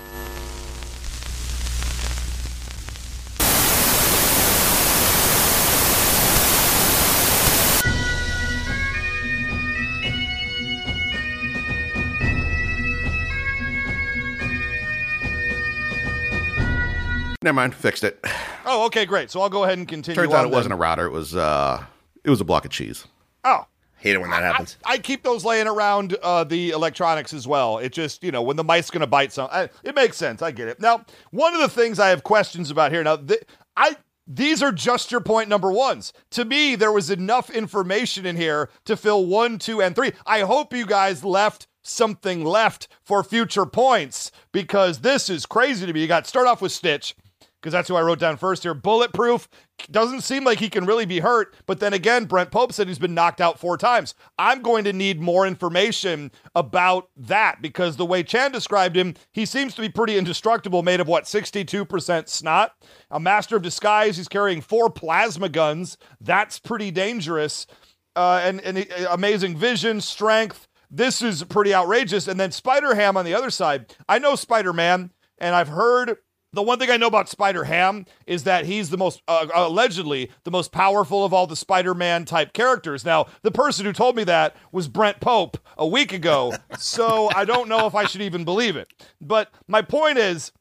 Never 17.44 17.56
mind, 17.56 17.76
fixed 17.76 18.04
it. 18.04 18.24
Oh, 18.66 18.86
okay, 18.86 19.06
great. 19.06 19.30
So 19.30 19.42
I'll 19.42 19.50
go 19.50 19.66
ahead 19.66 19.78
and 19.78 19.88
continue. 19.88 20.16
Turns 20.16 20.34
out 20.34 20.40
on 20.40 20.46
it 20.46 20.50
then. 20.50 20.56
wasn't 20.58 20.74
a 20.74 20.78
router. 20.78 21.06
It 21.06 21.12
was 21.12 21.36
uh, 21.36 21.84
it 22.24 22.30
was 22.30 22.40
a 22.40 22.46
block 22.46 22.64
of 22.64 22.72
cheese. 22.72 23.06
Oh, 23.44 23.66
Hate 24.04 24.16
it 24.16 24.20
when 24.20 24.32
that 24.32 24.44
happens. 24.44 24.76
I 24.84 24.98
keep 24.98 25.24
those 25.24 25.46
laying 25.46 25.66
around 25.66 26.18
uh, 26.22 26.44
the 26.44 26.72
electronics 26.72 27.34
as 27.34 27.48
well. 27.48 27.78
It 27.78 27.94
just, 27.94 28.22
you 28.22 28.34
know, 28.34 28.42
when 28.42 28.58
the 28.58 28.64
mice 28.64 28.90
going 28.90 29.00
to 29.00 29.08
bite 29.08 29.32
some, 29.32 29.48
I, 29.50 29.70
it 29.82 29.96
makes 29.96 30.18
sense. 30.18 30.42
I 30.42 30.52
get 30.52 30.68
it. 30.68 30.82
Now, 30.82 31.06
one 31.32 31.54
of 31.54 31.62
the 31.62 31.70
things 31.70 32.00
I 32.00 32.10
have 32.10 32.22
questions 32.22 32.70
about 32.70 32.92
here. 32.92 33.02
Now, 33.02 33.16
th- 33.16 33.44
I 33.78 33.96
these 34.28 34.62
are 34.62 34.74
just 34.74 35.10
your 35.10 35.22
point 35.22 35.48
number 35.48 35.72
ones. 35.72 36.12
To 36.32 36.44
me, 36.44 36.76
there 36.76 36.92
was 36.92 37.10
enough 37.10 37.50
information 37.50 38.26
in 38.26 38.36
here 38.36 38.70
to 38.84 38.98
fill 38.98 39.26
one, 39.26 39.58
two, 39.58 39.82
and 39.82 39.96
three. 39.96 40.12
I 40.26 40.42
hope 40.42 40.74
you 40.74 40.86
guys 40.86 41.24
left 41.24 41.68
something 41.82 42.44
left 42.44 42.90
for 43.06 43.24
future 43.24 43.66
points 43.66 44.32
because 44.52 45.00
this 45.00 45.30
is 45.30 45.46
crazy 45.46 45.86
to 45.86 45.94
me. 45.94 46.02
You 46.02 46.08
got 46.08 46.28
start 46.28 46.48
off 46.48 46.62
with 46.62 46.74
Stitch 46.74 47.16
because 47.64 47.72
that's 47.72 47.88
who 47.88 47.96
I 47.96 48.02
wrote 48.02 48.20
down 48.20 48.36
first 48.36 48.64
here. 48.64 48.74
Bulletproof 48.74 49.48
doesn't 49.90 50.20
seem 50.20 50.44
like 50.44 50.60
he 50.60 50.70
can 50.70 50.86
really 50.86 51.06
be 51.06 51.22
hurt, 51.22 51.56
but 51.66 51.80
then 51.80 51.94
again, 51.94 52.26
Brent 52.26 52.52
Pope 52.52 52.74
said 52.74 52.90
he's 52.90 53.00
been 53.00 53.14
knocked 53.14 53.40
out 53.40 53.58
four 53.58 53.78
times. 53.78 54.16
I'm 54.38 54.62
going 54.62 54.84
to 54.84 54.92
need 54.92 55.22
more 55.22 55.48
information 55.48 56.30
about 56.54 57.10
that 57.16 57.62
because 57.62 57.96
the 57.96 58.06
way 58.06 58.22
Chan 58.22 58.52
described 58.52 58.98
him, 58.98 59.14
he 59.32 59.46
seems 59.46 59.74
to 59.76 59.82
be 59.82 59.88
pretty 59.88 60.18
indestructible, 60.18 60.84
made 60.84 61.00
of 61.00 61.08
what, 61.08 61.24
62% 61.24 62.28
snot? 62.28 62.74
A 63.10 63.20
master 63.20 63.56
of 63.56 63.62
disguise. 63.62 64.18
He's 64.18 64.28
carrying 64.28 64.60
four 64.60 64.90
plasma 64.90 65.48
guns. 65.48 65.98
That's 66.20 66.60
pretty 66.60 66.92
dangerous. 66.92 67.66
Uh, 68.14 68.42
and, 68.44 68.60
and 68.60 68.80
uh, 68.80 69.08
amazing 69.10 69.56
vision, 69.56 70.02
strength. 70.02 70.68
This 70.92 71.22
is 71.22 71.46
pretty 71.46 71.74
outrageous. 71.74 72.28
And 72.28 72.38
then 72.38 72.52
Spider 72.52 72.94
Ham 72.94 73.16
on 73.16 73.24
the 73.24 73.34
other 73.34 73.50
side. 73.50 73.96
I 74.10 74.20
know 74.20 74.36
Spider 74.36 74.74
Man, 74.74 75.12
and 75.38 75.56
I've 75.56 75.70
heard 75.70 76.18
the 76.54 76.62
one 76.62 76.80
thing 76.80 76.90
I 76.90 76.98
know 76.98 77.08
about 77.08 77.28
Spider 77.28 77.66
Ham 77.66 78.06
is 78.26 78.44
that 78.44 78.66
he's 78.66 78.90
the 78.90 78.98
most, 78.98 79.22
uh, 79.28 79.48
allegedly, 79.54 80.32
the 80.44 80.52
most 80.52 80.72
powerful 80.72 81.26
of 81.26 81.34
all 81.34 81.48
the 81.48 81.56
Spider 81.56 81.94
Man 81.94 82.26
type 82.26 82.54
characters. 82.54 83.04
Now, 83.04 83.26
the 83.42 83.52
person 83.52 83.86
who 83.86 83.94
told 83.94 84.16
me 84.16 84.24
that 84.26 84.56
was 84.72 84.88
Brent 84.88 85.20
Pope 85.20 85.58
a 85.78 85.88
week 85.88 86.14
ago, 86.14 86.54
so 86.78 87.30
I 87.36 87.46
don't 87.46 87.68
know 87.68 87.88
if 87.88 87.96
I 87.96 88.06
should 88.06 88.22
even 88.22 88.46
believe 88.46 88.76
it. 88.76 88.88
But 89.20 89.52
my 89.68 89.82
point 89.82 90.18
is, 90.20 90.52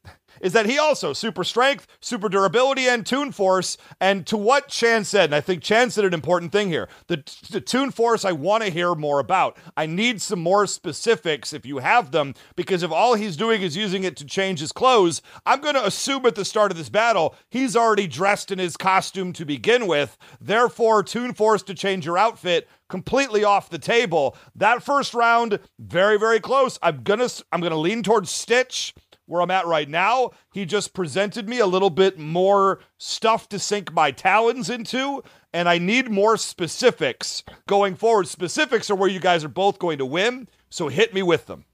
is 0.43 0.53
that 0.53 0.67
he 0.67 0.77
also 0.77 1.13
super 1.13 1.43
strength, 1.43 1.87
super 2.01 2.29
durability, 2.29 2.87
and 2.87 3.03
Toon 3.03 3.31
Force. 3.31 3.77
And 3.99 4.27
to 4.27 4.37
what 4.37 4.67
Chan 4.67 5.05
said, 5.05 5.25
and 5.25 5.35
I 5.35 5.41
think 5.41 5.63
Chan 5.63 5.91
said 5.91 6.05
an 6.05 6.13
important 6.13 6.51
thing 6.51 6.67
here 6.67 6.87
the, 7.07 7.23
the 7.49 7.61
Toon 7.61 7.89
Force 7.89 8.25
I 8.25 8.33
want 8.33 8.63
to 8.63 8.69
hear 8.69 8.93
more 8.93 9.19
about. 9.19 9.57
I 9.75 9.87
need 9.87 10.21
some 10.21 10.41
more 10.41 10.67
specifics 10.67 11.53
if 11.53 11.65
you 11.65 11.79
have 11.79 12.11
them, 12.11 12.35
because 12.55 12.83
if 12.83 12.91
all 12.91 13.15
he's 13.15 13.37
doing 13.37 13.61
is 13.61 13.77
using 13.77 14.03
it 14.03 14.17
to 14.17 14.25
change 14.25 14.59
his 14.59 14.71
clothes, 14.71 15.21
I'm 15.45 15.61
going 15.61 15.75
to 15.75 15.85
assume 15.85 16.25
at 16.25 16.35
the 16.35 16.45
start 16.45 16.71
of 16.71 16.77
this 16.77 16.89
battle 16.89 17.35
he's 17.49 17.75
already 17.75 18.07
dressed 18.07 18.51
in 18.51 18.59
his 18.59 18.75
costume 18.75 19.31
to 19.33 19.45
begin 19.45 19.87
with. 19.87 20.17
Therefore, 20.41 21.01
Toon 21.03 21.33
Force 21.33 21.63
to 21.63 21.73
change 21.73 22.05
your 22.05 22.17
outfit 22.17 22.67
completely 22.89 23.43
off 23.43 23.69
the 23.69 23.79
table. 23.79 24.37
That 24.53 24.83
first 24.83 25.13
round, 25.13 25.59
very, 25.79 26.19
very 26.19 26.39
close. 26.39 26.77
I'm 26.83 27.01
gonna 27.03 27.29
I'm 27.51 27.61
gonna 27.61 27.77
lean 27.77 28.03
towards 28.03 28.29
Stitch 28.29 28.93
where 29.25 29.41
I'm 29.41 29.51
at 29.51 29.65
right 29.65 29.89
now. 29.89 30.31
He 30.53 30.65
just 30.65 30.93
presented 30.93 31.47
me 31.47 31.59
a 31.59 31.65
little 31.65 31.89
bit 31.89 32.19
more 32.19 32.79
stuff 32.97 33.47
to 33.49 33.59
sink 33.59 33.93
my 33.93 34.11
talons 34.11 34.69
into, 34.69 35.23
and 35.53 35.69
I 35.69 35.77
need 35.77 36.09
more 36.09 36.37
specifics 36.37 37.43
going 37.67 37.95
forward. 37.95 38.27
Specifics 38.27 38.89
are 38.89 38.95
where 38.95 39.09
you 39.09 39.19
guys 39.19 39.43
are 39.43 39.49
both 39.49 39.79
going 39.79 39.97
to 39.97 40.05
win, 40.05 40.47
so 40.69 40.87
hit 40.87 41.13
me 41.13 41.23
with 41.23 41.45
them. 41.45 41.65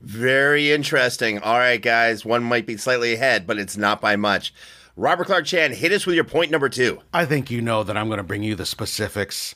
Very 0.00 0.72
interesting. 0.72 1.38
All 1.38 1.58
right, 1.58 1.80
guys. 1.80 2.24
One 2.24 2.44
might 2.44 2.66
be 2.66 2.76
slightly 2.76 3.14
ahead, 3.14 3.46
but 3.46 3.58
it's 3.58 3.76
not 3.76 4.00
by 4.00 4.16
much. 4.16 4.52
Robert 4.94 5.26
Clark 5.26 5.44
Chan, 5.44 5.72
hit 5.72 5.92
us 5.92 6.06
with 6.06 6.14
your 6.14 6.24
point 6.24 6.50
number 6.50 6.68
two. 6.68 7.00
I 7.12 7.24
think 7.24 7.50
you 7.50 7.60
know 7.60 7.82
that 7.82 7.96
I'm 7.96 8.08
going 8.08 8.18
to 8.18 8.24
bring 8.24 8.42
you 8.42 8.54
the 8.54 8.66
specifics. 8.66 9.54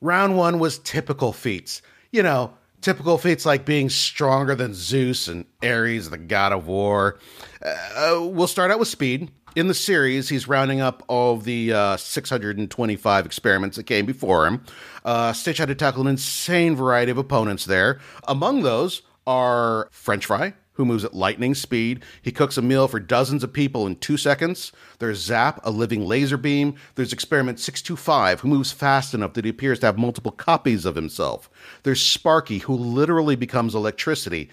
Round 0.00 0.36
one 0.36 0.58
was 0.58 0.78
typical 0.78 1.32
feats. 1.32 1.80
You 2.10 2.22
know, 2.22 2.54
typical 2.82 3.16
feats 3.16 3.46
like 3.46 3.64
being 3.64 3.88
stronger 3.88 4.54
than 4.54 4.74
Zeus 4.74 5.28
and 5.28 5.46
Ares, 5.62 6.10
the 6.10 6.18
god 6.18 6.52
of 6.52 6.66
war. 6.66 7.18
Uh, 7.64 8.18
we'll 8.20 8.46
start 8.46 8.70
out 8.70 8.78
with 8.78 8.88
speed. 8.88 9.30
In 9.54 9.68
the 9.68 9.74
series, 9.74 10.28
he's 10.30 10.48
rounding 10.48 10.80
up 10.80 11.02
all 11.08 11.36
the 11.36 11.72
uh, 11.72 11.96
625 11.96 13.26
experiments 13.26 13.76
that 13.76 13.84
came 13.84 14.06
before 14.06 14.46
him. 14.46 14.64
Uh, 15.04 15.32
Stitch 15.32 15.58
had 15.58 15.68
to 15.68 15.74
tackle 15.74 16.02
an 16.02 16.08
insane 16.08 16.74
variety 16.74 17.12
of 17.12 17.18
opponents 17.18 17.66
there. 17.66 18.00
Among 18.26 18.62
those 18.62 19.02
are 19.26 19.88
French 19.90 20.26
Fry, 20.26 20.54
who 20.74 20.84
moves 20.84 21.04
at 21.04 21.14
lightning 21.14 21.54
speed. 21.54 22.02
He 22.22 22.32
cooks 22.32 22.56
a 22.56 22.62
meal 22.62 22.88
for 22.88 22.98
dozens 22.98 23.44
of 23.44 23.52
people 23.52 23.86
in 23.86 23.96
two 23.96 24.16
seconds. 24.16 24.72
There's 24.98 25.20
Zap, 25.20 25.60
a 25.64 25.70
living 25.70 26.06
laser 26.06 26.36
beam. 26.36 26.76
There's 26.94 27.12
Experiment 27.12 27.60
625, 27.60 28.40
who 28.40 28.48
moves 28.48 28.72
fast 28.72 29.14
enough 29.14 29.34
that 29.34 29.44
he 29.44 29.50
appears 29.50 29.78
to 29.80 29.86
have 29.86 29.98
multiple 29.98 30.32
copies 30.32 30.84
of 30.84 30.94
himself. 30.94 31.50
There's 31.82 32.00
Sparky, 32.00 32.58
who 32.58 32.74
literally 32.74 33.36
becomes 33.36 33.74
electricity. 33.74 34.50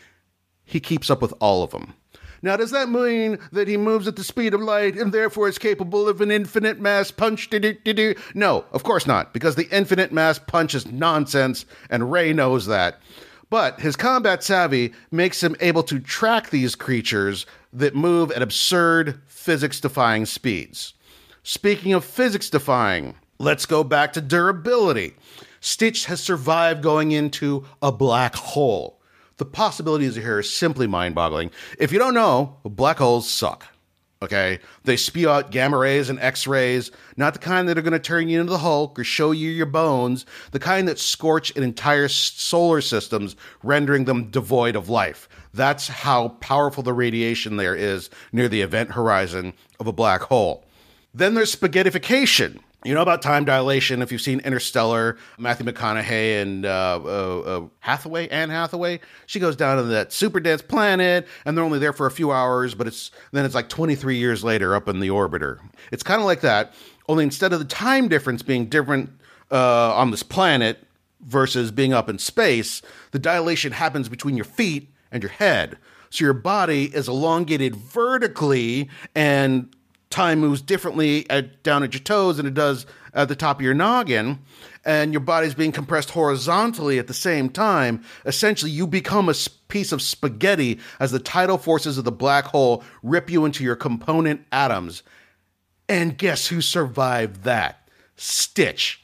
He 0.66 0.80
keeps 0.80 1.10
up 1.10 1.22
with 1.22 1.34
all 1.40 1.64
of 1.64 1.72
them. 1.72 1.94
Now, 2.42 2.56
does 2.56 2.72
that 2.72 2.90
mean 2.90 3.38
that 3.52 3.68
he 3.68 3.76
moves 3.76 4.08
at 4.08 4.16
the 4.16 4.24
speed 4.24 4.54
of 4.54 4.62
light 4.62 4.96
and 4.96 5.12
therefore 5.12 5.50
is 5.50 5.58
capable 5.58 6.08
of 6.08 6.22
an 6.22 6.32
infinite 6.32 6.80
mass 6.80 7.12
punch? 7.12 7.50
No, 8.34 8.66
of 8.72 8.84
course 8.84 9.06
not, 9.06 9.34
because 9.34 9.56
the 9.56 9.68
infinite 9.76 10.14
mass 10.14 10.40
punch 10.40 10.74
is 10.74 10.86
nonsense, 10.86 11.66
and 11.90 12.12
Ray 12.12 12.32
knows 12.32 12.66
that. 12.68 13.02
But 13.50 13.80
his 13.80 13.96
combat 13.96 14.44
savvy 14.44 14.94
makes 15.12 15.42
him 15.42 15.56
able 15.60 15.84
to 15.84 16.00
track 16.00 16.50
these 16.50 16.76
creatures 16.76 17.46
that 17.74 17.96
move 17.96 18.32
at 18.32 18.42
absurd, 18.42 19.22
physics 19.26 19.80
defying 19.80 20.26
speeds. 20.26 20.94
Speaking 21.44 21.94
of 21.94 22.06
physics 22.06 22.50
defying, 22.50 23.16
let's 23.40 23.66
go 23.66 23.84
back 23.84 24.14
to 24.14 24.22
durability. 24.22 25.16
Stitch 25.62 26.06
has 26.06 26.22
survived 26.22 26.84
going 26.84 27.12
into 27.12 27.66
a 27.82 27.92
black 27.92 28.36
hole. 28.36 29.02
The 29.38 29.46
possibilities 29.46 30.16
here 30.16 30.38
are 30.38 30.44
simply 30.44 30.86
mind 30.86 31.16
boggling. 31.16 31.50
If 31.80 31.92
you 31.92 31.98
don't 32.00 32.14
know, 32.14 32.58
black 32.64 32.98
holes 32.98 33.30
suck. 33.30 33.66
Okay? 34.22 34.60
They 34.84 34.98
spew 34.98 35.30
out 35.30 35.52
gamma 35.52 35.78
rays 35.78 36.10
and 36.10 36.20
x 36.20 36.46
rays, 36.46 36.92
not 37.16 37.34
the 37.34 37.40
kind 37.40 37.70
that 37.70 37.78
are 37.78 37.82
going 37.82 37.94
to 37.94 38.00
turn 38.00 38.28
you 38.28 38.42
into 38.42 38.52
the 38.52 38.58
Hulk 38.58 39.00
or 39.00 39.04
show 39.06 39.32
you 39.32 39.50
your 39.50 39.66
bones, 39.66 40.26
the 40.52 40.60
kind 40.60 40.88
that 40.90 41.00
scorch 41.00 41.56
an 41.56 41.64
entire 41.64 42.10
solar 42.10 42.82
systems, 42.82 43.38
rendering 43.64 44.06
them 44.06 44.30
devoid 44.30 44.76
of 44.76 44.90
life. 44.90 45.30
That's 45.54 45.88
how 45.88 46.30
powerful 46.40 46.84
the 46.84 46.94
radiation 46.94 47.56
there 47.56 47.76
is 47.76 48.10
near 48.34 48.50
the 48.50 48.62
event 48.62 48.92
horizon 48.92 49.54
of 49.80 49.88
a 49.88 49.94
black 49.94 50.22
hole. 50.24 50.66
Then 51.14 51.34
there's 51.34 51.56
spaghettification. 51.56 52.60
You 52.86 52.94
know 52.94 53.02
about 53.02 53.22
time 53.22 53.44
dilation 53.44 54.02
if 54.02 54.10
you've 54.10 54.22
seen 54.22 54.40
Interstellar, 54.40 55.18
Matthew 55.38 55.66
McConaughey 55.66 56.42
and 56.42 56.66
uh, 56.66 57.02
uh, 57.04 57.40
uh, 57.40 57.68
Hathaway, 57.80 58.30
Anne 58.30 58.50
Hathaway. 58.50 59.02
She 59.26 59.42
goes 59.42 59.58
down 59.58 59.78
to 59.78 59.84
that 59.84 60.14
super 60.14 60.40
dense 60.40 60.62
planet, 60.62 61.28
and 61.44 61.58
they're 61.58 61.66
only 61.66 61.80
there 61.80 61.92
for 61.92 62.06
a 62.08 62.12
few 62.12 62.32
hours, 62.32 62.76
but 62.76 62.88
it's 62.88 63.12
then 63.34 63.44
it's 63.44 63.54
like 63.54 63.68
23 63.68 64.16
years 64.18 64.46
later 64.46 64.76
up 64.76 64.88
in 64.88 65.02
the 65.02 65.10
orbiter. 65.10 65.60
It's 65.92 66.04
kind 66.04 66.22
of 66.22 66.26
like 66.26 66.40
that, 66.42 66.74
only 67.10 67.26
instead 67.26 67.52
of 67.52 67.60
the 67.60 67.66
time 67.66 68.08
difference 68.08 68.44
being 68.44 68.68
different 68.68 69.10
uh, 69.52 69.94
on 69.94 70.12
this 70.12 70.24
planet 70.24 70.80
versus 71.20 71.72
being 71.72 71.92
up 71.92 72.08
in 72.08 72.18
space, 72.18 72.82
the 73.12 73.20
dilation 73.20 73.74
happens 73.74 74.08
between 74.08 74.38
your 74.38 74.46
feet 74.46 74.90
and 75.12 75.22
your 75.22 75.32
head. 75.32 75.78
So 76.12 76.24
your 76.24 76.34
body 76.34 76.86
is 76.86 77.10
elongated 77.10 77.76
vertically 77.76 78.90
and 79.14 79.76
time 80.10 80.40
moves 80.40 80.62
differently 80.62 81.30
at, 81.30 81.64
down 81.64 81.84
at 81.84 81.94
your 81.94 82.02
toes 82.02 82.38
than 82.38 82.46
it 82.46 82.54
does 82.54 82.86
at 83.14 83.28
the 83.28 83.36
top 83.36 83.58
of 83.58 83.62
your 83.62 83.74
noggin, 83.74 84.40
and 84.86 85.14
your 85.14 85.20
body's 85.20 85.56
being 85.56 85.72
compressed 85.72 86.12
horizontally 86.12 87.00
at 87.00 87.08
the 87.08 87.14
same 87.14 87.50
time. 87.50 88.04
Essentially, 88.26 88.72
you 88.72 88.88
become 88.88 89.30
a 89.30 89.36
piece 89.68 89.92
of 89.92 90.02
spaghetti 90.02 90.80
as 91.00 91.12
the 91.12 91.20
tidal 91.20 91.58
forces 91.58 91.98
of 91.98 92.06
the 92.06 92.12
black 92.12 92.46
hole 92.46 92.84
rip 93.04 93.30
you 93.30 93.46
into 93.46 93.64
your 93.64 93.76
component 93.76 94.46
atoms. 94.52 95.04
And 95.88 96.18
guess 96.18 96.48
who 96.48 96.62
survived 96.62 97.44
that? 97.44 97.90
Stitch. 98.16 99.02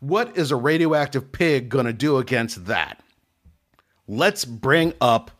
What 0.00 0.36
is 0.36 0.50
a 0.50 0.56
radioactive 0.56 1.32
pig 1.32 1.68
gonna 1.68 1.92
do 1.92 2.18
against 2.18 2.66
that? 2.66 3.02
Let's 4.08 4.44
bring 4.44 4.92
up 5.00 5.30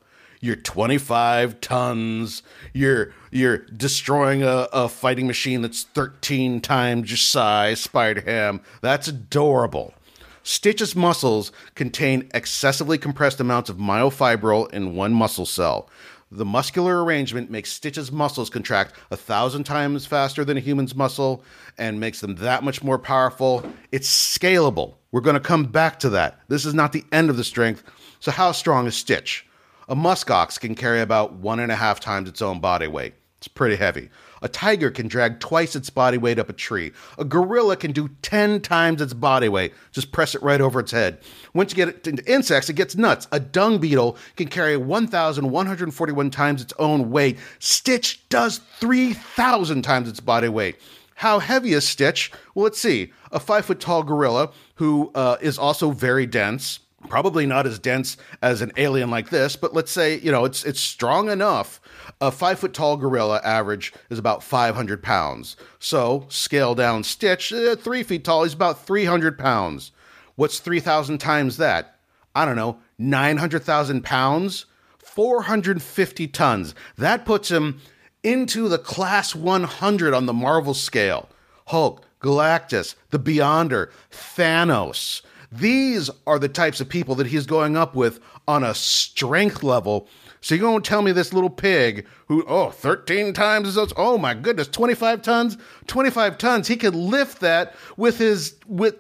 your 0.40 0.57
25 0.57 1.61
tons. 1.61 2.42
You're 2.72 3.12
you're 3.31 3.59
destroying 3.59 4.42
a, 4.42 4.68
a 4.72 4.88
fighting 4.88 5.27
machine 5.27 5.62
that's 5.62 5.83
13 5.83 6.61
times 6.61 7.11
your 7.11 7.16
size, 7.16 7.80
Spider 7.80 8.22
Ham. 8.22 8.61
That's 8.80 9.09
adorable. 9.09 9.95
Stitch's 10.43 10.95
muscles 10.95 11.51
contain 11.74 12.28
excessively 12.32 12.99
compressed 12.99 13.41
amounts 13.41 13.68
of 13.68 13.78
myofibril 13.78 14.72
in 14.72 14.95
one 14.95 15.12
muscle 15.12 15.47
cell. 15.47 15.91
The 16.30 16.45
muscular 16.45 17.05
arrangement 17.05 17.51
makes 17.51 17.72
Stitch's 17.72 18.11
muscles 18.11 18.51
contract 18.51 18.95
a 19.11 19.16
thousand 19.16 19.64
times 19.64 20.07
faster 20.07 20.45
than 20.45 20.57
a 20.57 20.61
human's 20.61 20.95
muscle 20.95 21.43
and 21.78 22.01
makes 22.01 22.20
them 22.20 22.37
that 22.37 22.62
much 22.62 22.82
more 22.82 22.99
powerful. 22.99 23.68
It's 23.93 24.09
scalable. 24.09 24.95
We're 25.12 25.20
going 25.20 25.34
to 25.34 25.41
come 25.41 25.64
back 25.64 25.99
to 26.01 26.11
that. 26.11 26.41
This 26.49 26.64
is 26.64 26.74
not 26.74 26.93
the 26.93 27.05
end 27.11 27.30
of 27.30 27.37
the 27.37 27.45
strength. 27.45 27.84
So, 28.20 28.30
how 28.30 28.53
strong 28.53 28.87
is 28.87 28.97
Stitch? 28.97 29.47
A 29.89 29.95
muskox 29.95 30.59
can 30.59 30.74
carry 30.74 31.01
about 31.01 31.34
one 31.34 31.61
and 31.61 31.70
a 31.70 31.76
half 31.76 32.01
times 32.01 32.28
its 32.28 32.43
own 32.43 32.59
body 32.59 32.89
weight. 32.89 33.14
It's 33.39 33.49
pretty 33.49 33.76
heavy. 33.76 34.09
A 34.43 34.49
tiger 34.49 34.91
can 34.91 35.07
drag 35.07 35.39
twice 35.39 35.76
its 35.76 35.91
body 35.91 36.18
weight 36.18 36.39
up 36.39 36.49
a 36.49 36.53
tree. 36.53 36.93
A 37.18 37.24
gorilla 37.24 37.76
can 37.76 37.93
do 37.93 38.09
10 38.22 38.61
times 38.62 39.01
its 39.01 39.14
body 39.14 39.49
weight. 39.49 39.72
Just 39.93 40.11
press 40.11 40.34
it 40.34 40.43
right 40.43 40.61
over 40.61 40.80
its 40.80 40.91
head. 40.91 41.18
Once 41.55 41.70
you 41.70 41.76
get 41.76 42.07
into 42.07 42.24
insects, 42.30 42.68
it 42.68 42.74
gets 42.74 42.97
nuts. 42.97 43.28
A 43.30 43.39
dung 43.39 43.78
beetle 43.78 44.16
can 44.34 44.49
carry 44.49 44.76
1,141 44.76 46.30
times 46.30 46.62
its 46.62 46.72
own 46.78 47.11
weight. 47.11 47.39
Stitch 47.61 48.28
does 48.28 48.59
3,000 48.80 49.82
times 49.82 50.09
its 50.09 50.20
body 50.20 50.49
weight. 50.49 50.80
How 51.14 51.39
heavy 51.39 51.72
is 51.72 51.87
Stitch? 51.87 52.32
Well, 52.55 52.64
let's 52.64 52.80
see. 52.80 53.12
A 53.30 53.39
five 53.39 53.64
foot 53.64 53.80
tall 53.80 54.03
gorilla 54.03 54.51
who 54.74 55.12
uh, 55.14 55.37
is 55.41 55.59
also 55.59 55.91
very 55.91 56.26
dense. 56.26 56.80
Probably 57.09 57.46
not 57.46 57.66
as 57.66 57.78
dense 57.78 58.16
as 58.42 58.62
an 58.62 58.72
alien 58.76 59.11
like 59.11 59.30
this, 59.30 59.57
but 59.57 59.74
let's 59.74 59.90
say 59.90 60.18
you 60.18 60.32
know 60.32 60.44
it's 60.44 60.64
it's 60.64 60.80
strong 60.80 61.30
enough. 61.30 61.80
A 62.20 62.30
five 62.30 62.59
foot 62.59 62.74
tall 62.74 62.96
gorilla 62.96 63.40
average 63.44 63.92
is 64.11 64.18
about 64.18 64.42
500 64.42 65.02
pounds. 65.02 65.57
So 65.78 66.26
scale 66.28 66.74
down 66.74 67.04
Stitch, 67.04 67.52
uh, 67.52 67.76
three 67.76 68.02
feet 68.02 68.24
tall, 68.24 68.44
he's 68.44 68.54
about 68.54 68.84
300 68.84 69.38
pounds. 69.38 69.92
What's 70.36 70.59
3,000 70.59 71.18
times 71.18 71.57
that? 71.57 71.98
I 72.34 72.44
don't 72.44 72.57
know, 72.57 72.78
900,000 72.98 74.04
pounds, 74.04 74.66
450 74.98 76.28
tons. 76.28 76.74
That 76.98 77.24
puts 77.24 77.50
him 77.50 77.80
into 78.22 78.68
the 78.68 78.78
class 78.78 79.34
100 79.34 80.12
on 80.12 80.26
the 80.26 80.34
Marvel 80.34 80.74
scale. 80.74 81.28
Hulk, 81.68 82.04
Galactus, 82.20 82.94
the 83.11 83.18
Beyonder, 83.18 83.90
Thanos. 84.11 85.22
These 85.59 86.11
are 86.26 86.38
the 86.38 86.48
types 86.48 86.80
of 86.80 86.88
people 86.88 87.14
that 87.16 87.26
he's 87.26 87.46
going 87.46 87.76
up 87.76 87.94
with 87.94 88.20
on 88.48 88.64
a 88.64 88.74
strength 88.74 89.62
level. 89.62 90.09
So 90.40 90.54
you're 90.54 90.62
going 90.62 90.82
to 90.82 90.88
tell 90.88 91.02
me 91.02 91.12
this 91.12 91.32
little 91.32 91.50
pig 91.50 92.07
who, 92.28 92.44
oh, 92.46 92.70
13 92.70 93.32
times 93.32 93.76
as, 93.76 93.92
oh 93.96 94.18
my 94.18 94.34
goodness, 94.34 94.68
25 94.68 95.22
tons? 95.22 95.57
25 95.86 96.38
tons. 96.38 96.68
He 96.68 96.76
could 96.76 96.94
lift 96.94 97.40
that 97.40 97.74
with 97.96 98.18
his, 98.18 98.57
with 98.66 98.96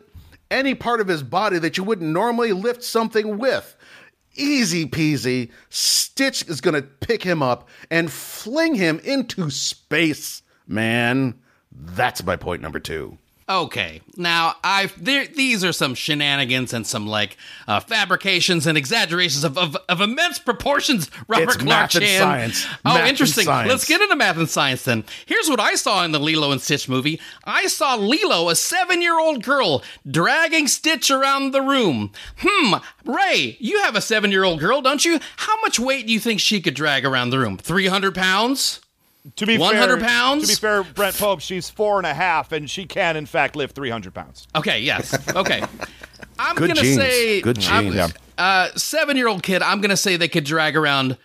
any 0.50 0.74
part 0.74 1.00
of 1.00 1.08
his 1.08 1.22
body 1.22 1.58
that 1.58 1.76
you 1.76 1.84
wouldn't 1.84 2.10
normally 2.10 2.52
lift 2.52 2.82
something 2.82 3.38
with. 3.38 3.76
Easy 4.34 4.86
peasy. 4.86 5.50
Stitch 5.70 6.46
is 6.48 6.60
going 6.60 6.74
to 6.74 6.82
pick 6.82 7.22
him 7.22 7.42
up 7.42 7.68
and 7.90 8.10
fling 8.10 8.74
him 8.74 9.00
into 9.04 9.50
space, 9.50 10.42
man. 10.66 11.34
That's 11.72 12.24
my 12.24 12.36
point 12.36 12.62
number 12.62 12.80
two. 12.80 13.18
Okay, 13.48 14.00
now 14.16 14.56
I 14.64 14.90
these 14.96 15.62
are 15.62 15.70
some 15.72 15.94
shenanigans 15.94 16.72
and 16.72 16.84
some 16.84 17.06
like 17.06 17.36
uh, 17.68 17.78
fabrications 17.78 18.66
and 18.66 18.76
exaggerations 18.76 19.44
of, 19.44 19.56
of, 19.56 19.76
of 19.88 20.00
immense 20.00 20.40
proportions. 20.40 21.08
Robert 21.28 21.44
It's 21.44 21.56
Clark 21.56 21.68
math 21.68 21.94
and 21.94 22.04
Chan. 22.04 22.20
science. 22.20 22.66
Oh, 22.84 22.94
Math 22.94 23.08
interesting. 23.08 23.46
Let's 23.46 23.86
get 23.86 24.00
into 24.00 24.16
math 24.16 24.36
and 24.36 24.50
science 24.50 24.82
then. 24.84 25.04
Here's 25.26 25.48
what 25.48 25.60
I 25.60 25.76
saw 25.76 26.04
in 26.04 26.10
the 26.10 26.18
Lilo 26.18 26.50
and 26.50 26.60
Stitch 26.60 26.88
movie. 26.88 27.20
I 27.44 27.68
saw 27.68 27.94
Lilo, 27.94 28.48
a 28.48 28.56
seven-year-old 28.56 29.44
girl, 29.44 29.84
dragging 30.10 30.66
Stitch 30.66 31.08
around 31.12 31.52
the 31.52 31.62
room. 31.62 32.10
Hmm, 32.38 32.74
Ray, 33.04 33.56
you 33.60 33.80
have 33.82 33.94
a 33.94 34.00
seven-year-old 34.00 34.58
girl, 34.58 34.82
don't 34.82 35.04
you? 35.04 35.20
How 35.36 35.60
much 35.60 35.78
weight 35.78 36.08
do 36.08 36.12
you 36.12 36.18
think 36.18 36.40
she 36.40 36.60
could 36.60 36.74
drag 36.74 37.04
around 37.04 37.30
the 37.30 37.38
room? 37.38 37.58
Three 37.58 37.86
hundred 37.86 38.16
pounds. 38.16 38.80
To 39.36 39.46
be 39.46 39.58
100 39.58 39.98
fair, 39.98 40.08
pounds? 40.08 40.42
To 40.42 40.48
be 40.48 40.54
fair, 40.54 40.82
Brent 40.84 41.16
Pope, 41.16 41.40
she's 41.40 41.68
four 41.68 41.98
and 41.98 42.06
a 42.06 42.14
half, 42.14 42.52
and 42.52 42.70
she 42.70 42.84
can 42.86 43.16
in 43.16 43.26
fact 43.26 43.56
lift 43.56 43.74
300 43.74 44.14
pounds. 44.14 44.46
Okay, 44.54 44.80
yes. 44.80 45.16
Okay. 45.36 45.62
I'm 46.38 46.54
Good 46.54 46.68
gonna 46.68 46.80
genes. 46.82 46.96
say 47.00 47.40
Good 47.40 47.64
I'm- 47.64 48.12
Uh, 48.38 48.68
seven 48.76 49.16
year 49.16 49.26
old 49.28 49.42
kid, 49.42 49.62
I'm 49.62 49.80
gonna 49.80 49.96
say 49.96 50.16
they 50.16 50.28
could 50.28 50.44
drag 50.44 50.76
around 50.76 51.16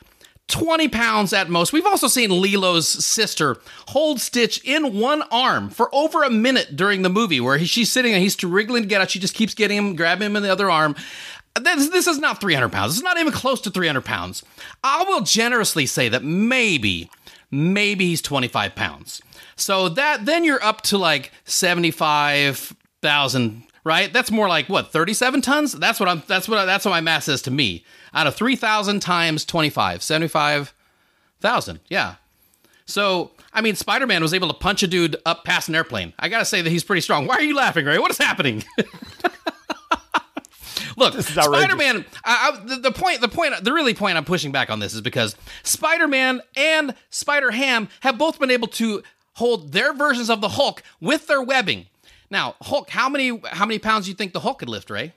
20 0.47 0.87
pounds 0.89 1.31
at 1.33 1.49
most. 1.49 1.71
We've 1.73 1.85
also 1.85 2.07
seen 2.07 2.29
Lilo's 2.29 2.87
sister 2.87 3.57
hold 3.89 4.19
Stitch 4.19 4.61
in 4.65 4.97
one 4.99 5.21
arm 5.31 5.69
for 5.69 5.93
over 5.93 6.23
a 6.23 6.29
minute 6.29 6.75
during 6.75 7.01
the 7.03 7.09
movie 7.09 7.39
where 7.39 7.57
he, 7.57 7.65
she's 7.65 7.91
sitting 7.91 8.13
and 8.13 8.21
he's 8.21 8.41
wriggling 8.43 8.83
to 8.83 8.89
get 8.89 9.01
out. 9.01 9.09
She 9.11 9.19
just 9.19 9.33
keeps 9.33 9.53
getting 9.53 9.77
him, 9.77 9.95
grabbing 9.95 10.25
him 10.27 10.35
in 10.35 10.43
the 10.43 10.51
other 10.51 10.69
arm. 10.69 10.95
This, 11.61 11.89
this 11.89 12.07
is 12.07 12.17
not 12.17 12.39
300 12.41 12.69
pounds. 12.69 12.93
It's 12.95 13.03
not 13.03 13.17
even 13.17 13.31
close 13.33 13.59
to 13.61 13.69
300 13.69 14.01
pounds. 14.05 14.43
I 14.83 15.03
will 15.03 15.21
generously 15.21 15.85
say 15.85 16.07
that 16.09 16.23
maybe, 16.23 17.09
maybe 17.51 18.07
he's 18.07 18.21
25 18.21 18.75
pounds. 18.75 19.21
So 19.55 19.89
that 19.89 20.25
then 20.25 20.43
you're 20.43 20.63
up 20.63 20.81
to 20.83 20.97
like 20.97 21.31
75,000, 21.45 23.63
right? 23.83 24.11
That's 24.11 24.31
more 24.31 24.47
like 24.47 24.67
what, 24.69 24.91
37 24.91 25.41
tons? 25.41 25.73
That's 25.73 25.99
what 25.99 26.09
I'm 26.09 26.23
that's 26.27 26.47
what 26.47 26.65
that's 26.65 26.85
what 26.85 26.91
my 26.91 27.01
math 27.01 27.25
says 27.25 27.41
to 27.43 27.51
me. 27.51 27.85
Out 28.13 28.27
of 28.27 28.35
3,000 28.35 28.99
times 29.01 29.45
25, 29.45 30.03
75,000. 30.03 31.79
Yeah. 31.89 32.15
So, 32.85 33.31
I 33.53 33.61
mean, 33.61 33.75
Spider 33.75 34.07
Man 34.07 34.21
was 34.21 34.33
able 34.33 34.49
to 34.49 34.53
punch 34.53 34.83
a 34.83 34.87
dude 34.87 35.15
up 35.25 35.45
past 35.45 35.69
an 35.69 35.75
airplane. 35.75 36.13
I 36.19 36.27
gotta 36.29 36.45
say 36.45 36.61
that 36.61 36.69
he's 36.69 36.83
pretty 36.83 37.01
strong. 37.01 37.25
Why 37.27 37.35
are 37.35 37.41
you 37.41 37.55
laughing, 37.55 37.85
Ray? 37.85 37.99
What 37.99 38.11
is 38.11 38.17
happening? 38.17 38.63
Look. 41.01 41.21
Spider 41.21 41.75
Man. 41.75 42.05
I, 42.23 42.51
I, 42.53 42.65
the, 42.65 42.75
the 42.77 42.91
point, 42.91 43.21
the 43.21 43.27
point, 43.27 43.63
the 43.63 43.73
really 43.73 43.93
point 43.93 44.17
I'm 44.17 44.25
pushing 44.25 44.51
back 44.51 44.69
on 44.69 44.79
this 44.79 44.93
is 44.93 45.01
because 45.01 45.35
Spider 45.63 46.07
Man 46.07 46.41
and 46.55 46.95
Spider 47.09 47.51
Ham 47.51 47.89
have 48.01 48.17
both 48.17 48.39
been 48.39 48.51
able 48.51 48.67
to 48.69 49.03
hold 49.33 49.71
their 49.71 49.93
versions 49.93 50.29
of 50.29 50.41
the 50.41 50.49
Hulk 50.49 50.83
with 50.99 51.27
their 51.27 51.41
webbing. 51.41 51.87
Now, 52.29 52.55
Hulk, 52.61 52.89
how 52.89 53.09
many 53.09 53.41
how 53.45 53.65
many 53.65 53.79
pounds 53.79 54.05
do 54.05 54.11
you 54.11 54.15
think 54.15 54.33
the 54.33 54.39
Hulk 54.39 54.59
could 54.59 54.69
lift, 54.69 54.89
Ray? 54.89 55.13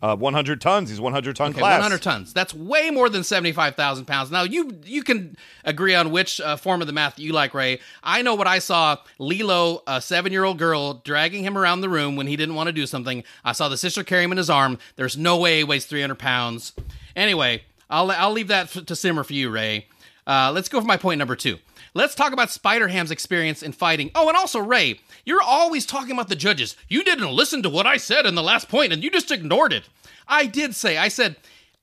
Uh, 0.00 0.14
100 0.14 0.60
tons. 0.60 0.90
He's 0.90 1.00
100 1.00 1.34
ton 1.34 1.50
Okay, 1.50 1.58
class. 1.58 1.80
100 1.80 2.00
tons. 2.00 2.32
That's 2.32 2.54
way 2.54 2.90
more 2.90 3.08
than 3.08 3.24
75,000 3.24 4.04
pounds. 4.04 4.30
Now, 4.30 4.42
you 4.42 4.78
you 4.84 5.02
can 5.02 5.36
agree 5.64 5.94
on 5.96 6.12
which 6.12 6.40
uh, 6.40 6.56
form 6.56 6.80
of 6.80 6.86
the 6.86 6.92
math 6.92 7.18
you 7.18 7.32
like, 7.32 7.52
Ray. 7.52 7.80
I 8.02 8.22
know 8.22 8.36
what 8.36 8.46
I 8.46 8.60
saw 8.60 8.98
Lilo, 9.18 9.82
a 9.88 10.00
seven 10.00 10.30
year 10.30 10.44
old 10.44 10.58
girl, 10.58 10.94
dragging 11.04 11.42
him 11.42 11.58
around 11.58 11.80
the 11.80 11.88
room 11.88 12.14
when 12.14 12.28
he 12.28 12.36
didn't 12.36 12.54
want 12.54 12.68
to 12.68 12.72
do 12.72 12.86
something. 12.86 13.24
I 13.44 13.50
saw 13.52 13.68
the 13.68 13.76
sister 13.76 14.04
carry 14.04 14.22
him 14.22 14.30
in 14.30 14.38
his 14.38 14.50
arm. 14.50 14.78
There's 14.94 15.16
no 15.16 15.36
way 15.36 15.58
he 15.58 15.64
weighs 15.64 15.84
300 15.86 16.14
pounds. 16.16 16.74
Anyway, 17.16 17.64
I'll, 17.90 18.10
I'll 18.12 18.32
leave 18.32 18.48
that 18.48 18.68
to 18.68 18.94
simmer 18.94 19.24
for 19.24 19.32
you, 19.32 19.50
Ray. 19.50 19.88
Uh, 20.28 20.52
let's 20.54 20.68
go 20.68 20.80
for 20.80 20.86
my 20.86 20.96
point 20.96 21.18
number 21.18 21.34
two. 21.34 21.58
Let's 21.94 22.14
talk 22.14 22.32
about 22.32 22.50
Spider 22.50 22.86
Ham's 22.86 23.10
experience 23.10 23.62
in 23.62 23.72
fighting. 23.72 24.10
Oh, 24.14 24.28
and 24.28 24.36
also, 24.36 24.60
Ray, 24.60 25.00
you're 25.28 25.42
always 25.42 25.84
talking 25.84 26.12
about 26.12 26.28
the 26.28 26.34
judges. 26.34 26.74
You 26.88 27.04
didn't 27.04 27.30
listen 27.30 27.62
to 27.62 27.68
what 27.68 27.86
I 27.86 27.98
said 27.98 28.24
in 28.24 28.34
the 28.34 28.42
last 28.42 28.68
point, 28.68 28.92
and 28.92 29.04
you 29.04 29.10
just 29.10 29.30
ignored 29.30 29.74
it. 29.74 29.88
I 30.26 30.46
did 30.46 30.74
say, 30.74 30.96
I 30.96 31.08
said, 31.08 31.36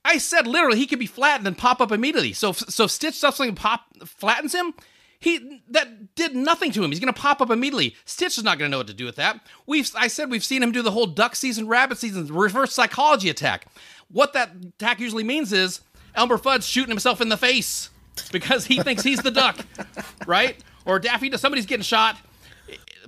I 0.03 0.17
said 0.17 0.47
literally 0.47 0.79
he 0.79 0.87
could 0.87 0.99
be 0.99 1.05
flattened 1.05 1.47
and 1.47 1.57
pop 1.57 1.79
up 1.79 1.91
immediately. 1.91 2.33
So, 2.33 2.53
so 2.53 2.85
if 2.85 2.91
Stitch 2.91 3.21
does 3.21 3.35
something 3.35 3.55
pop 3.55 3.81
flattens 4.03 4.55
him, 4.55 4.73
he 5.19 5.61
that 5.69 6.15
did 6.15 6.35
nothing 6.35 6.71
to 6.71 6.83
him. 6.83 6.91
He's 6.91 6.99
to 6.99 7.13
pop 7.13 7.39
up 7.39 7.49
immediately. 7.51 7.95
Stitch 8.05 8.37
is 8.37 8.43
not 8.43 8.57
to 8.59 8.67
know 8.67 8.77
what 8.77 8.87
to 8.87 8.93
do 8.93 9.05
with 9.05 9.15
that. 9.15 9.39
We've, 9.65 9.89
I 9.95 10.07
said, 10.07 10.29
we've 10.31 10.43
seen 10.43 10.61
him 10.61 10.71
do 10.71 10.81
the 10.81 10.91
whole 10.91 11.07
duck 11.07 11.35
season, 11.35 11.67
rabbit 11.67 11.99
season, 11.99 12.27
reverse 12.27 12.73
psychology 12.73 13.29
attack. 13.29 13.67
What 14.11 14.33
that 14.33 14.51
attack 14.75 14.99
usually 14.99 15.23
means 15.23 15.53
is 15.53 15.81
Elmer 16.15 16.37
Fudd's 16.37 16.67
shooting 16.67 16.89
himself 16.89 17.21
in 17.21 17.29
the 17.29 17.37
face 17.37 17.89
because 18.31 18.65
he 18.65 18.81
thinks 18.81 19.03
he's 19.03 19.21
the 19.21 19.31
duck, 19.31 19.57
right? 20.27 20.63
Or 20.85 20.99
Daffy, 20.99 21.35
somebody's 21.37 21.65
getting 21.65 21.83
shot. 21.83 22.17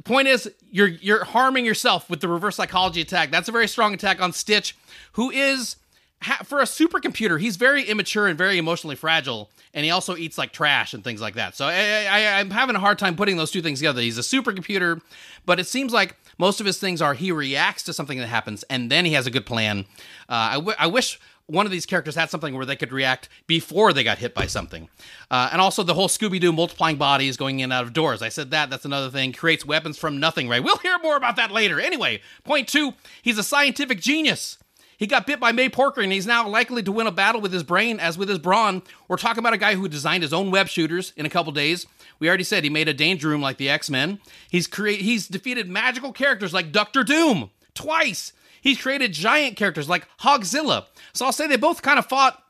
Point 0.04 0.28
is, 0.28 0.52
you're 0.72 0.88
you're 0.88 1.24
harming 1.24 1.66
yourself 1.66 2.10
with 2.10 2.22
the 2.22 2.28
reverse 2.28 2.56
psychology 2.56 3.02
attack. 3.02 3.32
That's 3.32 3.50
a 3.50 3.52
very 3.52 3.68
strong 3.68 3.94
attack 3.94 4.22
on 4.22 4.32
Stitch, 4.32 4.78
who 5.14 5.32
is 5.32 5.78
for 6.46 6.60
a 6.60 6.64
supercomputer. 6.64 7.40
He's 7.40 7.56
very 7.56 7.84
immature 7.84 8.28
and 8.28 8.38
very 8.38 8.58
emotionally 8.58 8.96
fragile, 8.96 9.50
and 9.74 9.86
he 9.86 9.92
also 9.92 10.16
eats 10.16 10.38
like 10.38 10.52
trash 10.52 10.94
and 10.94 11.04
things 11.04 11.22
like 11.22 11.36
that. 11.36 11.56
So 11.56 11.66
I, 11.68 12.40
I'm 12.40 12.50
having 12.52 12.76
a 12.76 12.80
hard 12.80 13.00
time 13.00 13.16
putting 13.16 13.38
those 13.38 13.52
two 13.52 13.62
things 13.62 13.80
together. 13.80 14.02
He's 14.02 14.18
a 14.18 14.22
supercomputer, 14.22 15.02
but 15.46 15.60
it 15.60 15.68
seems 15.68 15.94
like 15.94 16.16
most 16.38 16.60
of 16.60 16.66
his 16.66 16.80
things 16.80 17.02
are 17.02 17.14
he 17.14 17.32
reacts 17.32 17.84
to 17.84 17.94
something 17.94 18.20
that 18.20 18.28
happens 18.28 18.64
and 18.64 18.92
then 18.92 19.06
he 19.06 19.14
has 19.14 19.26
a 19.26 19.32
good 19.32 19.46
plan. 19.46 19.86
Uh, 20.30 20.34
I, 20.34 20.54
w- 20.56 20.76
I 20.78 20.88
wish 20.88 21.20
one 21.48 21.66
of 21.66 21.72
these 21.72 21.86
characters 21.86 22.16
had 22.16 22.30
something 22.30 22.54
where 22.56 22.66
they 22.66 22.76
could 22.76 22.92
react 22.92 23.30
before 23.48 23.94
they 23.94 24.04
got 24.04 24.18
hit 24.18 24.34
by 24.34 24.46
something. 24.46 24.90
Uh, 25.32 25.50
and 25.52 25.62
also 25.62 25.82
the 25.82 25.94
whole 25.94 26.10
Scooby 26.10 26.40
Doo 26.40 26.52
multiplying 26.52 26.98
bodies 26.98 27.38
going 27.38 27.60
in 27.60 27.66
and 27.66 27.74
out 27.74 27.84
of 27.84 27.94
doors. 27.94 28.22
I 28.22 28.30
said 28.30 28.52
that. 28.52 28.70
That's 28.70 28.86
another 28.86 29.10
thing. 29.10 29.32
Creates 29.34 29.66
weapons 29.66 29.98
from 29.98 30.20
nothing, 30.20 30.50
right? 30.50 30.64
We'll 30.64 30.78
hear 30.78 31.00
more 31.00 31.16
about 31.16 31.38
that 31.38 31.52
later. 31.52 31.80
Anyway, 31.80 32.22
point 32.44 32.68
two 32.68 32.94
he's 33.22 33.38
a 33.38 33.44
scientific 33.44 34.02
genius. 34.02 34.58
He 34.98 35.06
got 35.06 35.28
bit 35.28 35.40
by 35.40 35.52
May 35.52 35.70
Porker 35.70 36.02
and 36.02 36.12
he's 36.12 36.26
now 36.26 36.48
likely 36.48 36.82
to 36.82 36.92
win 36.92 37.06
a 37.08 37.12
battle 37.12 37.40
with 37.40 37.54
his 37.54 37.64
brain 37.64 38.00
as 38.00 38.18
with 38.18 38.30
his 38.30 38.40
brawn. 38.40 38.82
We're 39.08 39.18
talking 39.18 39.40
about 39.40 39.54
a 39.54 39.58
guy 39.58 39.76
who 39.76 39.88
designed 39.88 40.24
his 40.24 40.34
own 40.34 40.50
web 40.50 40.68
shooters 40.68 41.14
in 41.16 41.26
a 41.26 41.30
couple 41.30 41.52
days. 41.52 41.86
We 42.20 42.28
already 42.28 42.44
said 42.44 42.64
he 42.64 42.70
made 42.72 42.90
a 42.90 42.96
danger 42.96 43.30
room 43.30 43.42
like 43.42 43.58
the 43.58 43.70
X-Men. 43.70 44.20
He's 44.50 44.66
create 44.68 45.02
he's 45.02 45.28
defeated 45.28 45.70
magical 45.70 46.12
characters 46.12 46.54
like 46.54 46.72
Doctor 46.72 47.04
Doom 47.04 47.52
twice. 47.76 48.34
He's 48.62 48.82
created 48.82 49.14
giant 49.14 49.56
characters 49.58 49.90
like 49.90 50.08
Hogzilla. 50.20 50.86
So 51.14 51.26
I'll 51.26 51.32
say 51.32 51.48
they 51.48 51.58
both 51.58 51.82
kind 51.82 52.00
of 52.00 52.06
fought 52.06 52.44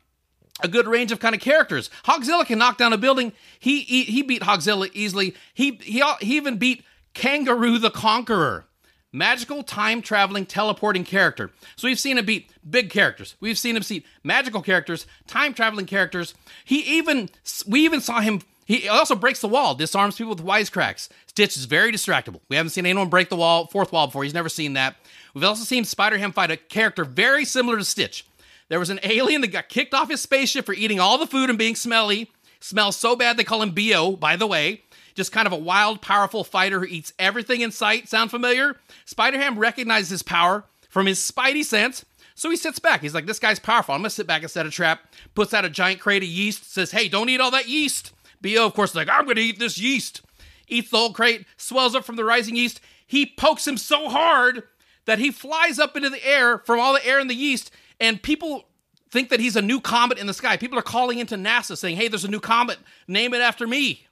a 0.62 0.68
good 0.68 0.88
range 0.88 1.12
of 1.12 1.20
kind 1.20 1.36
of 1.36 1.42
characters. 1.42 1.90
Hogzilla 2.06 2.46
can 2.46 2.58
knock 2.58 2.78
down 2.78 2.94
a 2.94 2.98
building. 2.98 3.34
He 3.60 3.82
he, 3.82 4.04
he 4.04 4.22
beat 4.24 4.42
Hogzilla 4.42 4.90
easily. 4.94 5.36
He 5.54 5.80
he 5.84 6.04
he 6.20 6.36
even 6.38 6.58
beat 6.58 6.84
Kangaroo 7.14 7.78
the 7.78 7.92
Conqueror. 7.92 8.66
Magical 9.14 9.64
time 9.64 10.02
traveling 10.02 10.46
teleporting 10.46 11.04
character. 11.06 11.50
So 11.76 11.88
we've 11.88 12.00
seen 12.00 12.18
him 12.18 12.26
beat 12.26 12.52
big 12.70 12.90
characters. 12.90 13.36
We've 13.40 13.58
seen 13.58 13.76
him 13.78 13.84
beat 13.88 14.06
magical 14.24 14.62
characters, 14.62 15.08
time 15.28 15.54
traveling 15.54 15.86
characters. 15.86 16.36
He 16.66 16.80
even 16.98 17.30
we 17.68 17.86
even 17.86 18.02
saw 18.02 18.20
him 18.20 18.42
He 18.66 18.90
also 18.90 19.16
breaks 19.16 19.40
the 19.40 19.48
wall, 19.48 19.76
disarms 19.76 20.18
people 20.18 20.36
with 20.36 20.44
wisecracks. 20.44 21.08
Stitch 21.28 21.56
is 21.56 21.66
very 21.66 21.92
distractible. 21.92 22.42
We 22.50 22.58
haven't 22.58 22.72
seen 22.72 22.86
anyone 22.86 23.08
break 23.10 23.30
the 23.30 23.38
wall, 23.38 23.68
fourth 23.68 23.94
wall 23.94 24.08
before. 24.08 24.24
He's 24.24 24.34
never 24.34 24.50
seen 24.50 24.74
that. 24.74 24.98
We've 25.38 25.44
also 25.44 25.66
seen 25.66 25.86
Spider 25.86 26.18
Ham 26.18 26.32
fight 26.32 26.50
a 26.50 26.58
character 26.58 27.06
very 27.06 27.46
similar 27.46 27.78
to 27.78 27.86
Stitch. 27.86 28.26
There 28.70 28.80
was 28.80 28.90
an 28.90 29.00
alien 29.04 29.42
that 29.42 29.50
got 29.50 29.70
kicked 29.70 29.94
off 29.94 30.10
his 30.10 30.20
spaceship 30.20 30.66
for 30.66 30.74
eating 30.74 31.00
all 31.00 31.20
the 31.20 31.28
food 31.28 31.52
and 31.52 31.60
being 31.60 31.76
smelly. 31.76 32.32
Smells 32.60 32.96
so 32.96 33.16
bad 33.16 33.38
they 33.38 33.44
call 33.44 33.62
him 33.62 33.70
Bo, 33.70 34.16
by 34.16 34.36
the 34.36 34.48
way. 34.48 34.82
Just 35.14 35.32
kind 35.32 35.46
of 35.46 35.54
a 35.54 35.58
wild, 35.58 36.02
powerful 36.02 36.44
fighter 36.44 36.80
who 36.80 36.88
eats 36.88 37.14
everything 37.20 37.62
in 37.62 37.70
sight. 37.70 38.10
Sound 38.10 38.32
familiar? 38.32 38.78
Spider 39.06 39.38
Ham 39.38 39.60
recognizes 39.60 40.10
his 40.10 40.24
power 40.24 40.64
from 40.90 41.06
his 41.06 41.20
spidey 41.20 41.64
sense. 41.64 42.04
So 42.34 42.50
he 42.50 42.56
sits 42.56 42.80
back. 42.80 43.02
He's 43.02 43.14
like, 43.14 43.28
This 43.28 43.38
guy's 43.38 43.60
powerful. 43.60 43.94
I'm 43.94 44.02
going 44.02 44.10
to 44.10 44.16
sit 44.16 44.26
back 44.26 44.42
and 44.42 44.50
set 44.50 44.66
a 44.66 44.72
trap. 44.72 45.02
Puts 45.36 45.54
out 45.54 45.66
a 45.66 45.70
giant 45.70 46.00
crate 46.00 46.24
of 46.24 46.30
yeast. 46.30 46.74
Says, 46.74 46.90
Hey, 46.90 47.10
don't 47.10 47.30
eat 47.30 47.42
all 47.42 47.52
that 47.52 47.70
yeast. 47.70 48.12
Bo, 48.42 48.66
of 48.66 48.74
course, 48.74 48.90
is 48.90 48.96
like, 48.96 49.08
I'm 49.08 49.26
going 49.26 49.36
to 49.36 49.44
eat 49.44 49.60
this 49.60 49.78
yeast. 49.78 50.24
Eats 50.68 50.90
the 50.90 50.98
whole 50.98 51.14
crate, 51.14 51.46
swells 51.58 51.94
up 51.94 52.06
from 52.06 52.16
the 52.16 52.26
rising 52.26 52.56
yeast. 52.56 52.82
He 53.06 53.24
pokes 53.28 53.68
him 53.68 53.78
so 53.78 54.10
hard 54.10 54.64
that 55.08 55.18
he 55.18 55.32
flies 55.32 55.80
up 55.80 55.98
into 55.98 56.10
the 56.10 56.24
air 56.26 56.60
from 56.60 56.80
all 56.80 56.94
the 56.94 57.06
air 57.06 57.20
in 57.20 57.28
the 57.28 57.34
yeast. 57.34 57.72
And 58.00 58.22
people 58.22 58.66
think 59.10 59.30
that 59.30 59.40
he's 59.40 59.56
a 59.56 59.62
new 59.62 59.82
comet 59.82 60.20
in 60.20 60.28
the 60.28 60.34
sky. 60.34 60.58
People 60.58 60.78
are 60.78 60.84
calling 60.84 61.18
into 61.18 61.36
NASA 61.36 61.76
saying, 61.76 61.96
Hey, 61.96 62.08
there's 62.08 62.26
a 62.26 62.30
new 62.30 62.40
comet. 62.40 62.78
Name 63.08 63.34
it 63.34 63.42
after 63.42 63.66
me. 63.66 64.06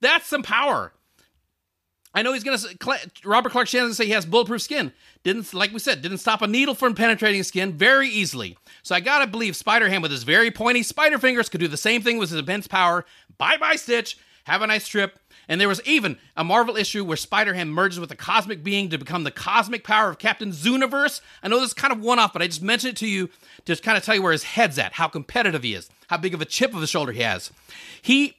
That's 0.00 0.26
some 0.26 0.42
power. 0.42 0.92
I 2.16 2.22
know 2.22 2.32
he's 2.32 2.44
gonna 2.44 2.58
say, 2.58 2.74
Robert 3.24 3.50
Clark 3.50 3.66
Shannon 3.66 3.94
say 3.94 4.06
he 4.06 4.12
has 4.12 4.24
bulletproof 4.26 4.62
skin. 4.62 4.92
Didn't 5.24 5.52
like 5.52 5.72
we 5.72 5.80
said, 5.80 6.02
didn't 6.02 6.18
stop 6.18 6.42
a 6.42 6.46
needle 6.46 6.74
from 6.74 6.94
penetrating 6.94 7.42
skin 7.42 7.72
very 7.72 8.08
easily. 8.08 8.56
So 8.82 8.94
I 8.94 9.00
gotta 9.00 9.26
believe 9.26 9.56
Spider 9.56 9.88
Ham 9.88 10.02
with 10.02 10.12
his 10.12 10.22
very 10.22 10.50
pointy 10.50 10.84
spider 10.84 11.18
fingers 11.18 11.48
could 11.48 11.60
do 11.60 11.66
the 11.66 11.76
same 11.76 12.02
thing 12.02 12.18
with 12.18 12.30
his 12.30 12.38
immense 12.38 12.68
power. 12.68 13.04
Bye 13.36 13.56
bye 13.56 13.76
Stitch. 13.76 14.16
Have 14.44 14.62
a 14.62 14.66
nice 14.66 14.86
trip. 14.86 15.18
And 15.48 15.60
there 15.60 15.68
was 15.68 15.80
even 15.84 16.18
a 16.36 16.44
Marvel 16.44 16.76
issue 16.76 17.04
where 17.04 17.16
Spider 17.16 17.54
Ham 17.54 17.68
merges 17.68 18.00
with 18.00 18.10
a 18.10 18.16
cosmic 18.16 18.62
being 18.62 18.88
to 18.90 18.98
become 18.98 19.24
the 19.24 19.30
cosmic 19.30 19.84
power 19.84 20.10
of 20.10 20.18
Captain 20.18 20.50
Zooniverse. 20.50 21.20
I 21.42 21.48
know 21.48 21.60
this 21.60 21.68
is 21.68 21.74
kind 21.74 21.92
of 21.92 22.00
one 22.00 22.18
off, 22.18 22.32
but 22.32 22.42
I 22.42 22.46
just 22.46 22.62
mentioned 22.62 22.92
it 22.92 22.96
to 22.98 23.08
you 23.08 23.28
to 23.66 23.76
kind 23.76 23.98
of 23.98 24.04
tell 24.04 24.14
you 24.14 24.22
where 24.22 24.32
his 24.32 24.44
head's 24.44 24.78
at, 24.78 24.94
how 24.94 25.08
competitive 25.08 25.62
he 25.62 25.74
is, 25.74 25.90
how 26.08 26.16
big 26.16 26.34
of 26.34 26.40
a 26.40 26.46
chip 26.46 26.74
of 26.74 26.80
the 26.80 26.86
shoulder 26.86 27.12
he 27.12 27.22
has. 27.22 27.50
He 28.00 28.36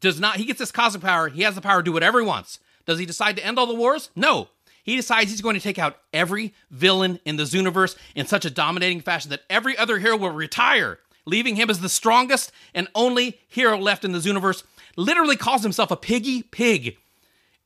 does 0.00 0.20
not, 0.20 0.36
he 0.36 0.44
gets 0.44 0.58
this 0.58 0.72
cosmic 0.72 1.02
power. 1.02 1.28
He 1.28 1.42
has 1.42 1.54
the 1.54 1.60
power 1.60 1.80
to 1.80 1.84
do 1.84 1.92
whatever 1.92 2.20
he 2.20 2.26
wants. 2.26 2.58
Does 2.86 2.98
he 2.98 3.06
decide 3.06 3.36
to 3.36 3.44
end 3.44 3.58
all 3.58 3.66
the 3.66 3.74
wars? 3.74 4.10
No. 4.16 4.48
He 4.82 4.96
decides 4.96 5.30
he's 5.30 5.40
going 5.40 5.54
to 5.54 5.60
take 5.60 5.78
out 5.78 5.98
every 6.12 6.54
villain 6.70 7.20
in 7.24 7.36
the 7.36 7.44
Zooniverse 7.44 7.96
in 8.14 8.26
such 8.26 8.44
a 8.44 8.50
dominating 8.50 9.00
fashion 9.00 9.30
that 9.30 9.44
every 9.48 9.76
other 9.78 9.98
hero 9.98 10.16
will 10.16 10.30
retire, 10.30 10.98
leaving 11.24 11.54
him 11.54 11.70
as 11.70 11.80
the 11.80 11.88
strongest 11.88 12.50
and 12.74 12.88
only 12.94 13.38
hero 13.46 13.78
left 13.78 14.04
in 14.04 14.10
the 14.12 14.18
Zooniverse. 14.18 14.64
Literally 14.96 15.36
calls 15.36 15.62
himself 15.62 15.90
a 15.90 15.96
piggy 15.96 16.42
pig. 16.42 16.96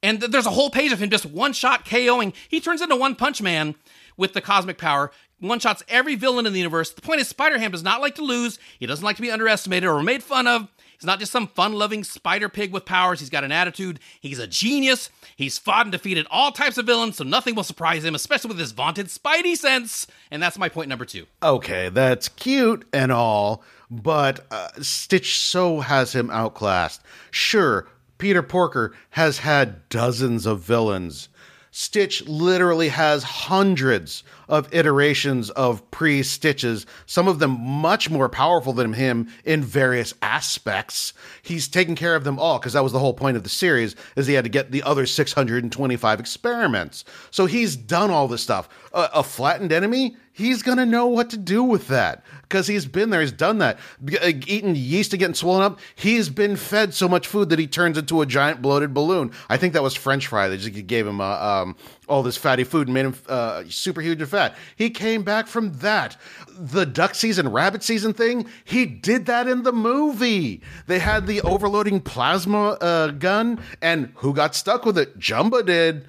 And 0.02 0.20
there's 0.20 0.46
a 0.46 0.50
whole 0.50 0.70
page 0.70 0.92
of 0.92 1.00
him 1.00 1.10
just 1.10 1.26
one 1.26 1.52
shot 1.52 1.84
KOing. 1.84 2.34
He 2.48 2.60
turns 2.60 2.82
into 2.82 2.96
One 2.96 3.14
Punch 3.14 3.42
Man 3.42 3.74
with 4.16 4.32
the 4.34 4.40
cosmic 4.40 4.78
power, 4.78 5.10
one 5.38 5.58
shots 5.58 5.82
every 5.88 6.14
villain 6.14 6.46
in 6.46 6.52
the 6.52 6.58
universe. 6.58 6.90
The 6.92 7.02
point 7.02 7.20
is, 7.20 7.28
Spider 7.28 7.58
Ham 7.58 7.70
does 7.70 7.82
not 7.82 8.00
like 8.00 8.14
to 8.14 8.22
lose. 8.22 8.58
He 8.78 8.86
doesn't 8.86 9.04
like 9.04 9.16
to 9.16 9.22
be 9.22 9.30
underestimated 9.30 9.88
or 9.88 10.02
made 10.02 10.22
fun 10.22 10.46
of. 10.46 10.68
He's 10.98 11.04
not 11.04 11.18
just 11.18 11.32
some 11.32 11.48
fun 11.48 11.74
loving 11.74 12.04
spider 12.04 12.48
pig 12.48 12.72
with 12.72 12.86
powers. 12.86 13.20
He's 13.20 13.28
got 13.28 13.44
an 13.44 13.52
attitude. 13.52 14.00
He's 14.18 14.38
a 14.38 14.46
genius. 14.46 15.10
He's 15.36 15.58
fought 15.58 15.84
and 15.84 15.92
defeated 15.92 16.26
all 16.30 16.52
types 16.52 16.78
of 16.78 16.86
villains, 16.86 17.16
so 17.16 17.24
nothing 17.24 17.54
will 17.54 17.64
surprise 17.64 18.02
him, 18.02 18.14
especially 18.14 18.48
with 18.48 18.58
his 18.58 18.72
vaunted 18.72 19.08
spidey 19.08 19.56
sense. 19.56 20.06
And 20.30 20.42
that's 20.42 20.58
my 20.58 20.70
point 20.70 20.88
number 20.88 21.04
two. 21.04 21.26
Okay, 21.42 21.90
that's 21.90 22.30
cute 22.30 22.86
and 22.94 23.12
all, 23.12 23.62
but 23.90 24.46
uh, 24.50 24.68
Stitch 24.80 25.38
so 25.38 25.80
has 25.80 26.14
him 26.14 26.30
outclassed. 26.30 27.02
Sure, 27.30 27.86
Peter 28.18 28.42
Porker 28.42 28.94
has 29.10 29.38
had 29.38 29.88
dozens 29.88 30.46
of 30.46 30.60
villains. 30.60 31.28
Stitch 31.70 32.26
literally 32.26 32.88
has 32.88 33.22
hundreds 33.22 34.24
of 34.48 34.72
iterations 34.72 35.50
of 35.50 35.90
pre 35.90 36.22
Stitches, 36.22 36.86
some 37.06 37.28
of 37.28 37.38
them 37.38 37.60
much 37.60 38.10
more 38.10 38.28
powerful 38.28 38.72
than 38.72 38.92
him 38.92 39.28
in 39.44 39.62
various 39.62 40.14
aspects. 40.22 41.12
He's 41.42 41.68
taken 41.68 41.94
care 41.94 42.14
of 42.14 42.24
them 42.24 42.38
all 42.38 42.58
because 42.58 42.72
that 42.74 42.82
was 42.82 42.92
the 42.92 42.98
whole 42.98 43.14
point 43.14 43.36
of 43.36 43.42
the 43.42 43.48
series 43.48 43.96
is 44.16 44.26
he 44.26 44.34
had 44.34 44.44
to 44.44 44.50
get 44.50 44.70
the 44.70 44.82
other 44.82 45.06
625 45.06 46.20
experiments. 46.20 47.04
So 47.30 47.46
he's 47.46 47.76
done 47.76 48.10
all 48.10 48.28
this 48.28 48.42
stuff. 48.42 48.68
Uh, 48.92 49.08
a 49.12 49.22
flattened 49.22 49.72
enemy, 49.72 50.16
he's 50.32 50.62
going 50.62 50.78
to 50.78 50.86
know 50.86 51.06
what 51.06 51.30
to 51.30 51.36
do 51.36 51.62
with 51.62 51.88
that 51.88 52.24
because 52.42 52.66
he's 52.66 52.86
been 52.86 53.10
there. 53.10 53.20
He's 53.20 53.32
done 53.32 53.58
that. 53.58 53.78
Uh, 54.22 54.32
eating 54.46 54.76
yeast 54.76 55.12
and 55.12 55.20
getting 55.20 55.34
swollen 55.34 55.62
up. 55.62 55.80
He's 55.94 56.28
been 56.28 56.56
fed 56.56 56.94
so 56.94 57.08
much 57.08 57.26
food 57.26 57.48
that 57.48 57.58
he 57.58 57.66
turns 57.66 57.98
into 57.98 58.20
a 58.20 58.26
giant 58.26 58.62
bloated 58.62 58.94
balloon. 58.94 59.32
I 59.48 59.56
think 59.56 59.72
that 59.72 59.82
was 59.82 59.94
French 59.94 60.26
fry. 60.26 60.48
They 60.48 60.58
just 60.58 60.86
gave 60.86 61.06
him 61.06 61.20
a, 61.20 61.24
um, 61.64 61.76
all 62.08 62.22
this 62.22 62.36
fatty 62.36 62.64
food 62.64 62.88
and 62.88 62.94
made 62.94 63.06
him 63.06 63.14
uh, 63.28 63.64
super 63.68 64.00
huge 64.00 64.20
and 64.20 64.30
fat. 64.30 64.54
He 64.76 64.90
came 64.90 65.22
back 65.22 65.46
from 65.46 65.72
that. 65.78 66.16
The 66.58 66.86
duck 66.86 67.14
season, 67.14 67.48
rabbit 67.50 67.82
season 67.82 68.12
thing, 68.14 68.46
he 68.64 68.86
did 68.86 69.26
that 69.26 69.48
in 69.48 69.62
the 69.62 69.72
movie. 69.72 70.62
They 70.86 70.98
had 70.98 71.26
the 71.26 71.40
overloading 71.42 72.00
plasma 72.00 72.70
uh, 72.80 73.08
gun, 73.08 73.60
and 73.82 74.12
who 74.16 74.32
got 74.32 74.54
stuck 74.54 74.84
with 74.84 74.98
it? 74.98 75.18
Jumba 75.18 75.64
did 75.64 76.06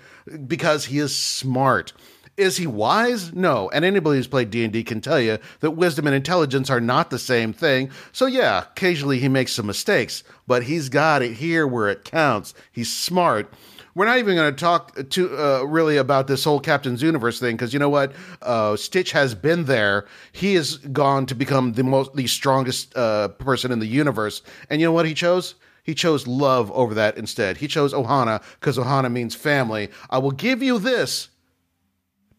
because 0.47 0.85
he 0.85 0.99
is 0.99 1.15
smart. 1.15 1.93
Is 2.37 2.57
he 2.57 2.67
wise? 2.67 3.33
No. 3.33 3.67
And 3.71 3.83
anybody 3.83 4.17
who's 4.17 4.27
played 4.27 4.51
D&D 4.51 4.83
can 4.83 5.01
tell 5.01 5.19
you 5.19 5.39
that 5.61 5.71
wisdom 5.71 6.05
and 6.05 6.15
intelligence 6.15 6.69
are 6.69 6.79
not 6.79 7.09
the 7.09 7.17
same 7.17 7.51
thing. 7.51 7.89
So 8.11 8.27
yeah, 8.27 8.59
occasionally 8.59 9.17
he 9.17 9.27
makes 9.27 9.53
some 9.53 9.65
mistakes, 9.65 10.23
but 10.45 10.63
he's 10.63 10.87
got 10.87 11.23
it 11.23 11.33
here 11.33 11.65
where 11.65 11.89
it 11.89 12.03
counts. 12.03 12.53
He's 12.71 12.95
smart. 12.95 13.51
We're 13.97 14.05
not 14.05 14.19
even 14.19 14.35
going 14.35 14.53
to 14.53 14.59
talk 14.59 15.09
to 15.09 15.37
uh, 15.43 15.63
really 15.63 15.97
about 15.97 16.27
this 16.27 16.43
whole 16.43 16.59
Captain's 16.59 17.01
Universe 17.01 17.39
thing 17.39 17.55
because 17.55 17.73
you 17.73 17.79
know 17.79 17.89
what? 17.89 18.13
Uh, 18.43 18.75
Stitch 18.75 19.11
has 19.13 19.33
been 19.33 19.65
there. 19.65 20.05
He 20.31 20.53
has 20.53 20.77
gone 20.77 21.25
to 21.25 21.33
become 21.33 21.73
the 21.73 21.83
most, 21.83 22.13
the 22.13 22.27
strongest 22.27 22.95
uh, 22.95 23.29
person 23.29 23.71
in 23.71 23.79
the 23.79 23.87
universe. 23.87 24.43
And 24.69 24.79
you 24.79 24.85
know 24.85 24.91
what 24.91 25.07
he 25.07 25.15
chose? 25.15 25.55
He 25.81 25.95
chose 25.95 26.27
love 26.27 26.71
over 26.73 26.93
that 26.93 27.17
instead. 27.17 27.57
He 27.57 27.67
chose 27.67 27.91
Ohana 27.91 28.43
because 28.59 28.77
Ohana 28.77 29.11
means 29.11 29.33
family. 29.33 29.89
I 30.11 30.19
will 30.19 30.29
give 30.29 30.61
you 30.61 30.77
this 30.77 31.29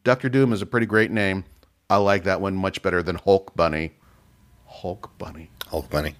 Doctor 0.05 0.29
Doom 0.29 0.53
is 0.53 0.63
a 0.63 0.67
pretty 0.67 0.87
great 0.87 1.11
name. 1.11 1.43
I 1.91 1.97
like 1.97 2.23
that 2.23 2.41
one 2.41 2.55
much 2.55 2.83
better 2.83 3.03
than 3.03 3.17
Hulk 3.17 3.57
Bunny. 3.57 3.95
Hulk 4.65 5.11
Bunny. 5.19 5.51
Hulk 5.67 5.91
Bunny. 5.91 6.15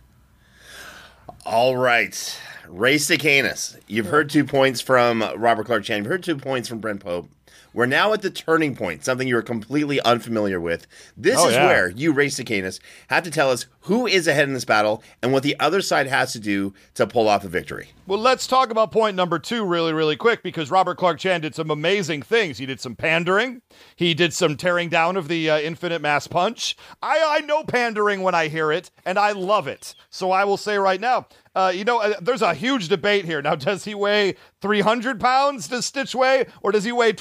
All 1.47 1.77
right. 1.77 2.41
Ray 2.69 2.97
Stacanis. 2.97 3.79
You've 3.87 4.07
heard 4.07 4.31
two 4.31 4.45
points 4.45 4.81
from 4.81 5.23
Robert 5.37 5.67
Clark 5.67 5.85
Chan. 5.85 5.99
You've 5.99 6.07
heard 6.07 6.23
two 6.23 6.37
points 6.37 6.69
from 6.69 6.79
Brent 6.79 7.01
Pope. 7.01 7.29
We're 7.73 7.87
now 7.87 8.13
at 8.13 8.23
the 8.23 8.31
turning 8.31 8.75
point, 8.75 9.05
something 9.05 9.29
you're 9.29 9.43
completely 9.43 10.01
unfamiliar 10.01 10.61
with. 10.61 10.87
This 11.17 11.37
Oh, 11.39 11.49
is 11.49 11.55
yeah. 11.55 11.67
where 11.67 11.89
you, 11.91 12.13
Ray 12.13 12.29
Stacanis, 12.29 12.81
have 13.09 13.23
to 13.25 13.31
tell 13.31 13.51
us 13.51 13.67
who 13.83 14.07
is 14.07 14.27
ahead 14.27 14.49
in 14.49 14.55
this 14.55 14.65
battle 14.65 15.03
and 15.23 15.33
what 15.33 15.43
the 15.43 15.59
other 15.61 15.81
side 15.83 16.07
has 16.07 16.33
to 16.33 16.41
do 16.41 16.75
to 16.95 17.07
pull 17.07 17.29
off 17.29 17.45
a 17.45 17.49
victory. 17.49 17.91
Well, 18.07 18.19
let's 18.19 18.47
talk 18.47 18.71
about 18.71 18.91
point 18.91 19.17
number 19.17 19.39
two 19.39 19.65
really, 19.65 19.93
really 19.93 20.17
quick 20.17 20.43
because 20.43 20.71
Robert 20.71 20.97
Clark 20.97 21.19
Chan 21.19 21.43
did 21.43 21.55
some 21.55 21.71
amazing 21.71 22.23
things. 22.23 22.59
He 22.59 22.67
did 22.67 22.81
some 22.81 22.97
pandering. 22.97 23.61
He 23.97 24.15
did 24.15 24.33
some 24.33 24.57
tearing 24.57 24.89
down 24.89 25.17
of 25.17 25.29
the 25.29 25.51
uh, 25.51 25.59
infinite 25.59 26.01
mass 26.01 26.27
punch. 26.27 26.77
I, 27.03 27.39
I 27.39 27.41
know 27.41 27.65
pandering 27.65 28.23
when 28.23 28.35
I 28.35 28.49
hear 28.49 28.73
it, 28.73 28.91
and 29.05 29.19
I 29.19 29.33
love 29.33 29.69
it. 29.69 29.95
So 30.11 30.31
I 30.31 30.45
will 30.45 30.57
say 30.57 30.79
right 30.79 31.01
now, 31.01 31.27
uh, 31.55 31.73
you 31.75 31.85
know, 31.85 32.01
uh, 32.01 32.15
there's 32.21 32.43
a 32.43 32.55
huge 32.55 32.89
debate 32.89 33.25
here. 33.25 33.43
Now, 33.43 33.55
does 33.57 33.85
he 33.85 33.95
weigh 33.95 34.37
300 34.61 35.19
pounds? 35.21 35.69
Does 35.69 35.87
Stitch 35.87 36.15
weigh, 36.15 36.47
or 36.63 36.73
does 36.73 36.85
he 36.85 36.93
weigh 36.93 37.13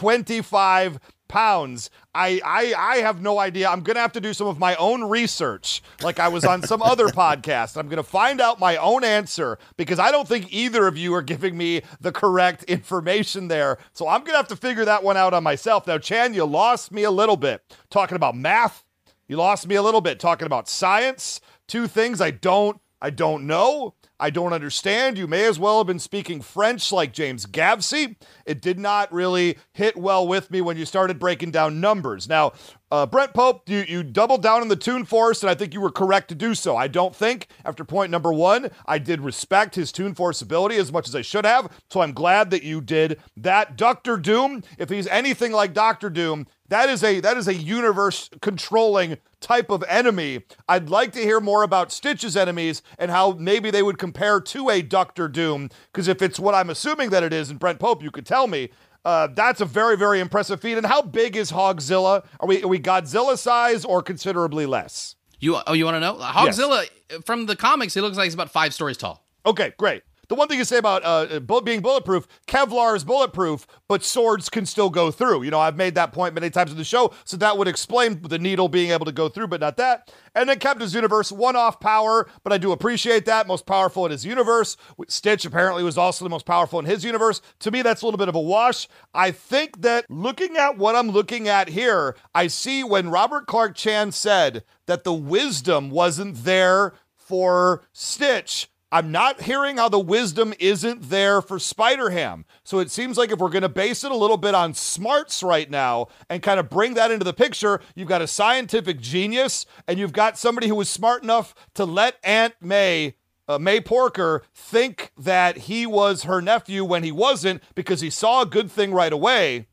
25 0.47 0.99
pounds? 1.27 1.89
I, 2.15 2.39
I, 2.43 2.73
I 2.77 2.97
have 2.97 3.21
no 3.21 3.37
idea. 3.39 3.69
I'm 3.69 3.81
gonna 3.81 3.99
have 3.99 4.13
to 4.13 4.21
do 4.21 4.33
some 4.33 4.47
of 4.47 4.59
my 4.59 4.75
own 4.75 5.03
research, 5.03 5.83
like 6.01 6.19
I 6.19 6.29
was 6.29 6.45
on 6.45 6.63
some 6.63 6.81
other 6.81 7.07
podcast. 7.07 7.77
I'm 7.77 7.89
gonna 7.89 8.03
find 8.03 8.39
out 8.39 8.59
my 8.59 8.77
own 8.77 9.03
answer 9.03 9.59
because 9.75 9.99
I 9.99 10.11
don't 10.11 10.27
think 10.27 10.51
either 10.53 10.87
of 10.87 10.97
you 10.97 11.13
are 11.13 11.21
giving 11.21 11.57
me 11.57 11.81
the 11.99 12.11
correct 12.11 12.63
information 12.63 13.49
there. 13.49 13.77
So 13.93 14.07
I'm 14.07 14.23
gonna 14.23 14.37
have 14.37 14.47
to 14.49 14.55
figure 14.55 14.85
that 14.85 15.03
one 15.03 15.17
out 15.17 15.33
on 15.33 15.43
myself. 15.43 15.85
Now, 15.85 15.97
Chan, 15.97 16.33
you 16.33 16.45
lost 16.45 16.91
me 16.91 17.03
a 17.03 17.11
little 17.11 17.37
bit 17.37 17.61
talking 17.89 18.15
about 18.15 18.35
math. 18.35 18.85
You 19.27 19.35
lost 19.35 19.67
me 19.67 19.75
a 19.75 19.83
little 19.83 20.01
bit 20.01 20.19
talking 20.19 20.45
about 20.45 20.69
science. 20.69 21.41
Two 21.67 21.87
things 21.87 22.21
I 22.21 22.31
don't 22.31 22.79
I 23.01 23.09
don't 23.09 23.45
know. 23.45 23.93
I 24.19 24.31
don't 24.31 24.53
understand. 24.53 25.17
You 25.17 25.27
may 25.27 25.45
as 25.45 25.59
well 25.59 25.77
have 25.77 25.87
been 25.87 25.99
speaking 25.99 26.41
French 26.41 26.91
like 26.91 27.13
James 27.13 27.45
Gavsey. 27.45 28.15
It 28.45 28.61
did 28.61 28.79
not 28.79 29.11
really 29.13 29.57
hit 29.73 29.95
well 29.95 30.27
with 30.27 30.49
me 30.49 30.61
when 30.61 30.77
you 30.77 30.85
started 30.85 31.19
breaking 31.19 31.51
down 31.51 31.79
numbers. 31.79 32.27
Now, 32.27 32.53
uh, 32.89 33.05
Brent 33.05 33.33
Pope, 33.33 33.67
you, 33.69 33.85
you 33.87 34.03
doubled 34.03 34.41
down 34.41 34.61
on 34.61 34.67
the 34.67 34.75
Toon 34.75 35.05
Force, 35.05 35.43
and 35.43 35.49
I 35.49 35.55
think 35.55 35.73
you 35.73 35.81
were 35.81 35.91
correct 35.91 36.29
to 36.29 36.35
do 36.35 36.55
so. 36.55 36.77
I 36.77 36.87
don't 36.87 37.15
think, 37.15 37.47
after 37.65 37.83
point 37.83 38.11
number 38.11 38.31
one, 38.31 38.71
I 38.85 38.97
did 38.97 39.21
respect 39.21 39.75
his 39.75 39.91
Toon 39.91 40.13
Force 40.13 40.41
ability 40.41 40.77
as 40.77 40.91
much 40.91 41.07
as 41.07 41.15
I 41.15 41.21
should 41.21 41.45
have. 41.45 41.71
So 41.89 42.01
I'm 42.01 42.13
glad 42.13 42.49
that 42.51 42.63
you 42.63 42.81
did 42.81 43.19
that. 43.35 43.75
Doctor 43.75 44.17
Doom, 44.17 44.63
if 44.77 44.89
he's 44.89 45.07
anything 45.07 45.51
like 45.51 45.73
Doctor 45.73 46.09
Doom, 46.09 46.47
that 46.69 46.89
is 46.89 47.01
a 47.03 47.21
that 47.21 47.37
is 47.37 47.47
a 47.47 47.53
universe 47.53 48.29
controlling 48.41 49.17
type 49.39 49.69
of 49.69 49.83
enemy. 49.87 50.43
I'd 50.67 50.89
like 50.89 51.13
to 51.13 51.21
hear 51.21 51.39
more 51.39 51.63
about 51.63 51.93
Stitch's 51.93 52.35
enemies 52.35 52.81
and 52.97 53.09
how 53.09 53.33
maybe 53.33 53.71
they 53.71 53.83
would 53.83 53.97
compare 53.97 54.41
to 54.41 54.69
a 54.69 54.81
Doctor 54.81 55.29
Doom, 55.29 55.69
because 55.91 56.07
if 56.09 56.21
it's 56.21 56.39
what 56.39 56.55
I'm 56.55 56.69
assuming 56.69 57.09
that 57.11 57.23
it 57.23 57.31
is, 57.31 57.49
and 57.49 57.59
Brent 57.59 57.79
Pope, 57.79 58.03
you 58.03 58.11
could 58.11 58.25
tell 58.25 58.47
me. 58.47 58.69
Uh, 59.07 59.25
that's 59.27 59.61
a 59.61 59.65
very, 59.65 59.95
very 59.95 60.19
impressive 60.19 60.59
feat. 60.59 60.77
And 60.77 60.85
how 60.85 61.01
big 61.01 61.37
is 61.37 61.49
Hogzilla? 61.49 62.25
Are 62.41 62.47
we 62.47 62.61
are 62.61 62.67
we 62.67 62.77
Godzilla 62.77 63.37
size 63.37 63.85
or 63.85 64.03
considerably 64.03 64.65
less? 64.65 65.15
You 65.39 65.57
oh, 65.65 65.71
you 65.71 65.85
want 65.85 65.95
to 65.95 66.01
know? 66.01 66.15
Hogzilla 66.15 66.87
from 67.23 67.45
the 67.45 67.55
comics, 67.55 67.93
he 67.93 68.01
looks 68.01 68.17
like 68.17 68.25
he's 68.25 68.33
about 68.33 68.51
five 68.51 68.73
stories 68.73 68.97
tall. 68.97 69.25
Okay, 69.45 69.71
great. 69.77 70.03
The 70.29 70.35
one 70.35 70.49
thing 70.49 70.57
you 70.57 70.65
say 70.65 70.77
about 70.77 71.03
uh, 71.05 71.39
being 71.61 71.79
bulletproof, 71.79 72.27
Kevlar 72.47 72.97
is 72.97 73.05
bulletproof, 73.05 73.65
but 73.87 74.03
swords 74.03 74.49
can 74.49 74.65
still 74.65 74.89
go 74.89 75.09
through. 75.09 75.43
You 75.43 75.51
know, 75.51 75.59
I've 75.59 75.77
made 75.77 75.95
that 75.95 76.11
point 76.11 76.33
many 76.33 76.49
times 76.49 76.69
in 76.69 76.77
the 76.77 76.83
show, 76.83 77.13
so 77.23 77.37
that 77.37 77.57
would 77.57 77.69
explain 77.69 78.21
the 78.21 78.37
needle 78.37 78.67
being 78.67 78.91
able 78.91 79.05
to 79.05 79.13
go 79.13 79.29
through, 79.29 79.47
but 79.47 79.61
not 79.61 79.77
that. 79.77 80.13
And 80.35 80.49
then 80.49 80.59
Captain's 80.59 80.93
Universe, 80.93 81.31
one 81.31 81.55
off 81.55 81.79
power, 81.79 82.29
but 82.43 82.51
I 82.51 82.57
do 82.57 82.73
appreciate 82.73 83.25
that. 83.25 83.47
Most 83.47 83.65
powerful 83.65 84.05
in 84.05 84.11
his 84.11 84.25
universe. 84.25 84.75
Stitch 85.07 85.45
apparently 85.45 85.83
was 85.83 85.97
also 85.97 86.25
the 86.25 86.29
most 86.29 86.45
powerful 86.45 86.79
in 86.79 86.85
his 86.85 87.05
universe. 87.05 87.41
To 87.59 87.71
me, 87.71 87.81
that's 87.81 88.01
a 88.01 88.05
little 88.05 88.17
bit 88.17 88.27
of 88.27 88.35
a 88.35 88.41
wash. 88.41 88.89
I 89.13 89.31
think 89.31 89.81
that 89.81 90.05
looking 90.09 90.57
at 90.57 90.77
what 90.77 90.95
I'm 90.95 91.09
looking 91.09 91.47
at 91.47 91.69
here, 91.69 92.17
I 92.35 92.47
see 92.47 92.83
when 92.83 93.09
Robert 93.09 93.47
Clark 93.47 93.75
Chan 93.75 94.11
said 94.11 94.65
that 94.87 95.05
the 95.05 95.13
wisdom 95.13 95.89
wasn't 95.89 96.43
there 96.43 96.93
for 97.15 97.83
Stitch 97.93 98.69
I'm 98.89 99.11
not 99.11 99.41
hearing 99.41 99.77
how 99.77 99.89
the 99.89 99.99
wisdom 99.99 100.53
isn't 100.59 101.09
there 101.09 101.41
for 101.41 101.59
Spider 101.59 102.09
Ham. 102.09 102.45
So 102.63 102.79
it 102.79 102.89
seems 102.89 103.17
like 103.17 103.31
if 103.31 103.39
we're 103.39 103.49
going 103.49 103.63
to 103.63 103.69
base 103.69 104.05
it 104.05 104.11
a 104.11 104.15
little 104.15 104.37
bit 104.37 104.55
on 104.55 104.73
smarts 104.73 105.43
right 105.43 105.69
now 105.69 106.07
and 106.29 106.41
kind 106.41 106.57
of 106.57 106.69
bring 106.69 106.93
that 106.93 107.11
into 107.11 107.25
the 107.25 107.33
picture, 107.33 107.81
you've 107.95 108.07
got 108.07 108.21
a 108.21 108.27
scientific 108.27 109.01
genius 109.01 109.65
and 109.87 109.99
you've 109.99 110.13
got 110.13 110.37
somebody 110.37 110.69
who 110.69 110.75
was 110.75 110.89
smart 110.89 111.21
enough 111.21 111.53
to 111.73 111.83
let 111.83 112.15
Aunt 112.23 112.53
May. 112.61 113.15
Uh, 113.49 113.57
May 113.57 113.81
Porker 113.81 114.43
think 114.53 115.11
that 115.17 115.57
he 115.57 115.85
was 115.85 116.23
her 116.23 116.41
nephew 116.41 116.85
when 116.85 117.03
he 117.03 117.11
wasn't 117.11 117.61
because 117.75 117.99
he 118.01 118.09
saw 118.09 118.41
a 118.41 118.45
good 118.45 118.71
thing 118.71 118.93
right 118.93 119.13
away. 119.13 119.67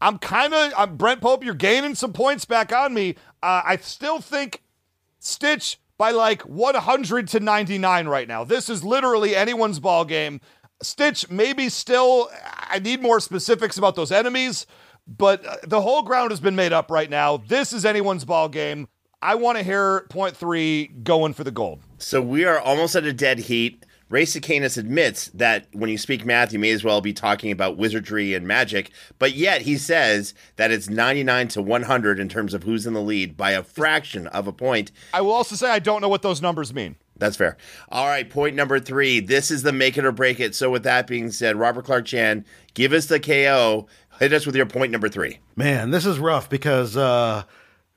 I'm 0.00 0.18
kind 0.18 0.52
of, 0.52 0.98
Brent 0.98 1.20
Pope, 1.20 1.44
you're 1.44 1.54
gaining 1.54 1.94
some 1.94 2.12
points 2.12 2.44
back 2.44 2.72
on 2.72 2.92
me. 2.92 3.16
Uh, 3.42 3.62
I 3.64 3.76
still 3.76 4.20
think 4.20 4.62
Stitch 5.18 5.78
by 5.98 6.10
like 6.10 6.42
100 6.42 7.28
to 7.28 7.40
99 7.40 8.08
right 8.08 8.28
now. 8.28 8.44
This 8.44 8.68
is 8.68 8.84
literally 8.84 9.34
anyone's 9.34 9.80
ball 9.80 10.04
game. 10.04 10.40
Stitch, 10.82 11.30
maybe 11.30 11.68
still, 11.68 12.28
I 12.68 12.78
need 12.78 13.00
more 13.00 13.18
specifics 13.18 13.78
about 13.78 13.94
those 13.94 14.12
enemies, 14.12 14.66
but 15.06 15.44
uh, 15.46 15.56
the 15.66 15.80
whole 15.80 16.02
ground 16.02 16.30
has 16.32 16.40
been 16.40 16.56
made 16.56 16.72
up 16.72 16.90
right 16.90 17.08
now. 17.08 17.38
This 17.38 17.72
is 17.72 17.86
anyone's 17.86 18.26
ball 18.26 18.48
game. 18.48 18.88
I 19.22 19.36
want 19.36 19.56
to 19.56 19.64
hear 19.64 20.06
point 20.10 20.36
three 20.36 20.88
going 21.02 21.32
for 21.32 21.44
the 21.44 21.50
gold. 21.50 21.80
So 21.96 22.20
we 22.20 22.44
are 22.44 22.60
almost 22.60 22.94
at 22.94 23.04
a 23.04 23.12
dead 23.12 23.38
heat. 23.38 23.85
Ray 24.08 24.22
Stacanis 24.22 24.78
admits 24.78 25.26
that 25.28 25.66
when 25.72 25.90
you 25.90 25.98
speak 25.98 26.24
math, 26.24 26.52
you 26.52 26.60
may 26.60 26.70
as 26.70 26.84
well 26.84 27.00
be 27.00 27.12
talking 27.12 27.50
about 27.50 27.76
wizardry 27.76 28.34
and 28.34 28.46
magic, 28.46 28.92
but 29.18 29.34
yet 29.34 29.62
he 29.62 29.76
says 29.76 30.32
that 30.54 30.70
it's 30.70 30.88
99 30.88 31.48
to 31.48 31.62
100 31.62 32.20
in 32.20 32.28
terms 32.28 32.54
of 32.54 32.62
who's 32.62 32.86
in 32.86 32.92
the 32.92 33.02
lead 33.02 33.36
by 33.36 33.50
a 33.50 33.64
fraction 33.64 34.28
of 34.28 34.46
a 34.46 34.52
point. 34.52 34.92
I 35.12 35.22
will 35.22 35.32
also 35.32 35.56
say 35.56 35.70
I 35.70 35.80
don't 35.80 36.00
know 36.00 36.08
what 36.08 36.22
those 36.22 36.40
numbers 36.40 36.72
mean. 36.72 36.94
That's 37.18 37.36
fair. 37.36 37.56
All 37.88 38.06
right, 38.06 38.28
point 38.28 38.54
number 38.54 38.78
three. 38.78 39.20
This 39.20 39.50
is 39.50 39.62
the 39.62 39.72
make 39.72 39.96
it 39.96 40.04
or 40.04 40.12
break 40.12 40.38
it. 40.38 40.54
So, 40.54 40.70
with 40.70 40.82
that 40.84 41.06
being 41.06 41.30
said, 41.30 41.56
Robert 41.56 41.86
Clark 41.86 42.04
Chan, 42.04 42.44
give 42.74 42.92
us 42.92 43.06
the 43.06 43.18
KO. 43.18 43.86
Hit 44.18 44.32
us 44.32 44.46
with 44.46 44.54
your 44.54 44.66
point 44.66 44.92
number 44.92 45.08
three. 45.08 45.38
Man, 45.56 45.90
this 45.90 46.06
is 46.06 46.18
rough 46.18 46.50
because 46.50 46.96
uh, 46.96 47.44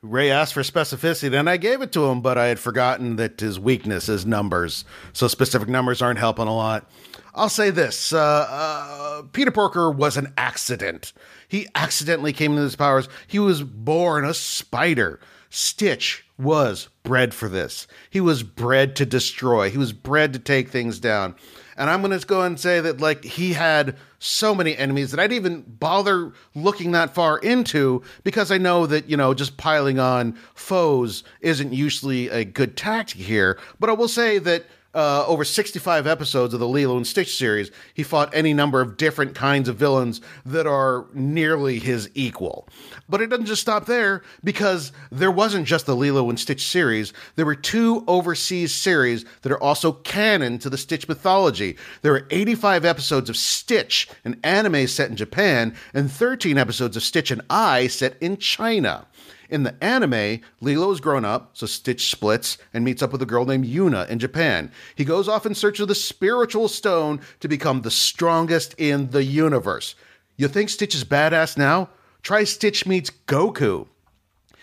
Ray 0.02 0.30
asked 0.30 0.54
for 0.54 0.62
specificity, 0.62 1.38
and 1.38 1.48
I 1.50 1.58
gave 1.58 1.82
it 1.82 1.92
to 1.92 2.06
him, 2.06 2.22
but 2.22 2.38
I 2.38 2.46
had 2.46 2.58
forgotten 2.58 3.16
that 3.16 3.38
his 3.38 3.60
weakness 3.60 4.08
is 4.08 4.24
numbers. 4.24 4.86
So 5.12 5.28
specific 5.28 5.68
numbers 5.68 6.00
aren't 6.00 6.18
helping 6.18 6.46
a 6.46 6.56
lot. 6.56 6.90
I'll 7.34 7.50
say 7.50 7.68
this 7.68 8.10
uh, 8.12 8.46
uh, 8.48 9.22
Peter 9.32 9.50
Porker 9.50 9.90
was 9.90 10.16
an 10.16 10.32
accident. 10.38 11.12
He 11.48 11.68
accidentally 11.74 12.32
came 12.32 12.52
into 12.52 12.62
his 12.62 12.76
powers. 12.76 13.10
He 13.26 13.38
was 13.38 13.62
born 13.62 14.24
a 14.24 14.32
spider. 14.32 15.20
Stitch 15.50 16.24
was 16.38 16.88
bred 17.02 17.34
for 17.34 17.50
this. 17.50 17.86
He 18.08 18.22
was 18.22 18.42
bred 18.42 18.96
to 18.96 19.06
destroy, 19.06 19.68
he 19.68 19.78
was 19.78 19.92
bred 19.92 20.32
to 20.32 20.38
take 20.38 20.70
things 20.70 20.98
down. 20.98 21.34
And 21.80 21.88
I'm 21.88 22.02
going 22.02 22.16
to 22.16 22.26
go 22.26 22.42
and 22.42 22.60
say 22.60 22.78
that, 22.78 23.00
like, 23.00 23.24
he 23.24 23.54
had 23.54 23.96
so 24.18 24.54
many 24.54 24.76
enemies 24.76 25.12
that 25.12 25.18
I 25.18 25.26
didn't 25.26 25.46
even 25.46 25.62
bother 25.62 26.34
looking 26.54 26.92
that 26.92 27.14
far 27.14 27.38
into 27.38 28.02
because 28.22 28.52
I 28.52 28.58
know 28.58 28.84
that, 28.84 29.08
you 29.08 29.16
know, 29.16 29.32
just 29.32 29.56
piling 29.56 29.98
on 29.98 30.36
foes 30.54 31.24
isn't 31.40 31.72
usually 31.72 32.28
a 32.28 32.44
good 32.44 32.76
tactic 32.76 33.22
here. 33.22 33.58
But 33.78 33.88
I 33.88 33.94
will 33.94 34.08
say 34.08 34.38
that 34.40 34.66
uh, 34.94 35.24
over 35.26 35.44
65 35.44 36.06
episodes 36.06 36.52
of 36.52 36.60
the 36.60 36.68
Lilo 36.68 36.96
and 36.96 37.06
Stitch 37.06 37.36
series, 37.36 37.70
he 37.94 38.02
fought 38.02 38.34
any 38.34 38.52
number 38.52 38.80
of 38.80 38.96
different 38.96 39.34
kinds 39.34 39.68
of 39.68 39.76
villains 39.76 40.20
that 40.44 40.66
are 40.66 41.06
nearly 41.12 41.78
his 41.78 42.10
equal. 42.14 42.68
But 43.08 43.20
it 43.20 43.28
doesn't 43.28 43.46
just 43.46 43.62
stop 43.62 43.86
there 43.86 44.22
because 44.42 44.92
there 45.12 45.30
wasn't 45.30 45.66
just 45.66 45.86
the 45.86 45.94
Lilo 45.94 46.28
and 46.28 46.38
Stitch 46.38 46.66
series. 46.66 47.12
There 47.36 47.46
were 47.46 47.54
two 47.54 48.04
overseas 48.08 48.74
series 48.74 49.24
that 49.42 49.52
are 49.52 49.62
also 49.62 49.92
canon 49.92 50.58
to 50.58 50.70
the 50.70 50.78
Stitch 50.78 51.08
mythology. 51.08 51.76
There 52.02 52.14
are 52.14 52.26
85 52.30 52.84
episodes 52.84 53.30
of 53.30 53.36
Stitch, 53.36 54.08
an 54.24 54.40
anime 54.42 54.88
set 54.88 55.10
in 55.10 55.16
Japan, 55.16 55.74
and 55.94 56.10
13 56.10 56.58
episodes 56.58 56.96
of 56.96 57.02
Stitch 57.02 57.30
and 57.30 57.42
I 57.48 57.86
set 57.86 58.16
in 58.20 58.38
China. 58.38 59.06
In 59.50 59.64
the 59.64 59.82
anime, 59.82 60.40
Lilo 60.60 60.92
is 60.92 61.00
grown 61.00 61.24
up, 61.24 61.50
so 61.54 61.66
Stitch 61.66 62.08
splits 62.10 62.56
and 62.72 62.84
meets 62.84 63.02
up 63.02 63.10
with 63.10 63.20
a 63.20 63.26
girl 63.26 63.44
named 63.44 63.66
Yuna 63.66 64.08
in 64.08 64.20
Japan. 64.20 64.70
He 64.94 65.04
goes 65.04 65.28
off 65.28 65.44
in 65.44 65.56
search 65.56 65.80
of 65.80 65.88
the 65.88 65.94
spiritual 65.94 66.68
stone 66.68 67.20
to 67.40 67.48
become 67.48 67.82
the 67.82 67.90
strongest 67.90 68.74
in 68.78 69.10
the 69.10 69.24
universe. 69.24 69.96
You 70.36 70.46
think 70.46 70.70
Stitch 70.70 70.94
is 70.94 71.04
badass 71.04 71.58
now? 71.58 71.90
Try 72.22 72.44
Stitch 72.44 72.86
meets 72.86 73.10
Goku. 73.26 73.88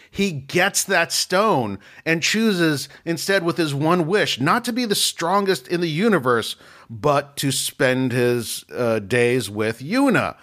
He 0.09 0.31
gets 0.31 0.85
that 0.85 1.11
stone 1.11 1.79
and 2.05 2.23
chooses 2.23 2.87
instead 3.03 3.43
with 3.43 3.57
his 3.57 3.75
one 3.75 4.07
wish 4.07 4.39
not 4.39 4.63
to 4.65 4.73
be 4.73 4.85
the 4.85 4.95
strongest 4.95 5.67
in 5.67 5.81
the 5.81 5.89
universe, 5.89 6.55
but 6.89 7.35
to 7.37 7.51
spend 7.51 8.13
his 8.13 8.63
uh, 8.73 8.99
days 8.99 9.49
with 9.49 9.81
Yuna. 9.81 10.37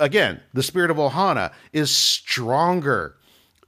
Again, 0.00 0.40
the 0.52 0.64
spirit 0.64 0.90
of 0.90 0.96
Ohana 0.96 1.52
is 1.72 1.94
stronger 1.94 3.16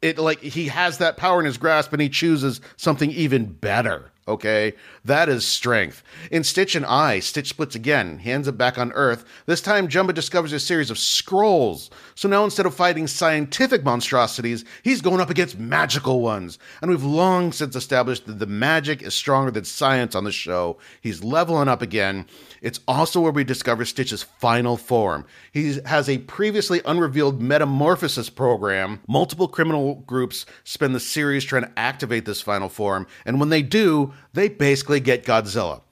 it 0.03 0.19
like 0.19 0.41
he 0.41 0.67
has 0.69 0.99
that 0.99 1.17
power 1.17 1.41
in 1.41 1.47
his 1.47 1.59
grasp 1.59 1.93
and 1.93 2.03
he 2.03 2.09
chooses 2.09 2.61
something 2.77 3.11
even 3.11 3.47
better. 3.47 4.11
Okay, 4.29 4.75
that 5.07 5.31
is 5.31 5.47
strength. 5.47 6.03
In 6.31 6.45
Stitch 6.45 6.77
and 6.77 6.85
I, 6.85 7.19
Stitch 7.19 7.49
splits 7.49 7.75
again. 7.75 8.19
He 8.19 8.31
ends 8.31 8.47
up 8.47 8.59
back 8.59 8.77
on 8.77 8.93
Earth. 8.93 9.25
This 9.47 9.63
time, 9.63 9.89
Jumba 9.89 10.13
discovers 10.13 10.53
a 10.53 10.61
series 10.61 10.91
of 10.91 10.99
scrolls. 10.99 11.89
So 12.15 12.29
now, 12.29 12.45
instead 12.45 12.67
of 12.67 12.75
fighting 12.75 13.07
scientific 13.07 13.85
monstrosities, 13.85 14.67
he's 14.83 15.01
going 15.01 15.23
up 15.23 15.31
against 15.31 15.59
magical 15.59 16.21
ones. 16.21 16.59
And 16.83 16.91
we've 16.91 17.03
long 17.03 17.53
since 17.53 17.75
established 17.75 18.27
that 18.27 18.39
the 18.39 18.47
magic 18.47 19.01
is 19.01 19.15
stronger 19.15 19.51
than 19.51 19.65
science 19.65 20.15
on 20.15 20.25
the 20.25 20.33
show. 20.33 20.77
He's 21.01 21.25
leveling 21.25 21.69
up 21.69 21.81
again. 21.81 22.27
It's 22.63 22.81
also 22.89 23.21
where 23.21 23.33
we 23.33 23.45
discover 23.45 23.85
Stitch's 23.85 24.23
final 24.23 24.77
form. 24.77 25.25
He 25.53 25.79
has 25.87 26.09
a 26.09 26.19
previously 26.19 26.81
unrevealed 26.85 27.41
metamorphosis 27.41 28.31
program. 28.31 29.01
Multiple 29.07 29.49
criminal 29.49 29.97
groups 30.07 30.47
spend 30.65 30.95
the 30.95 31.01
series 31.01 31.45
trying 31.45 31.63
to 31.63 31.79
activate 31.79 32.25
this 32.25 32.41
final 32.41 32.69
form, 32.69 33.07
and 33.25 33.41
when 33.41 33.49
they 33.49 33.63
do, 33.63 34.13
they 34.33 34.49
basically 34.49 35.01
get 35.01 35.25
Godzilla. 35.25 35.83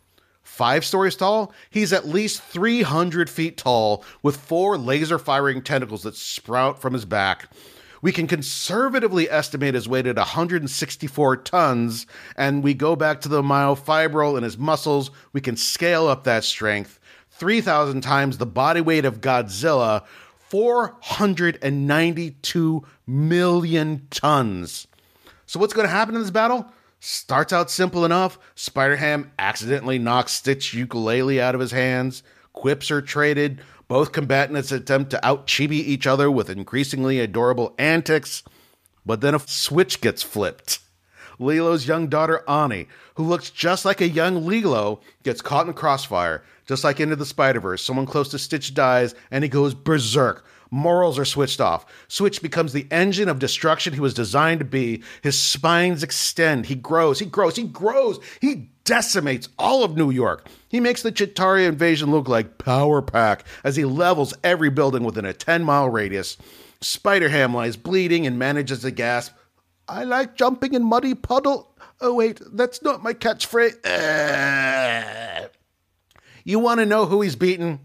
Five 0.42 0.84
stories 0.84 1.16
tall, 1.16 1.52
he's 1.68 1.92
at 1.92 2.06
least 2.06 2.42
300 2.42 3.28
feet 3.28 3.58
tall 3.58 4.04
with 4.22 4.36
four 4.36 4.78
laser 4.78 5.18
firing 5.18 5.60
tentacles 5.60 6.04
that 6.04 6.16
sprout 6.16 6.80
from 6.80 6.92
his 6.92 7.04
back. 7.04 7.50
We 8.02 8.12
can 8.12 8.26
conservatively 8.26 9.30
estimate 9.30 9.72
his 9.74 9.88
weight 9.88 10.06
at 10.06 10.16
164 10.16 11.36
tons, 11.38 12.06
and 12.36 12.62
we 12.62 12.74
go 12.74 12.94
back 12.96 13.22
to 13.22 13.28
the 13.28 13.40
myofibril 13.42 14.36
in 14.36 14.44
his 14.44 14.58
muscles. 14.58 15.10
We 15.32 15.40
can 15.40 15.56
scale 15.56 16.08
up 16.08 16.24
that 16.24 16.44
strength 16.44 17.00
3,000 17.30 18.02
times 18.02 18.38
the 18.38 18.46
body 18.46 18.80
weight 18.80 19.04
of 19.04 19.20
Godzilla, 19.20 20.04
492 20.48 22.84
million 23.06 24.06
tons. 24.10 24.86
So, 25.46 25.60
what's 25.60 25.74
going 25.74 25.86
to 25.86 25.92
happen 25.92 26.14
in 26.14 26.22
this 26.22 26.30
battle? 26.30 26.72
Starts 26.98 27.52
out 27.52 27.70
simple 27.70 28.04
enough. 28.04 28.38
Spider 28.54 28.96
Ham 28.96 29.30
accidentally 29.38 29.98
knocks 29.98 30.32
Stitch 30.32 30.74
ukulele 30.74 31.40
out 31.40 31.54
of 31.54 31.60
his 31.60 31.72
hands. 31.72 32.22
Quips 32.52 32.90
are 32.90 33.02
traded. 33.02 33.60
Both 33.88 34.12
combatants 34.12 34.72
attempt 34.72 35.10
to 35.12 35.24
out 35.24 35.46
chibi 35.46 35.72
each 35.72 36.06
other 36.06 36.30
with 36.30 36.50
increasingly 36.50 37.20
adorable 37.20 37.74
antics. 37.78 38.42
But 39.04 39.20
then 39.20 39.34
a 39.34 39.38
switch 39.38 40.00
gets 40.00 40.22
flipped. 40.22 40.80
Lilo's 41.38 41.86
young 41.86 42.08
daughter, 42.08 42.42
Ani, 42.48 42.88
who 43.14 43.24
looks 43.24 43.50
just 43.50 43.84
like 43.84 44.00
a 44.00 44.08
young 44.08 44.46
Lilo, 44.46 45.00
gets 45.22 45.42
caught 45.42 45.66
in 45.66 45.74
crossfire. 45.74 46.42
Just 46.66 46.82
like 46.82 46.98
Into 46.98 47.14
the 47.14 47.26
Spider 47.26 47.60
Verse, 47.60 47.84
someone 47.84 48.06
close 48.06 48.28
to 48.30 48.38
Stitch 48.38 48.74
dies 48.74 49.14
and 49.30 49.44
he 49.44 49.48
goes 49.48 49.74
berserk. 49.74 50.44
Morals 50.70 51.16
are 51.16 51.24
switched 51.24 51.60
off. 51.60 51.86
Stitch 52.08 52.42
becomes 52.42 52.72
the 52.72 52.88
engine 52.90 53.28
of 53.28 53.38
destruction 53.38 53.94
he 53.94 54.00
was 54.00 54.14
designed 54.14 54.58
to 54.58 54.64
be. 54.64 55.04
His 55.22 55.38
spines 55.38 56.02
extend. 56.02 56.66
He 56.66 56.74
grows, 56.74 57.20
he 57.20 57.26
grows, 57.26 57.54
he 57.54 57.64
grows. 57.64 58.18
He 58.40 58.70
decimates 58.86 59.50
all 59.58 59.84
of 59.84 59.96
New 59.96 60.10
York. 60.10 60.48
He 60.68 60.80
makes 60.80 61.02
the 61.02 61.12
Chitauri 61.12 61.66
invasion 61.66 62.10
look 62.10 62.28
like 62.28 62.56
Power 62.56 63.02
Pack 63.02 63.44
as 63.62 63.76
he 63.76 63.84
levels 63.84 64.32
every 64.42 64.70
building 64.70 65.04
within 65.04 65.26
a 65.26 65.34
10 65.34 65.62
mile 65.62 65.90
radius. 65.90 66.38
Spider 66.80 67.28
Ham 67.28 67.52
lies 67.52 67.76
bleeding 67.76 68.26
and 68.26 68.38
manages 68.38 68.80
to 68.80 68.90
gasp, 68.90 69.34
I 69.88 70.04
like 70.04 70.36
jumping 70.36 70.74
in 70.74 70.84
muddy 70.84 71.14
puddle. 71.14 71.72
Oh, 72.00 72.14
wait, 72.14 72.40
that's 72.52 72.82
not 72.82 73.02
my 73.02 73.14
catchphrase. 73.14 73.84
Uh. 73.86 75.48
You 76.44 76.58
want 76.58 76.80
to 76.80 76.86
know 76.86 77.06
who 77.06 77.22
he's 77.22 77.36
beaten? 77.36 77.80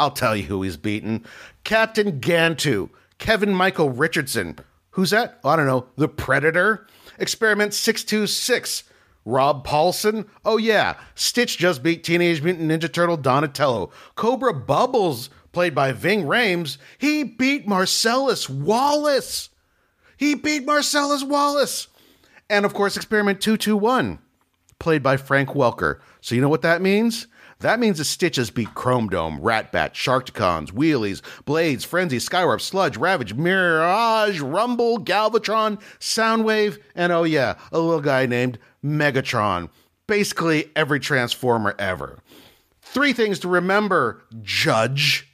I'll 0.00 0.10
tell 0.10 0.36
you 0.36 0.44
who 0.44 0.62
he's 0.62 0.76
beaten. 0.76 1.24
Captain 1.64 2.20
Gantu, 2.20 2.90
Kevin 3.18 3.52
Michael 3.52 3.90
Richardson. 3.90 4.58
Who's 4.90 5.10
that? 5.10 5.38
Oh, 5.44 5.50
I 5.50 5.56
don't 5.56 5.66
know. 5.66 5.86
The 5.96 6.08
Predator? 6.08 6.86
Experiment 7.18 7.74
626. 7.74 8.84
Rob 9.28 9.66
Paulsen? 9.66 10.26
Oh, 10.44 10.56
yeah. 10.56 10.94
Stitch 11.14 11.58
just 11.58 11.82
beat 11.82 12.02
Teenage 12.02 12.42
Mutant 12.42 12.70
Ninja 12.70 12.90
Turtle 12.90 13.18
Donatello. 13.18 13.90
Cobra 14.14 14.54
Bubbles, 14.54 15.28
played 15.52 15.74
by 15.74 15.92
Ving 15.92 16.22
Rhames, 16.22 16.78
he 16.96 17.24
beat 17.24 17.68
Marcellus 17.68 18.48
Wallace. 18.48 19.50
He 20.16 20.34
beat 20.34 20.64
Marcellus 20.64 21.22
Wallace. 21.22 21.88
And 22.48 22.64
of 22.64 22.72
course, 22.72 22.96
Experiment 22.96 23.42
221, 23.42 24.18
played 24.78 25.02
by 25.02 25.18
Frank 25.18 25.50
Welker. 25.50 25.98
So 26.22 26.34
you 26.34 26.40
know 26.40 26.48
what 26.48 26.62
that 26.62 26.80
means? 26.80 27.26
That 27.60 27.80
means 27.80 27.98
the 27.98 28.04
Stitches 28.04 28.50
beat 28.50 28.74
Chrome 28.74 29.08
Dome, 29.08 29.40
Ratbat, 29.40 29.92
Sharkticons, 29.92 30.70
Wheelies, 30.70 31.22
Blades, 31.44 31.84
Frenzy, 31.84 32.18
Skywarp, 32.18 32.60
Sludge, 32.60 32.96
Ravage, 32.96 33.34
Mirage, 33.34 34.40
Rumble, 34.40 34.98
Galvatron, 34.98 35.80
Soundwave, 35.98 36.78
and 36.94 37.10
oh 37.10 37.24
yeah, 37.24 37.58
a 37.72 37.80
little 37.80 38.00
guy 38.00 38.26
named 38.26 38.58
Megatron. 38.84 39.70
Basically 40.06 40.70
every 40.76 41.00
Transformer 41.00 41.74
ever. 41.80 42.20
Three 42.80 43.12
things 43.12 43.40
to 43.40 43.48
remember, 43.48 44.22
Judge. 44.40 45.28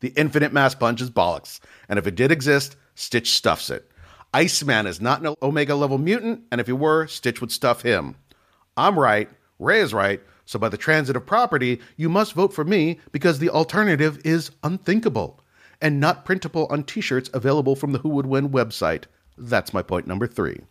The 0.00 0.12
infinite 0.16 0.52
mass 0.52 0.74
punch 0.74 1.00
is 1.00 1.10
bollocks. 1.10 1.60
And 1.88 1.98
if 1.98 2.06
it 2.06 2.14
did 2.14 2.30
exist, 2.30 2.76
Stitch 2.94 3.32
stuffs 3.32 3.70
it. 3.70 3.90
Iceman 4.32 4.86
is 4.86 5.00
not 5.00 5.24
an 5.24 5.34
Omega 5.42 5.74
level 5.74 5.98
mutant, 5.98 6.42
and 6.52 6.60
if 6.60 6.66
he 6.66 6.72
were, 6.72 7.06
Stitch 7.06 7.40
would 7.40 7.50
stuff 7.50 7.82
him. 7.82 8.16
I'm 8.76 8.98
right, 8.98 9.28
Ray 9.58 9.80
is 9.80 9.92
right, 9.92 10.20
so 10.50 10.58
by 10.58 10.68
the 10.68 10.76
transitive 10.76 11.24
property, 11.24 11.80
you 11.96 12.08
must 12.08 12.32
vote 12.32 12.52
for 12.52 12.64
me 12.64 12.98
because 13.12 13.38
the 13.38 13.50
alternative 13.50 14.20
is 14.24 14.50
unthinkable 14.64 15.38
and 15.80 16.00
not 16.00 16.24
printable 16.24 16.66
on 16.70 16.82
t 16.82 17.00
shirts 17.00 17.30
available 17.32 17.76
from 17.76 17.92
the 17.92 18.00
Who 18.00 18.08
Would 18.08 18.26
Win 18.26 18.50
website. 18.50 19.04
That's 19.38 19.72
my 19.72 19.80
point 19.80 20.08
number 20.08 20.26
three. 20.26 20.62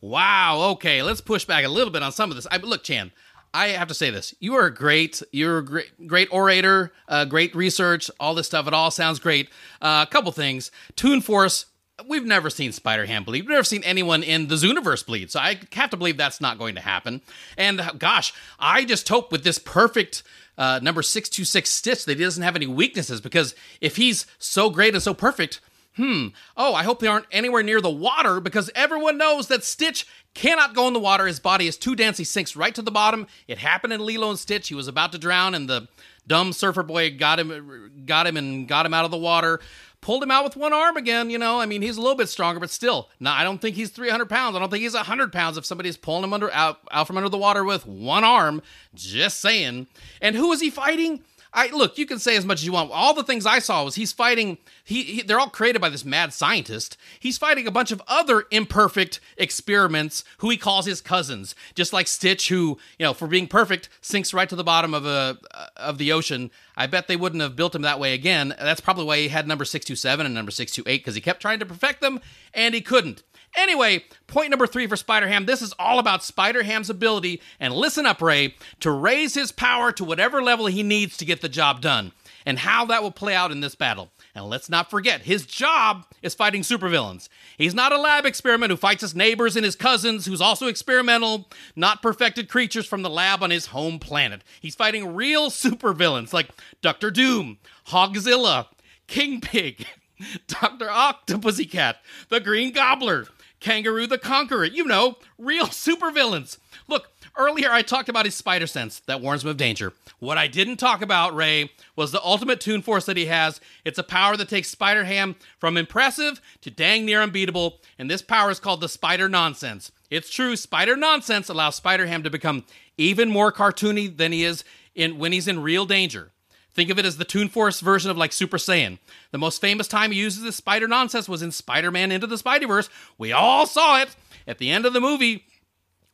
Wow. 0.00 0.70
Okay, 0.72 1.04
let's 1.04 1.20
push 1.20 1.44
back 1.44 1.64
a 1.64 1.68
little 1.68 1.92
bit 1.92 2.02
on 2.02 2.10
some 2.10 2.28
of 2.30 2.34
this. 2.34 2.48
I, 2.50 2.56
look, 2.56 2.82
Chan, 2.82 3.12
I 3.54 3.68
have 3.68 3.86
to 3.86 3.94
say 3.94 4.10
this: 4.10 4.34
you 4.40 4.54
are 4.54 4.68
great. 4.68 5.22
You're 5.30 5.58
a 5.58 5.64
great, 5.64 6.08
great 6.08 6.26
orator, 6.32 6.92
uh, 7.06 7.24
great 7.24 7.54
research, 7.54 8.10
all 8.18 8.34
this 8.34 8.48
stuff. 8.48 8.66
It 8.66 8.74
all 8.74 8.90
sounds 8.90 9.20
great. 9.20 9.48
Uh, 9.80 10.04
a 10.08 10.10
couple 10.10 10.32
things. 10.32 10.72
Toon 10.96 11.20
Force. 11.20 11.66
We've 12.08 12.24
never 12.24 12.50
seen 12.50 12.72
Spider 12.72 13.06
Ham 13.06 13.22
bleed. 13.22 13.42
We've 13.42 13.50
never 13.50 13.64
seen 13.64 13.84
anyone 13.84 14.24
in 14.24 14.48
the 14.48 14.56
Zooniverse 14.56 15.06
bleed. 15.06 15.30
So 15.30 15.38
I 15.38 15.60
have 15.72 15.90
to 15.90 15.96
believe 15.96 16.16
that's 16.16 16.40
not 16.40 16.58
going 16.58 16.74
to 16.74 16.80
happen. 16.80 17.22
And 17.56 17.80
uh, 17.80 17.92
gosh, 17.96 18.32
I 18.58 18.84
just 18.84 19.08
hope 19.08 19.30
with 19.30 19.44
this 19.44 19.58
perfect 19.58 20.24
uh, 20.58 20.80
number 20.82 21.02
626 21.02 21.70
Stitch 21.70 22.04
that 22.04 22.18
he 22.18 22.24
doesn't 22.24 22.42
have 22.42 22.56
any 22.56 22.66
weaknesses 22.66 23.20
because 23.20 23.54
if 23.80 23.94
he's 23.94 24.26
so 24.38 24.70
great 24.70 24.94
and 24.94 25.02
so 25.02 25.14
perfect, 25.14 25.60
hmm, 25.96 26.28
oh, 26.56 26.74
I 26.74 26.82
hope 26.82 26.98
they 26.98 27.06
aren't 27.06 27.26
anywhere 27.30 27.62
near 27.62 27.80
the 27.80 27.90
water 27.90 28.40
because 28.40 28.70
everyone 28.74 29.16
knows 29.16 29.46
that 29.46 29.62
Stitch 29.62 30.04
cannot 30.34 30.74
go 30.74 30.88
in 30.88 30.94
the 30.94 31.00
water. 31.00 31.26
His 31.26 31.38
body 31.38 31.68
is 31.68 31.76
too 31.76 31.94
dense. 31.94 32.18
He 32.18 32.24
sinks 32.24 32.56
right 32.56 32.74
to 32.74 32.82
the 32.82 32.90
bottom. 32.90 33.28
It 33.46 33.58
happened 33.58 33.92
in 33.92 34.04
Lilo 34.04 34.30
and 34.30 34.38
Stitch. 34.38 34.68
He 34.68 34.74
was 34.74 34.88
about 34.88 35.12
to 35.12 35.18
drown, 35.18 35.54
and 35.54 35.68
the 35.68 35.86
dumb 36.26 36.52
surfer 36.52 36.82
boy 36.82 37.16
got 37.16 37.38
him, 37.38 38.02
got 38.04 38.26
him, 38.26 38.36
and 38.36 38.66
got 38.66 38.86
him 38.86 38.94
out 38.94 39.04
of 39.04 39.12
the 39.12 39.16
water. 39.16 39.60
Pulled 40.04 40.22
him 40.22 40.30
out 40.30 40.44
with 40.44 40.54
one 40.54 40.74
arm 40.74 40.98
again. 40.98 41.30
You 41.30 41.38
know, 41.38 41.58
I 41.58 41.64
mean, 41.64 41.80
he's 41.80 41.96
a 41.96 42.00
little 42.02 42.14
bit 42.14 42.28
stronger, 42.28 42.60
but 42.60 42.68
still, 42.68 43.08
no, 43.20 43.30
I 43.30 43.42
don't 43.42 43.58
think 43.58 43.74
he's 43.74 43.88
300 43.88 44.28
pounds. 44.28 44.54
I 44.54 44.58
don't 44.58 44.68
think 44.68 44.82
he's 44.82 44.92
100 44.92 45.32
pounds 45.32 45.56
if 45.56 45.64
somebody's 45.64 45.96
pulling 45.96 46.24
him 46.24 46.34
under 46.34 46.52
out, 46.52 46.80
out 46.90 47.06
from 47.06 47.16
under 47.16 47.30
the 47.30 47.38
water 47.38 47.64
with 47.64 47.86
one 47.86 48.22
arm. 48.22 48.60
Just 48.94 49.40
saying. 49.40 49.86
And 50.20 50.36
who 50.36 50.52
is 50.52 50.60
he 50.60 50.68
fighting? 50.68 51.24
I 51.54 51.68
look, 51.68 51.96
you 51.96 52.04
can 52.04 52.18
say 52.18 52.36
as 52.36 52.44
much 52.44 52.58
as 52.58 52.66
you 52.66 52.72
want. 52.72 52.90
All 52.90 53.14
the 53.14 53.22
things 53.22 53.46
I 53.46 53.60
saw 53.60 53.84
was 53.84 53.94
he's 53.94 54.12
fighting. 54.12 54.58
He, 54.82 55.04
he, 55.04 55.22
they're 55.22 55.38
all 55.38 55.48
created 55.48 55.80
by 55.80 55.88
this 55.88 56.04
mad 56.04 56.32
scientist. 56.32 56.96
He's 57.20 57.38
fighting 57.38 57.68
a 57.68 57.70
bunch 57.70 57.92
of 57.92 58.02
other 58.08 58.44
imperfect 58.50 59.20
experiments 59.36 60.24
who 60.38 60.50
he 60.50 60.56
calls 60.56 60.84
his 60.84 61.00
cousins, 61.00 61.54
just 61.76 61.92
like 61.92 62.08
Stitch, 62.08 62.48
who 62.48 62.78
you 62.98 63.06
know 63.06 63.14
for 63.14 63.28
being 63.28 63.46
perfect 63.46 63.88
sinks 64.00 64.34
right 64.34 64.48
to 64.48 64.56
the 64.56 64.64
bottom 64.64 64.92
of 64.92 65.06
a 65.06 65.38
of 65.76 65.98
the 65.98 66.10
ocean. 66.12 66.50
I 66.76 66.88
bet 66.88 67.06
they 67.06 67.16
wouldn't 67.16 67.42
have 67.42 67.54
built 67.54 67.74
him 67.74 67.82
that 67.82 68.00
way 68.00 68.14
again. 68.14 68.54
That's 68.58 68.80
probably 68.80 69.04
why 69.04 69.18
he 69.18 69.28
had 69.28 69.46
number 69.46 69.64
six 69.64 69.84
two 69.84 69.96
seven 69.96 70.26
and 70.26 70.34
number 70.34 70.50
six 70.50 70.72
two 70.72 70.82
eight 70.86 71.02
because 71.02 71.14
he 71.14 71.20
kept 71.20 71.40
trying 71.40 71.60
to 71.60 71.66
perfect 71.66 72.00
them 72.00 72.20
and 72.52 72.74
he 72.74 72.80
couldn't. 72.80 73.22
Anyway, 73.56 74.04
point 74.26 74.50
number 74.50 74.66
three 74.66 74.86
for 74.86 74.96
Spider 74.96 75.28
Ham. 75.28 75.46
This 75.46 75.62
is 75.62 75.72
all 75.78 75.98
about 75.98 76.24
Spider 76.24 76.62
Ham's 76.62 76.90
ability, 76.90 77.40
and 77.60 77.72
listen 77.72 78.04
up, 78.04 78.20
Ray, 78.20 78.54
to 78.80 78.90
raise 78.90 79.34
his 79.34 79.52
power 79.52 79.92
to 79.92 80.04
whatever 80.04 80.42
level 80.42 80.66
he 80.66 80.82
needs 80.82 81.16
to 81.18 81.24
get 81.24 81.40
the 81.40 81.48
job 81.48 81.80
done, 81.80 82.12
and 82.44 82.58
how 82.58 82.84
that 82.86 83.02
will 83.02 83.12
play 83.12 83.34
out 83.34 83.52
in 83.52 83.60
this 83.60 83.74
battle. 83.74 84.10
And 84.34 84.46
let's 84.46 84.68
not 84.68 84.90
forget, 84.90 85.22
his 85.22 85.46
job 85.46 86.04
is 86.20 86.34
fighting 86.34 86.62
supervillains. 86.62 87.28
He's 87.56 87.74
not 87.74 87.92
a 87.92 88.00
lab 88.00 88.26
experiment 88.26 88.70
who 88.70 88.76
fights 88.76 89.02
his 89.02 89.14
neighbors 89.14 89.54
and 89.54 89.64
his 89.64 89.76
cousins, 89.76 90.26
who's 90.26 90.40
also 90.40 90.66
experimental, 90.66 91.48
not 91.76 92.02
perfected 92.02 92.48
creatures 92.48 92.86
from 92.86 93.02
the 93.02 93.10
lab 93.10 93.42
on 93.44 93.50
his 93.50 93.66
home 93.66 94.00
planet. 94.00 94.42
He's 94.60 94.74
fighting 94.74 95.14
real 95.14 95.50
supervillains 95.50 96.32
like 96.32 96.50
Doctor 96.82 97.12
Doom, 97.12 97.58
Hogzilla, 97.88 98.66
King 99.06 99.40
Pig, 99.40 99.86
Dr. 100.48 100.86
Octopussycat, 100.86 101.96
the 102.28 102.40
Green 102.40 102.72
Gobbler, 102.72 103.26
Kangaroo 103.64 104.06
the 104.06 104.18
Conqueror, 104.18 104.66
you 104.66 104.84
know, 104.84 105.16
real 105.38 105.66
supervillains. 105.68 106.58
Look, 106.86 107.08
earlier 107.34 107.70
I 107.70 107.80
talked 107.80 108.10
about 108.10 108.26
his 108.26 108.34
spider 108.34 108.66
sense 108.66 109.00
that 109.06 109.22
warns 109.22 109.42
him 109.42 109.48
of 109.48 109.56
danger. 109.56 109.94
What 110.18 110.36
I 110.36 110.48
didn't 110.48 110.76
talk 110.76 111.00
about, 111.00 111.34
Ray, 111.34 111.70
was 111.96 112.12
the 112.12 112.22
ultimate 112.22 112.60
Toon 112.60 112.82
Force 112.82 113.06
that 113.06 113.16
he 113.16 113.24
has. 113.24 113.62
It's 113.82 113.98
a 113.98 114.02
power 114.02 114.36
that 114.36 114.50
takes 114.50 114.68
Spider 114.68 115.04
Ham 115.04 115.36
from 115.58 115.78
impressive 115.78 116.42
to 116.60 116.70
dang 116.70 117.06
near 117.06 117.22
unbeatable, 117.22 117.80
and 117.98 118.10
this 118.10 118.20
power 118.20 118.50
is 118.50 118.60
called 118.60 118.82
the 118.82 118.88
Spider 118.88 119.30
Nonsense. 119.30 119.90
It's 120.10 120.30
true, 120.30 120.56
Spider 120.56 120.94
Nonsense 120.94 121.48
allows 121.48 121.76
Spider 121.76 122.04
Ham 122.04 122.22
to 122.22 122.30
become 122.30 122.64
even 122.98 123.30
more 123.30 123.50
cartoony 123.50 124.14
than 124.14 124.30
he 124.30 124.44
is 124.44 124.62
in 124.94 125.18
when 125.18 125.32
he's 125.32 125.48
in 125.48 125.62
real 125.62 125.86
danger. 125.86 126.32
Think 126.74 126.90
of 126.90 126.98
it 126.98 127.04
as 127.04 127.16
the 127.16 127.24
Toon 127.24 127.48
Force 127.48 127.80
version 127.80 128.10
of 128.10 128.16
like 128.16 128.32
Super 128.32 128.56
Saiyan. 128.56 128.98
The 129.30 129.38
most 129.38 129.60
famous 129.60 129.86
time 129.86 130.10
he 130.10 130.18
uses 130.18 130.42
this 130.42 130.56
spider 130.56 130.88
nonsense 130.88 131.28
was 131.28 131.42
in 131.42 131.52
Spider 131.52 131.90
Man 131.90 132.10
Into 132.10 132.26
the 132.26 132.36
Spideyverse. 132.36 132.88
We 133.16 133.32
all 133.32 133.66
saw 133.66 134.00
it 134.00 134.16
at 134.46 134.58
the 134.58 134.70
end 134.70 134.84
of 134.84 134.92
the 134.92 135.00
movie 135.00 135.44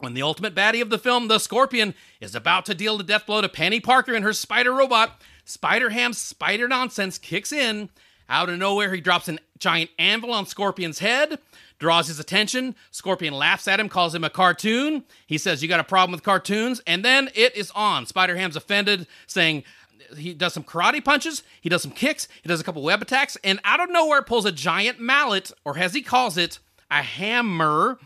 when 0.01 0.15
the 0.15 0.23
ultimate 0.23 0.55
baddie 0.55 0.83
of 0.83 0.91
the 0.91 0.99
film, 0.99 1.29
the 1.29 1.39
Scorpion, 1.39 1.95
is 2.21 2.35
about 2.35 2.67
to 2.67 2.75
deal 2.75 2.97
the 2.97 3.05
death 3.05 3.27
blow 3.27 3.41
to 3.41 3.49
Peni 3.49 3.83
Parker 3.83 4.15
and 4.15 4.25
her 4.25 4.33
spider 4.33 4.73
robot. 4.73 5.21
Spider 5.45 5.91
Ham's 5.91 6.19
spider 6.19 6.69
nonsense 6.69 7.19
kicks 7.19 7.53
in. 7.53 7.91
Out 8.29 8.49
of 8.49 8.59
nowhere, 8.59 8.95
he 8.95 9.01
drops 9.01 9.29
a 9.29 9.39
giant 9.59 9.91
anvil 9.99 10.33
on 10.33 10.47
Scorpion's 10.47 11.01
head, 11.01 11.41
draws 11.81 12.07
his 12.07 12.21
attention. 12.21 12.77
Scorpion 12.93 13.35
laughs 13.35 13.67
at 13.67 13.81
him, 13.81 13.89
calls 13.89 14.15
him 14.15 14.23
a 14.23 14.31
cartoon. 14.31 15.05
He 15.27 15.37
says, 15.37 15.63
You 15.63 15.69
got 15.69 15.81
a 15.81 15.85
problem 15.85 16.13
with 16.13 16.23
cartoons? 16.23 16.81
And 16.87 17.05
then 17.05 17.29
it 17.35 17.57
is 17.57 17.73
on. 17.73 18.07
Spider 18.07 18.37
Ham's 18.37 18.55
offended, 18.55 19.09
saying, 19.27 19.65
he 20.17 20.35
does 20.35 20.55
some 20.55 20.65
karate 20.65 21.05
punches, 21.05 21.43
he 21.61 21.69
does 21.69 21.83
some 21.83 21.91
kicks, 21.91 22.29
he 22.43 22.49
does 22.49 22.61
a 22.61 22.65
couple 22.65 22.83
web 22.83 23.03
attacks, 23.03 23.37
and 23.45 23.61
out 23.65 23.81
of 23.81 23.91
nowhere 23.91 24.23
pulls 24.23 24.45
a 24.45 24.53
giant 24.53 25.01
mallet, 25.01 25.53
or 25.65 25.79
as 25.79 25.95
he 25.95 26.03
calls 26.03 26.37
it, 26.37 26.59
a 26.91 27.03
hammer. 27.03 27.99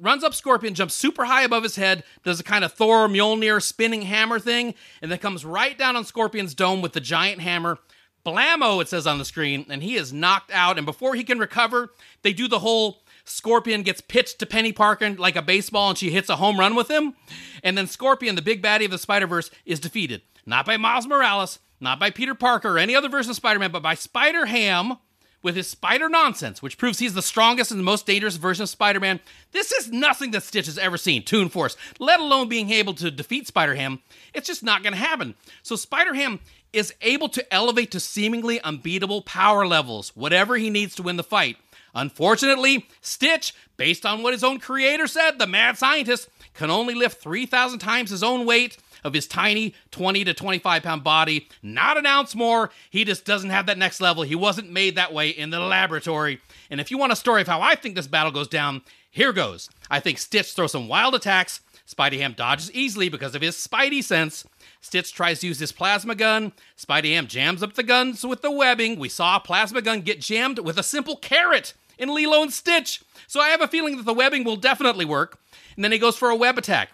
Runs 0.00 0.24
up 0.24 0.34
Scorpion, 0.34 0.74
jumps 0.74 0.94
super 0.94 1.24
high 1.24 1.42
above 1.42 1.62
his 1.62 1.76
head, 1.76 2.02
does 2.24 2.40
a 2.40 2.44
kind 2.44 2.64
of 2.64 2.72
Thor 2.72 3.06
Mjolnir 3.06 3.62
spinning 3.62 4.02
hammer 4.02 4.40
thing, 4.40 4.74
and 5.00 5.10
then 5.10 5.18
comes 5.18 5.44
right 5.44 5.78
down 5.78 5.94
on 5.94 6.04
Scorpion's 6.04 6.54
dome 6.54 6.82
with 6.82 6.92
the 6.92 7.00
giant 7.00 7.40
hammer. 7.40 7.78
Blammo, 8.26 8.80
it 8.80 8.88
says 8.88 9.06
on 9.06 9.18
the 9.18 9.24
screen, 9.24 9.66
and 9.68 9.82
he 9.82 9.96
is 9.96 10.12
knocked 10.12 10.50
out. 10.50 10.78
And 10.78 10.86
before 10.86 11.14
he 11.14 11.24
can 11.24 11.38
recover, 11.38 11.92
they 12.22 12.32
do 12.32 12.48
the 12.48 12.60
whole 12.60 13.02
Scorpion 13.24 13.82
gets 13.82 14.00
pitched 14.00 14.38
to 14.38 14.46
Peni 14.46 14.74
Parker 14.74 15.10
like 15.10 15.36
a 15.36 15.42
baseball 15.42 15.90
and 15.90 15.98
she 15.98 16.10
hits 16.10 16.28
a 16.28 16.36
home 16.36 16.60
run 16.60 16.74
with 16.74 16.90
him. 16.90 17.14
And 17.62 17.76
then 17.76 17.86
Scorpion, 17.86 18.34
the 18.34 18.42
big 18.42 18.62
baddie 18.62 18.84
of 18.84 18.90
the 18.90 18.98
Spider 18.98 19.26
Verse, 19.26 19.50
is 19.64 19.80
defeated. 19.80 20.22
Not 20.46 20.66
by 20.66 20.76
Miles 20.76 21.06
Morales, 21.06 21.58
not 21.80 21.98
by 21.98 22.10
Peter 22.10 22.34
Parker 22.34 22.76
or 22.76 22.78
any 22.78 22.94
other 22.94 23.08
version 23.08 23.30
of 23.30 23.36
Spider 23.36 23.58
Man, 23.58 23.70
but 23.70 23.82
by 23.82 23.94
Spider 23.94 24.46
Ham 24.46 24.98
with 25.44 25.56
his 25.56 25.68
spider 25.68 26.08
nonsense, 26.08 26.62
which 26.62 26.78
proves 26.78 26.98
he's 26.98 27.12
the 27.12 27.20
strongest 27.22 27.70
and 27.70 27.78
the 27.78 27.84
most 27.84 28.06
dangerous 28.06 28.36
version 28.36 28.62
of 28.62 28.68
Spider 28.70 28.98
Man. 28.98 29.20
This 29.52 29.70
is 29.70 29.92
nothing 29.92 30.30
that 30.30 30.42
Stitch 30.42 30.66
has 30.66 30.78
ever 30.78 30.96
seen, 30.96 31.22
Toon 31.22 31.50
Force, 31.50 31.76
let 32.00 32.18
alone 32.18 32.48
being 32.48 32.70
able 32.70 32.94
to 32.94 33.10
defeat 33.10 33.46
Spider 33.46 33.74
Ham. 33.74 34.00
It's 34.32 34.46
just 34.46 34.62
not 34.62 34.82
going 34.82 34.94
to 34.94 34.98
happen. 34.98 35.34
So, 35.62 35.76
Spider 35.76 36.14
Ham 36.14 36.40
is 36.72 36.94
able 37.02 37.28
to 37.28 37.54
elevate 37.54 37.90
to 37.92 38.00
seemingly 38.00 38.60
unbeatable 38.62 39.22
power 39.22 39.66
levels, 39.66 40.16
whatever 40.16 40.56
he 40.56 40.70
needs 40.70 40.94
to 40.96 41.02
win 41.02 41.16
the 41.16 41.22
fight. 41.22 41.58
Unfortunately, 41.94 42.88
Stitch, 43.00 43.54
based 43.76 44.04
on 44.04 44.22
what 44.22 44.32
his 44.32 44.42
own 44.42 44.58
creator 44.58 45.06
said, 45.06 45.38
the 45.38 45.46
mad 45.46 45.78
scientist, 45.78 46.28
can 46.54 46.70
only 46.70 46.94
lift 46.94 47.22
3,000 47.22 47.78
times 47.78 48.10
his 48.10 48.22
own 48.22 48.46
weight 48.46 48.78
of 49.04 49.12
his 49.14 49.26
tiny 49.26 49.74
20 49.90 50.24
to 50.24 50.34
25 50.34 50.82
pound 50.82 51.04
body, 51.04 51.48
not 51.62 51.96
an 51.96 52.06
ounce 52.06 52.34
more. 52.34 52.70
He 52.90 53.04
just 53.04 53.24
doesn't 53.24 53.50
have 53.50 53.66
that 53.66 53.78
next 53.78 54.00
level. 54.00 54.22
He 54.22 54.34
wasn't 54.34 54.72
made 54.72 54.96
that 54.96 55.12
way 55.12 55.28
in 55.28 55.50
the 55.50 55.60
laboratory. 55.60 56.40
And 56.70 56.80
if 56.80 56.90
you 56.90 56.98
want 56.98 57.12
a 57.12 57.16
story 57.16 57.42
of 57.42 57.48
how 57.48 57.60
I 57.60 57.74
think 57.74 57.94
this 57.94 58.06
battle 58.06 58.32
goes 58.32 58.48
down, 58.48 58.82
here 59.10 59.32
goes. 59.32 59.70
I 59.90 60.00
think 60.00 60.18
Stitch 60.18 60.54
throws 60.54 60.72
some 60.72 60.88
wild 60.88 61.14
attacks. 61.14 61.60
Spidey 61.86 62.18
Ham 62.18 62.32
dodges 62.32 62.72
easily 62.72 63.10
because 63.10 63.34
of 63.34 63.42
his 63.42 63.56
spidey 63.56 64.02
sense. 64.02 64.46
Stitch 64.80 65.12
tries 65.12 65.40
to 65.40 65.46
use 65.46 65.58
his 65.58 65.70
plasma 65.70 66.14
gun. 66.14 66.52
Spidey 66.78 67.12
Ham 67.12 67.26
jams 67.26 67.62
up 67.62 67.74
the 67.74 67.82
guns 67.82 68.24
with 68.24 68.40
the 68.40 68.50
webbing. 68.50 68.98
We 68.98 69.10
saw 69.10 69.36
a 69.36 69.40
plasma 69.40 69.82
gun 69.82 70.00
get 70.00 70.20
jammed 70.20 70.58
with 70.58 70.78
a 70.78 70.82
simple 70.82 71.16
carrot 71.16 71.74
in 71.98 72.14
Lilo 72.14 72.42
and 72.42 72.52
Stitch. 72.52 73.02
So 73.26 73.40
I 73.40 73.48
have 73.48 73.60
a 73.60 73.68
feeling 73.68 73.98
that 73.98 74.06
the 74.06 74.14
webbing 74.14 74.44
will 74.44 74.56
definitely 74.56 75.04
work. 75.04 75.38
And 75.76 75.84
then 75.84 75.92
he 75.92 75.98
goes 75.98 76.16
for 76.16 76.30
a 76.30 76.36
web 76.36 76.56
attack 76.56 76.90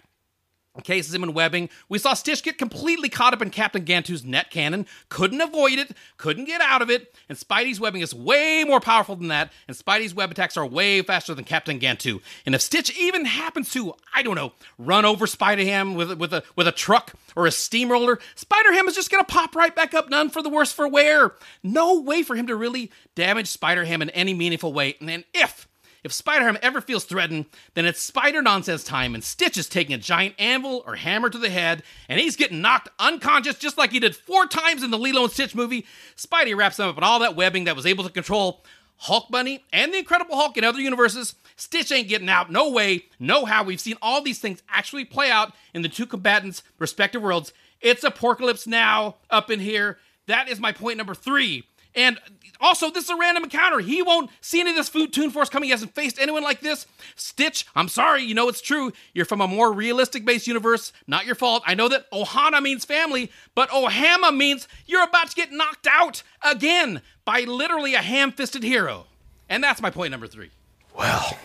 cases 0.79 1.13
him 1.13 1.23
in 1.23 1.33
webbing. 1.33 1.69
We 1.89 1.99
saw 1.99 2.13
Stitch 2.13 2.43
get 2.43 2.57
completely 2.57 3.09
caught 3.09 3.33
up 3.33 3.41
in 3.41 3.49
Captain 3.49 3.83
Gantu's 3.83 4.23
net 4.23 4.49
cannon, 4.49 4.87
couldn't 5.09 5.41
avoid 5.41 5.77
it, 5.77 5.91
couldn't 6.17 6.45
get 6.45 6.61
out 6.61 6.81
of 6.81 6.89
it, 6.89 7.13
and 7.27 7.37
Spidey's 7.37 7.79
webbing 7.79 8.01
is 8.01 8.15
way 8.15 8.63
more 8.65 8.79
powerful 8.79 9.17
than 9.17 9.27
that, 9.27 9.51
and 9.67 9.75
Spidey's 9.75 10.15
web 10.15 10.31
attacks 10.31 10.55
are 10.55 10.65
way 10.65 11.01
faster 11.01 11.35
than 11.35 11.43
Captain 11.43 11.79
Gantu. 11.79 12.21
And 12.45 12.55
if 12.55 12.61
Stitch 12.61 12.97
even 12.97 13.25
happens 13.25 13.69
to, 13.71 13.93
I 14.13 14.23
don't 14.23 14.35
know, 14.35 14.53
run 14.77 15.03
over 15.03 15.27
Spider-Ham 15.27 15.95
with, 15.95 16.13
with, 16.13 16.33
a, 16.33 16.43
with 16.55 16.67
a 16.67 16.71
truck 16.71 17.13
or 17.35 17.45
a 17.45 17.51
steamroller, 17.51 18.19
Spider-Ham 18.35 18.87
is 18.87 18.95
just 18.95 19.11
gonna 19.11 19.25
pop 19.25 19.55
right 19.55 19.75
back 19.75 19.93
up, 19.93 20.09
none 20.09 20.29
for 20.29 20.41
the 20.41 20.49
worse 20.49 20.71
for 20.71 20.87
wear. 20.87 21.33
No 21.63 21.99
way 21.99 22.23
for 22.23 22.35
him 22.35 22.47
to 22.47 22.55
really 22.55 22.91
damage 23.15 23.47
Spider-Ham 23.47 24.01
in 24.01 24.09
any 24.11 24.33
meaningful 24.33 24.71
way. 24.71 24.95
And 24.99 25.09
then 25.09 25.25
if 25.33 25.67
if 26.03 26.11
Spider 26.11 26.45
Ham 26.45 26.57
ever 26.61 26.81
feels 26.81 27.03
threatened, 27.03 27.45
then 27.75 27.85
it's 27.85 28.01
Spider 28.01 28.41
Nonsense 28.41 28.83
time, 28.83 29.13
and 29.13 29.23
Stitch 29.23 29.57
is 29.57 29.69
taking 29.69 29.93
a 29.93 29.99
giant 29.99 30.35
anvil 30.39 30.83
or 30.85 30.95
hammer 30.95 31.29
to 31.29 31.37
the 31.37 31.49
head, 31.49 31.83
and 32.09 32.19
he's 32.19 32.35
getting 32.35 32.61
knocked 32.61 32.89
unconscious 32.99 33.57
just 33.57 33.77
like 33.77 33.91
he 33.91 33.99
did 33.99 34.15
four 34.15 34.47
times 34.47 34.83
in 34.83 34.91
the 34.91 34.97
Lilo 34.97 35.23
and 35.23 35.31
Stitch 35.31 35.53
movie. 35.53 35.85
Spidey 36.15 36.55
wraps 36.55 36.79
him 36.79 36.87
up 36.87 36.97
in 36.97 37.03
all 37.03 37.19
that 37.19 37.35
webbing 37.35 37.65
that 37.65 37.75
was 37.75 37.85
able 37.85 38.03
to 38.03 38.09
control 38.09 38.63
Hulk 38.97 39.29
Bunny 39.29 39.63
and 39.73 39.93
the 39.93 39.97
Incredible 39.99 40.35
Hulk 40.35 40.57
in 40.57 40.63
other 40.63 40.79
universes. 40.79 41.35
Stitch 41.55 41.91
ain't 41.91 42.07
getting 42.07 42.29
out. 42.29 42.51
No 42.51 42.69
way, 42.69 43.05
no 43.19 43.45
how. 43.45 43.63
We've 43.63 43.79
seen 43.79 43.97
all 44.01 44.21
these 44.21 44.39
things 44.39 44.61
actually 44.69 45.05
play 45.05 45.31
out 45.31 45.53
in 45.73 45.81
the 45.81 45.89
two 45.89 46.05
combatants' 46.05 46.63
respective 46.79 47.21
worlds. 47.21 47.51
It's 47.79 48.03
apocalypse 48.03 48.67
now 48.67 49.15
up 49.29 49.49
in 49.49 49.59
here. 49.59 49.97
That 50.27 50.49
is 50.49 50.59
my 50.59 50.71
point 50.71 50.97
number 50.97 51.15
three. 51.15 51.63
And 51.95 52.19
also, 52.61 52.91
this 52.91 53.05
is 53.05 53.09
a 53.09 53.15
random 53.15 53.43
encounter. 53.43 53.79
He 53.79 54.03
won't 54.03 54.29
see 54.39 54.59
any 54.61 54.69
of 54.69 54.75
this 54.75 54.87
food 54.87 55.11
Toon 55.11 55.31
Force 55.31 55.49
coming. 55.49 55.67
He 55.67 55.71
hasn't 55.71 55.95
faced 55.95 56.19
anyone 56.19 56.43
like 56.43 56.61
this. 56.61 56.85
Stitch, 57.15 57.65
I'm 57.75 57.87
sorry, 57.87 58.23
you 58.23 58.35
know 58.35 58.47
it's 58.49 58.61
true. 58.61 58.93
You're 59.13 59.25
from 59.25 59.41
a 59.41 59.47
more 59.47 59.73
realistic 59.73 60.25
based 60.25 60.47
universe. 60.47 60.93
Not 61.07 61.25
your 61.25 61.35
fault. 61.35 61.63
I 61.65 61.73
know 61.73 61.89
that 61.89 62.09
Ohana 62.11 62.61
means 62.61 62.85
family, 62.85 63.31
but 63.55 63.69
Ohama 63.69 64.35
means 64.35 64.67
you're 64.85 65.03
about 65.03 65.29
to 65.31 65.35
get 65.35 65.51
knocked 65.51 65.87
out 65.89 66.21
again 66.43 67.01
by 67.25 67.41
literally 67.41 67.95
a 67.95 68.01
ham 68.01 68.31
fisted 68.31 68.63
hero. 68.63 69.07
And 69.49 69.63
that's 69.63 69.81
my 69.81 69.89
point 69.89 70.11
number 70.11 70.27
three. 70.27 70.51
Well, 70.95 71.37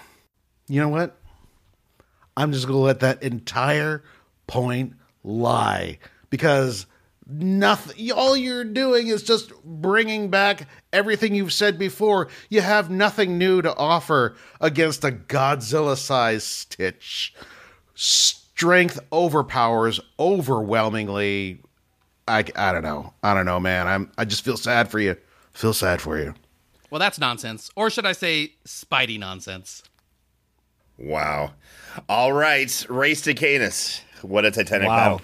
you 0.69 0.81
know 0.81 0.89
what? 0.91 1.17
I'm 2.37 2.53
just 2.53 2.67
going 2.67 2.79
to 2.79 2.83
let 2.83 3.01
that 3.01 3.23
entire 3.23 4.05
point 4.47 4.95
lie 5.25 5.99
because 6.29 6.87
nothing. 7.27 8.13
All 8.13 8.37
you're 8.37 8.65
doing 8.65 9.09
is 9.09 9.23
just 9.23 9.53
bringing 9.65 10.31
back 10.31 10.69
everything 10.93 11.35
you've 11.35 11.53
said 11.53 11.79
before. 11.79 12.29
You 12.49 12.61
have 12.61 12.91
nothing 12.91 13.39
new 13.39 13.63
to 13.63 13.75
offer 13.77 14.37
against 14.61 15.05
a 15.05 15.11
godzilla 15.11 15.97
sized 15.97 16.45
stitch. 16.47 17.35
Strength 17.95 19.01
overpowers 19.13 20.01
overwhelmingly. 20.19 21.61
I 22.29 22.45
i 22.57 22.73
don't 22.73 22.83
know. 22.83 23.13
I 23.23 23.35
don't 23.35 23.47
know 23.47 23.61
man. 23.61 23.87
I'm 23.87 24.11
i 24.19 24.25
just 24.25 24.45
feel 24.45 24.57
sad 24.57 24.91
for 24.91 24.99
you. 24.99 25.17
Feel 25.53 25.73
sad 25.75 26.01
for 26.01 26.19
you. 26.19 26.35
Well 26.91 26.99
that's 26.99 27.19
nonsense. 27.19 27.71
Or 27.77 27.91
should 27.91 28.07
i 28.07 28.13
say 28.13 28.55
spidey 28.67 29.19
nonsense? 29.19 29.83
Wow. 30.99 31.53
All 32.09 32.33
right. 32.33 32.87
Ray 32.89 33.13
Stacanis. 33.13 34.01
What 34.23 34.45
a 34.45 34.51
titanic 34.51 34.89
Wow. 34.89 34.97
battle 34.97 35.21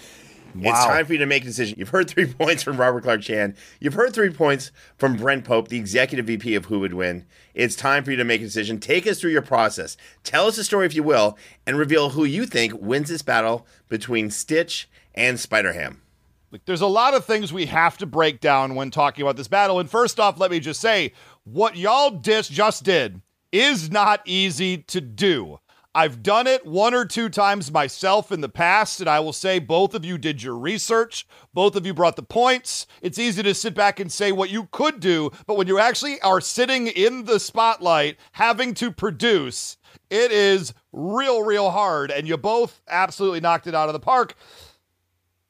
Wow. 0.54 0.70
It's 0.70 0.84
time 0.84 1.06
for 1.06 1.12
you 1.12 1.18
to 1.20 1.26
make 1.26 1.42
a 1.42 1.46
decision. 1.46 1.78
You've 1.78 1.88
heard 1.88 2.08
three 2.08 2.26
points 2.32 2.62
from 2.62 2.76
Robert 2.76 3.02
Clark 3.02 3.22
Chan. 3.22 3.56
You've 3.80 3.94
heard 3.94 4.12
three 4.12 4.30
points 4.30 4.70
from 4.96 5.16
Brent 5.16 5.44
Pope, 5.44 5.68
the 5.68 5.78
executive 5.78 6.26
VP 6.26 6.54
of 6.54 6.66
Who 6.66 6.80
Would 6.80 6.94
Win. 6.94 7.24
It's 7.54 7.76
time 7.76 8.04
for 8.04 8.10
you 8.10 8.16
to 8.16 8.24
make 8.24 8.40
a 8.40 8.44
decision. 8.44 8.78
Take 8.78 9.06
us 9.06 9.20
through 9.20 9.30
your 9.30 9.42
process. 9.42 9.96
Tell 10.24 10.46
us 10.46 10.58
a 10.58 10.64
story, 10.64 10.86
if 10.86 10.94
you 10.94 11.02
will, 11.02 11.38
and 11.66 11.78
reveal 11.78 12.10
who 12.10 12.24
you 12.24 12.46
think 12.46 12.74
wins 12.80 13.08
this 13.08 13.22
battle 13.22 13.66
between 13.88 14.30
Stitch 14.30 14.88
and 15.14 15.38
Spider 15.40 15.72
Ham. 15.72 16.02
Like, 16.50 16.66
there's 16.66 16.82
a 16.82 16.86
lot 16.86 17.14
of 17.14 17.24
things 17.24 17.50
we 17.50 17.66
have 17.66 17.96
to 17.98 18.06
break 18.06 18.40
down 18.40 18.74
when 18.74 18.90
talking 18.90 19.22
about 19.22 19.36
this 19.36 19.48
battle. 19.48 19.80
And 19.80 19.88
first 19.88 20.20
off, 20.20 20.38
let 20.38 20.50
me 20.50 20.60
just 20.60 20.80
say 20.80 21.12
what 21.44 21.76
y'all 21.76 22.10
dis- 22.10 22.48
just 22.48 22.84
did 22.84 23.22
is 23.52 23.90
not 23.90 24.20
easy 24.26 24.78
to 24.78 25.00
do. 25.00 25.58
I've 25.94 26.22
done 26.22 26.46
it 26.46 26.64
one 26.64 26.94
or 26.94 27.04
two 27.04 27.28
times 27.28 27.70
myself 27.70 28.32
in 28.32 28.40
the 28.40 28.48
past, 28.48 29.00
and 29.00 29.10
I 29.10 29.20
will 29.20 29.34
say 29.34 29.58
both 29.58 29.94
of 29.94 30.06
you 30.06 30.16
did 30.16 30.42
your 30.42 30.56
research. 30.56 31.26
Both 31.52 31.76
of 31.76 31.84
you 31.84 31.92
brought 31.92 32.16
the 32.16 32.22
points. 32.22 32.86
It's 33.02 33.18
easy 33.18 33.42
to 33.42 33.54
sit 33.54 33.74
back 33.74 34.00
and 34.00 34.10
say 34.10 34.32
what 34.32 34.48
you 34.48 34.68
could 34.72 35.00
do, 35.00 35.30
but 35.46 35.58
when 35.58 35.66
you 35.66 35.78
actually 35.78 36.18
are 36.22 36.40
sitting 36.40 36.86
in 36.86 37.26
the 37.26 37.38
spotlight 37.38 38.16
having 38.32 38.72
to 38.74 38.90
produce, 38.90 39.76
it 40.08 40.32
is 40.32 40.72
real, 40.92 41.42
real 41.42 41.70
hard. 41.70 42.10
And 42.10 42.26
you 42.26 42.38
both 42.38 42.80
absolutely 42.88 43.40
knocked 43.40 43.66
it 43.66 43.74
out 43.74 43.90
of 43.90 43.92
the 43.92 44.00
park. 44.00 44.34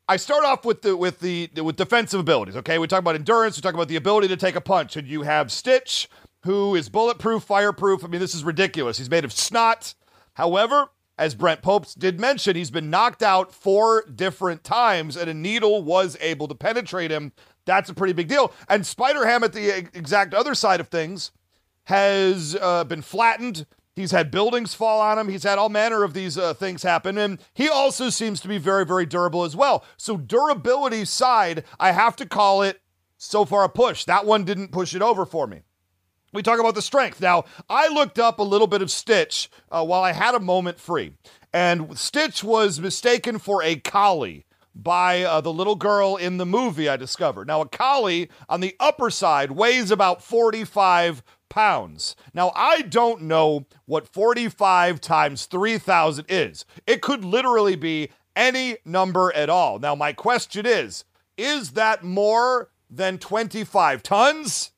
I 0.09 0.16
start 0.16 0.45
off 0.45 0.64
with 0.64 0.82
the 0.82 0.97
with 0.97 1.20
the 1.20 1.51
with 1.62 1.76
defensive 1.76 2.18
abilities. 2.18 2.57
Okay, 2.57 2.78
we 2.78 2.88
talk 2.88 2.99
about 2.99 3.14
endurance. 3.14 3.57
We 3.57 3.62
talk 3.62 3.74
about 3.74 3.86
the 3.86 3.97
ability 3.97 4.26
to 4.28 4.36
take 4.36 4.57
a 4.57 4.61
punch, 4.61 4.97
and 4.97 5.07
you 5.07 5.22
have 5.22 5.53
Stitch, 5.53 6.09
who 6.43 6.74
is 6.74 6.88
bulletproof, 6.88 7.45
fireproof. 7.45 8.05
I 8.05 8.09
mean, 8.09 8.20
this 8.20 8.34
is 8.34 8.43
ridiculous. 8.43 8.99
He's 8.99 9.09
made 9.09 9.24
of 9.24 9.32
snot. 9.32 9.95
However, 10.35 10.91
as 11.18 11.35
Brent 11.35 11.62
Popes 11.62 11.95
did 11.95 12.18
mention, 12.18 12.57
he's 12.57 12.70
been 12.70 12.91
knocked 12.91 13.22
out 13.22 13.53
four 13.53 14.05
different 14.07 14.64
times, 14.64 15.16
and 15.16 15.28
a 15.28 15.35
needle 15.35 15.83
was 15.83 16.16
able 16.20 16.49
to 16.49 16.55
penetrate 16.55 17.11
him. 17.11 17.33
That's 17.64 17.91
a 17.91 17.95
pretty 17.95 18.12
big 18.12 18.28
deal. 18.28 18.53
And 18.68 18.87
Spider 18.87 19.26
Ham, 19.26 19.45
at 19.45 19.53
the 19.53 19.70
exact 19.95 20.35
other 20.35 20.55
side 20.55 20.80
of 20.80 20.89
things, 20.89 21.30
has 21.85 22.57
uh, 22.61 22.85
been 22.85 23.03
flattened. 23.03 23.66
He's 23.95 24.11
had 24.11 24.30
buildings 24.30 24.74
fall 24.74 25.01
on 25.01 25.18
him. 25.18 25.28
He's 25.28 25.43
had 25.43 25.59
all 25.59 25.68
manner 25.68 26.03
of 26.03 26.14
these 26.14 26.39
uh, 26.39 26.55
things 26.55 26.83
happen. 26.83 27.18
And 27.18 27.39
he 27.53 27.68
also 27.68 28.09
seems 28.09 28.41
to 28.41 28.49
be 28.49 28.59
very, 28.59 28.87
very 28.87 29.05
durable 29.05 29.45
as 29.45 29.55
well. 29.55 29.85
So, 29.99 30.16
durability 30.16 31.05
side, 31.05 31.64
I 31.78 31.93
have 31.93 32.16
to 32.16 32.26
call 32.26 32.62
it 32.62 32.80
so 33.18 33.45
far 33.45 33.64
a 33.64 33.68
push. 33.68 34.05
That 34.07 34.24
one 34.24 34.45
didn't 34.45 34.72
push 34.72 34.95
it 34.95 35.03
over 35.03 35.26
for 35.26 35.47
me. 35.47 35.62
We 36.33 36.43
talk 36.43 36.59
about 36.59 36.74
the 36.74 36.83
strength. 36.83 37.20
Now, 37.20 37.45
I 37.68 37.89
looked 37.89 38.18
up 38.18 38.39
a 38.39 38.43
little 38.43 38.66
bit 38.66 38.80
of 38.80 38.91
Stitch 38.91 39.51
uh, 39.70 39.85
while 39.85 40.03
I 40.03 40.12
had 40.12 40.35
a 40.35 40.41
moment 40.41 40.80
free. 40.80 41.12
And 41.53 41.99
Stitch 41.99 42.43
was 42.43 42.80
mistaken 42.80 43.39
for 43.39 43.62
a 43.62 43.76
collie 43.76 44.47
by 44.74 45.22
uh, 45.22 45.43
the 45.43 45.53
little 45.53 45.74
girl 45.74 46.16
in 46.16 46.39
the 46.39 46.47
movie 46.47 46.89
I 46.89 46.97
discovered. 46.97 47.47
Now, 47.47 47.61
a 47.61 47.68
collie 47.68 48.30
on 48.49 48.61
the 48.61 48.74
upper 48.80 49.11
side 49.11 49.51
weighs 49.51 49.91
about 49.91 50.22
45 50.22 51.22
pounds. 51.51 52.16
Now, 52.33 52.51
I 52.55 52.80
don't 52.80 53.22
know 53.22 53.66
what 53.85 54.09
45 54.09 55.03
times 55.03 55.45
3,000 55.45 56.24
is. 56.30 56.64
It 56.87 57.03
could 57.03 57.26
literally 57.26 57.76
be 57.76 58.09
any 58.35 58.78
number 58.87 59.30
at 59.35 59.51
all. 59.51 59.78
Now, 59.78 59.95
my 59.95 60.14
question 60.14 60.64
is 60.64 61.05
is 61.37 61.72
that 61.72 62.03
more 62.03 62.70
than 62.89 63.18
25 63.18 64.03
tons? 64.03 64.70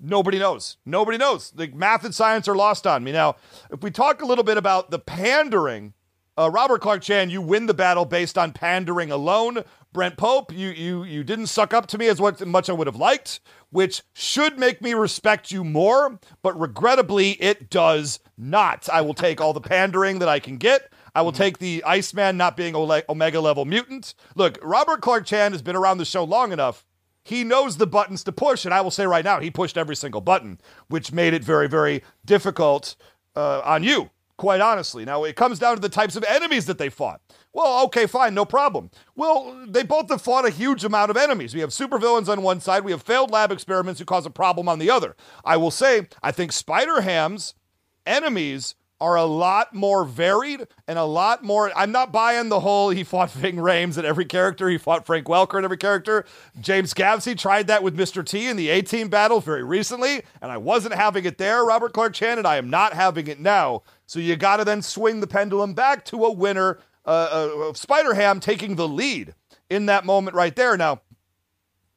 Nobody 0.00 0.38
knows. 0.38 0.76
Nobody 0.86 1.18
knows. 1.18 1.50
The 1.50 1.68
math 1.68 2.04
and 2.04 2.14
science 2.14 2.46
are 2.48 2.56
lost 2.56 2.86
on 2.86 3.02
me. 3.02 3.12
Now, 3.12 3.36
if 3.70 3.82
we 3.82 3.90
talk 3.90 4.22
a 4.22 4.26
little 4.26 4.44
bit 4.44 4.56
about 4.56 4.90
the 4.90 4.98
pandering, 4.98 5.94
uh, 6.38 6.48
Robert 6.50 6.80
Clark 6.80 7.02
Chan, 7.02 7.30
you 7.30 7.42
win 7.42 7.66
the 7.66 7.74
battle 7.74 8.04
based 8.04 8.38
on 8.38 8.52
pandering 8.52 9.10
alone. 9.10 9.64
Brent 9.92 10.16
Pope, 10.16 10.52
you 10.52 10.68
you 10.68 11.02
you 11.02 11.24
didn't 11.24 11.48
suck 11.48 11.74
up 11.74 11.86
to 11.88 11.98
me 11.98 12.06
as 12.06 12.20
what, 12.20 12.46
much 12.46 12.70
I 12.70 12.74
would 12.74 12.86
have 12.86 12.94
liked, 12.94 13.40
which 13.70 14.02
should 14.12 14.58
make 14.58 14.80
me 14.80 14.94
respect 14.94 15.50
you 15.50 15.64
more, 15.64 16.20
but 16.42 16.58
regrettably 16.58 17.32
it 17.32 17.68
does 17.68 18.20
not. 18.36 18.88
I 18.88 19.00
will 19.00 19.14
take 19.14 19.40
all 19.40 19.52
the 19.52 19.60
pandering 19.60 20.20
that 20.20 20.28
I 20.28 20.38
can 20.38 20.58
get. 20.58 20.92
I 21.14 21.22
will 21.22 21.32
take 21.32 21.58
the 21.58 21.82
Iceman 21.84 22.36
not 22.36 22.56
being 22.56 22.76
Omega 22.76 23.40
level 23.40 23.64
mutant. 23.64 24.14
Look, 24.36 24.58
Robert 24.62 25.00
Clark 25.00 25.26
Chan 25.26 25.50
has 25.50 25.62
been 25.62 25.74
around 25.74 25.98
the 25.98 26.04
show 26.04 26.22
long 26.22 26.52
enough. 26.52 26.84
He 27.28 27.44
knows 27.44 27.76
the 27.76 27.86
buttons 27.86 28.24
to 28.24 28.32
push. 28.32 28.64
And 28.64 28.72
I 28.72 28.80
will 28.80 28.90
say 28.90 29.06
right 29.06 29.24
now, 29.24 29.40
he 29.40 29.50
pushed 29.50 29.76
every 29.76 29.96
single 29.96 30.20
button, 30.20 30.60
which 30.88 31.12
made 31.12 31.34
it 31.34 31.44
very, 31.44 31.68
very 31.68 32.02
difficult 32.24 32.96
uh, 33.36 33.60
on 33.64 33.82
you, 33.82 34.10
quite 34.36 34.60
honestly. 34.60 35.04
Now, 35.04 35.24
it 35.24 35.36
comes 35.36 35.58
down 35.58 35.76
to 35.76 35.80
the 35.80 35.88
types 35.88 36.16
of 36.16 36.24
enemies 36.24 36.66
that 36.66 36.78
they 36.78 36.88
fought. 36.88 37.20
Well, 37.52 37.84
okay, 37.86 38.06
fine, 38.06 38.34
no 38.34 38.44
problem. 38.44 38.90
Well, 39.16 39.66
they 39.66 39.82
both 39.82 40.10
have 40.10 40.22
fought 40.22 40.46
a 40.46 40.50
huge 40.50 40.84
amount 40.84 41.10
of 41.10 41.16
enemies. 41.16 41.54
We 41.54 41.60
have 41.60 41.70
supervillains 41.70 42.28
on 42.28 42.42
one 42.42 42.60
side, 42.60 42.84
we 42.84 42.92
have 42.92 43.02
failed 43.02 43.30
lab 43.30 43.50
experiments 43.50 43.98
who 43.98 44.06
cause 44.06 44.26
a 44.26 44.30
problem 44.30 44.68
on 44.68 44.78
the 44.78 44.90
other. 44.90 45.16
I 45.44 45.56
will 45.56 45.70
say, 45.70 46.08
I 46.22 46.30
think 46.30 46.52
Spider 46.52 47.00
Ham's 47.00 47.54
enemies 48.06 48.74
are 49.00 49.16
a 49.16 49.24
lot 49.24 49.74
more 49.74 50.04
varied 50.04 50.66
and 50.86 50.98
a 50.98 51.04
lot 51.04 51.42
more. 51.42 51.70
I'm 51.76 51.92
not 51.92 52.12
buying 52.12 52.48
the 52.48 52.60
whole 52.60 52.90
he 52.90 53.04
fought 53.04 53.30
Ving 53.30 53.56
Rhames 53.56 53.96
at 53.96 54.04
every 54.04 54.24
character, 54.24 54.68
he 54.68 54.78
fought 54.78 55.06
Frank 55.06 55.26
Welker 55.26 55.58
at 55.58 55.64
every 55.64 55.76
character. 55.76 56.24
James 56.60 56.94
Gavsey 56.94 57.38
tried 57.38 57.68
that 57.68 57.82
with 57.82 57.96
Mr. 57.96 58.24
T 58.24 58.48
in 58.48 58.56
the 58.56 58.68
A 58.70 58.82
Team 58.82 59.08
battle 59.08 59.40
very 59.40 59.62
recently, 59.62 60.22
and 60.42 60.50
I 60.50 60.56
wasn't 60.56 60.94
having 60.94 61.24
it 61.24 61.38
there, 61.38 61.64
Robert 61.64 61.92
Clark 61.92 62.14
Chan, 62.14 62.38
and 62.38 62.46
I 62.46 62.56
am 62.56 62.70
not 62.70 62.92
having 62.92 63.28
it 63.28 63.40
now. 63.40 63.82
So 64.06 64.18
you 64.18 64.36
got 64.36 64.56
to 64.56 64.64
then 64.64 64.82
swing 64.82 65.20
the 65.20 65.26
pendulum 65.26 65.74
back 65.74 66.04
to 66.06 66.24
a 66.24 66.32
winner 66.32 66.78
uh, 67.08 67.68
uh, 67.70 67.72
Spider 67.72 68.14
Ham 68.14 68.38
taking 68.38 68.76
the 68.76 68.86
lead 68.86 69.34
in 69.70 69.86
that 69.86 70.04
moment 70.04 70.36
right 70.36 70.54
there. 70.54 70.76
Now, 70.76 71.00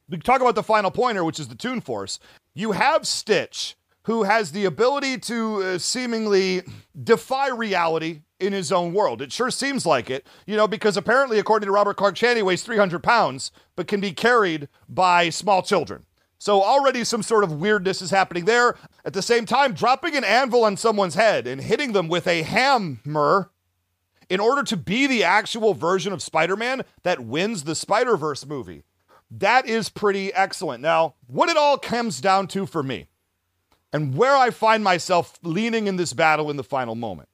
we 0.08 0.18
talk 0.18 0.40
about 0.40 0.54
the 0.54 0.62
final 0.62 0.90
pointer, 0.90 1.24
which 1.24 1.38
is 1.38 1.48
the 1.48 1.54
Toon 1.54 1.80
Force. 1.80 2.18
You 2.54 2.72
have 2.72 3.06
Stitch 3.06 3.76
who 4.04 4.24
has 4.24 4.52
the 4.52 4.64
ability 4.64 5.18
to 5.18 5.62
uh, 5.62 5.78
seemingly 5.78 6.62
defy 7.02 7.48
reality 7.48 8.22
in 8.40 8.52
his 8.52 8.72
own 8.72 8.92
world. 8.92 9.22
It 9.22 9.32
sure 9.32 9.50
seems 9.50 9.86
like 9.86 10.10
it, 10.10 10.26
you 10.46 10.56
know, 10.56 10.66
because 10.66 10.96
apparently, 10.96 11.38
according 11.38 11.66
to 11.66 11.72
Robert 11.72 11.96
Clark 11.96 12.16
Chan, 12.16 12.36
he 12.36 12.42
weighs 12.42 12.64
300 12.64 13.02
pounds, 13.02 13.52
but 13.76 13.86
can 13.86 14.00
be 14.00 14.12
carried 14.12 14.68
by 14.88 15.30
small 15.30 15.62
children. 15.62 16.04
So 16.38 16.60
already 16.60 17.04
some 17.04 17.22
sort 17.22 17.44
of 17.44 17.52
weirdness 17.52 18.02
is 18.02 18.10
happening 18.10 18.46
there. 18.46 18.76
At 19.04 19.12
the 19.12 19.22
same 19.22 19.46
time, 19.46 19.74
dropping 19.74 20.16
an 20.16 20.24
anvil 20.24 20.64
on 20.64 20.76
someone's 20.76 21.14
head 21.14 21.46
and 21.46 21.60
hitting 21.60 21.92
them 21.92 22.08
with 22.08 22.26
a 22.26 22.42
hammer 22.42 23.52
in 24.28 24.40
order 24.40 24.64
to 24.64 24.76
be 24.76 25.06
the 25.06 25.22
actual 25.22 25.72
version 25.72 26.12
of 26.12 26.20
Spider 26.20 26.56
Man 26.56 26.82
that 27.04 27.20
wins 27.20 27.62
the 27.62 27.76
Spider 27.76 28.16
Verse 28.16 28.44
movie. 28.44 28.82
That 29.30 29.68
is 29.68 29.88
pretty 29.88 30.34
excellent. 30.34 30.82
Now, 30.82 31.14
what 31.28 31.48
it 31.48 31.56
all 31.56 31.78
comes 31.78 32.20
down 32.20 32.48
to 32.48 32.66
for 32.66 32.82
me 32.82 33.06
and 33.92 34.16
where 34.16 34.36
I 34.36 34.50
find 34.50 34.82
myself 34.82 35.38
leaning 35.42 35.86
in 35.86 35.96
this 35.96 36.12
battle 36.12 36.50
in 36.50 36.56
the 36.56 36.64
final 36.64 36.94
moment 36.94 37.28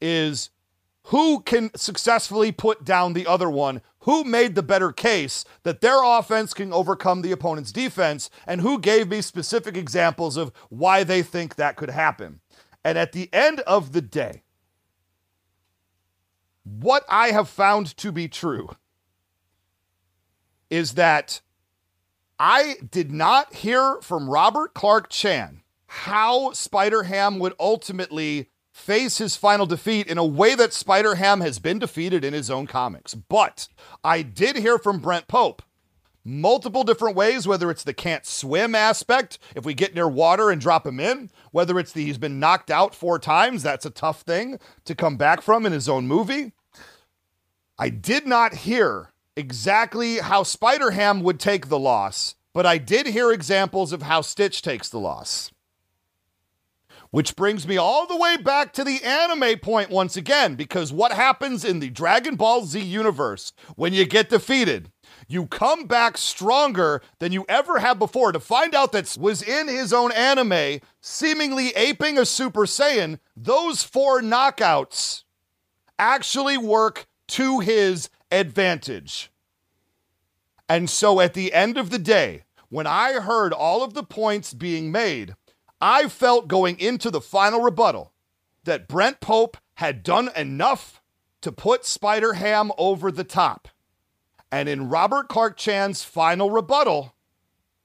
is 0.00 0.50
who 1.04 1.40
can 1.40 1.70
successfully 1.74 2.52
put 2.52 2.84
down 2.84 3.12
the 3.12 3.26
other 3.26 3.48
one, 3.48 3.80
who 4.00 4.24
made 4.24 4.54
the 4.54 4.62
better 4.62 4.92
case 4.92 5.44
that 5.62 5.80
their 5.80 6.02
offense 6.02 6.52
can 6.52 6.72
overcome 6.72 7.22
the 7.22 7.32
opponent's 7.32 7.72
defense, 7.72 8.28
and 8.46 8.60
who 8.60 8.78
gave 8.78 9.08
me 9.08 9.22
specific 9.22 9.76
examples 9.76 10.36
of 10.36 10.52
why 10.68 11.04
they 11.04 11.22
think 11.22 11.54
that 11.54 11.76
could 11.76 11.90
happen. 11.90 12.40
And 12.84 12.98
at 12.98 13.12
the 13.12 13.32
end 13.32 13.60
of 13.60 13.92
the 13.92 14.02
day, 14.02 14.42
what 16.64 17.04
I 17.08 17.28
have 17.28 17.48
found 17.48 17.96
to 17.96 18.12
be 18.12 18.28
true 18.28 18.68
is 20.68 20.92
that 20.92 21.40
I 22.38 22.76
did 22.90 23.10
not 23.10 23.54
hear 23.54 23.98
from 24.02 24.28
Robert 24.28 24.74
Clark 24.74 25.08
Chan 25.08 25.62
how 25.88 26.52
Spider 26.52 27.04
Ham 27.04 27.38
would 27.38 27.54
ultimately 27.58 28.50
face 28.72 29.18
his 29.18 29.36
final 29.36 29.66
defeat 29.66 30.06
in 30.06 30.18
a 30.18 30.24
way 30.24 30.54
that 30.54 30.72
Spider 30.72 31.16
Ham 31.16 31.40
has 31.40 31.58
been 31.58 31.78
defeated 31.78 32.24
in 32.24 32.32
his 32.32 32.50
own 32.50 32.66
comics. 32.66 33.14
But 33.14 33.68
I 34.04 34.22
did 34.22 34.56
hear 34.56 34.78
from 34.78 35.00
Brent 35.00 35.26
Pope 35.26 35.62
multiple 36.24 36.84
different 36.84 37.16
ways, 37.16 37.48
whether 37.48 37.70
it's 37.70 37.84
the 37.84 37.94
can't 37.94 38.26
swim 38.26 38.74
aspect, 38.74 39.38
if 39.56 39.64
we 39.64 39.72
get 39.72 39.94
near 39.94 40.08
water 40.08 40.50
and 40.50 40.60
drop 40.60 40.86
him 40.86 41.00
in, 41.00 41.30
whether 41.52 41.78
it's 41.78 41.92
the 41.92 42.04
he's 42.04 42.18
been 42.18 42.38
knocked 42.38 42.70
out 42.70 42.94
four 42.94 43.18
times, 43.18 43.62
that's 43.62 43.86
a 43.86 43.90
tough 43.90 44.22
thing 44.22 44.58
to 44.84 44.94
come 44.94 45.16
back 45.16 45.40
from 45.40 45.64
in 45.64 45.72
his 45.72 45.88
own 45.88 46.06
movie. 46.06 46.52
I 47.78 47.88
did 47.88 48.26
not 48.26 48.54
hear 48.54 49.12
exactly 49.36 50.18
how 50.18 50.42
Spider 50.42 50.90
Ham 50.90 51.22
would 51.22 51.40
take 51.40 51.68
the 51.68 51.78
loss, 51.78 52.34
but 52.52 52.66
I 52.66 52.76
did 52.76 53.06
hear 53.06 53.32
examples 53.32 53.92
of 53.92 54.02
how 54.02 54.20
Stitch 54.20 54.60
takes 54.60 54.88
the 54.88 54.98
loss. 54.98 55.50
Which 57.10 57.36
brings 57.36 57.66
me 57.66 57.78
all 57.78 58.06
the 58.06 58.16
way 58.16 58.36
back 58.36 58.72
to 58.74 58.84
the 58.84 59.02
anime 59.02 59.58
point 59.60 59.88
once 59.88 60.16
again, 60.16 60.56
because 60.56 60.92
what 60.92 61.12
happens 61.12 61.64
in 61.64 61.80
the 61.80 61.88
Dragon 61.88 62.36
Ball 62.36 62.66
Z 62.66 62.80
universe 62.80 63.52
when 63.76 63.94
you 63.94 64.04
get 64.04 64.28
defeated? 64.28 64.92
You 65.26 65.46
come 65.46 65.86
back 65.86 66.18
stronger 66.18 67.00
than 67.18 67.32
you 67.32 67.46
ever 67.48 67.78
have 67.78 67.98
before. 67.98 68.32
To 68.32 68.40
find 68.40 68.74
out 68.74 68.92
that 68.92 69.16
was 69.18 69.42
in 69.42 69.68
his 69.68 69.92
own 69.92 70.12
anime, 70.12 70.80
seemingly 71.00 71.68
aping 71.70 72.18
a 72.18 72.26
Super 72.26 72.66
Saiyan, 72.66 73.18
those 73.34 73.82
four 73.82 74.20
knockouts 74.20 75.24
actually 75.98 76.58
work 76.58 77.06
to 77.28 77.60
his 77.60 78.10
advantage. 78.30 79.30
And 80.68 80.90
so 80.90 81.20
at 81.20 81.32
the 81.32 81.54
end 81.54 81.78
of 81.78 81.88
the 81.88 81.98
day, 81.98 82.44
when 82.68 82.86
I 82.86 83.14
heard 83.14 83.54
all 83.54 83.82
of 83.82 83.94
the 83.94 84.02
points 84.02 84.52
being 84.52 84.92
made, 84.92 85.34
I 85.80 86.08
felt 86.08 86.48
going 86.48 86.78
into 86.78 87.10
the 87.10 87.20
final 87.20 87.60
rebuttal 87.60 88.12
that 88.64 88.88
Brent 88.88 89.20
Pope 89.20 89.56
had 89.74 90.02
done 90.02 90.30
enough 90.34 91.00
to 91.40 91.52
put 91.52 91.84
Spider 91.84 92.34
Ham 92.34 92.72
over 92.76 93.12
the 93.12 93.24
top. 93.24 93.68
And 94.50 94.68
in 94.68 94.88
Robert 94.88 95.28
Clark 95.28 95.56
Chan's 95.56 96.02
final 96.02 96.50
rebuttal, 96.50 97.14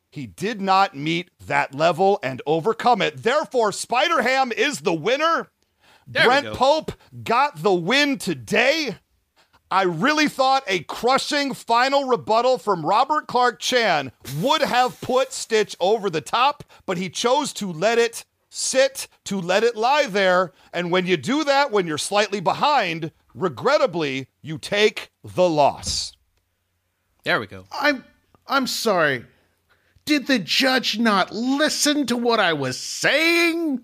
he 0.09 0.25
did 0.27 0.61
not 0.61 0.95
meet 0.95 1.29
that 1.45 1.75
level 1.75 2.19
and 2.23 2.41
overcome 2.45 3.01
it. 3.01 3.23
Therefore, 3.23 3.71
Spider 3.71 4.21
Ham 4.21 4.51
is 4.51 4.81
the 4.81 4.93
winner. 4.93 5.49
There 6.07 6.25
Brent. 6.25 6.53
Pope 6.53 6.91
got 7.23 7.61
the 7.63 7.73
win 7.73 8.17
today. 8.17 8.97
I 9.73 9.85
really 9.85 10.29
thought 10.29 10.63
a 10.67 10.81
crushing 10.81 11.55
final 11.55 12.05
rebuttal 12.05 12.59
from 12.59 12.85
Robert 12.85 13.25
Clark 13.25 13.59
Chan 13.59 14.11
would 14.39 14.61
have 14.61 15.01
put 15.01 15.33
Stitch 15.33 15.75
over 15.79 16.11
the 16.11 16.21
top, 16.21 16.63
but 16.85 16.99
he 16.99 17.09
chose 17.09 17.51
to 17.53 17.73
let 17.73 17.97
it 17.97 18.23
sit, 18.51 19.07
to 19.23 19.41
let 19.41 19.63
it 19.63 19.75
lie 19.75 20.05
there. 20.05 20.53
And 20.71 20.91
when 20.91 21.07
you 21.07 21.17
do 21.17 21.43
that, 21.45 21.71
when 21.71 21.87
you're 21.87 21.97
slightly 21.97 22.39
behind, 22.39 23.11
regrettably, 23.33 24.27
you 24.43 24.59
take 24.59 25.09
the 25.23 25.49
loss. 25.49 26.13
There 27.23 27.39
we 27.39 27.47
go. 27.47 27.65
I'm 27.71 28.05
I'm 28.45 28.67
sorry. 28.67 29.25
Did 30.05 30.27
the 30.27 30.37
judge 30.37 30.99
not 30.99 31.33
listen 31.33 32.05
to 32.05 32.15
what 32.15 32.39
I 32.39 32.53
was 32.53 32.77
saying? 32.77 33.81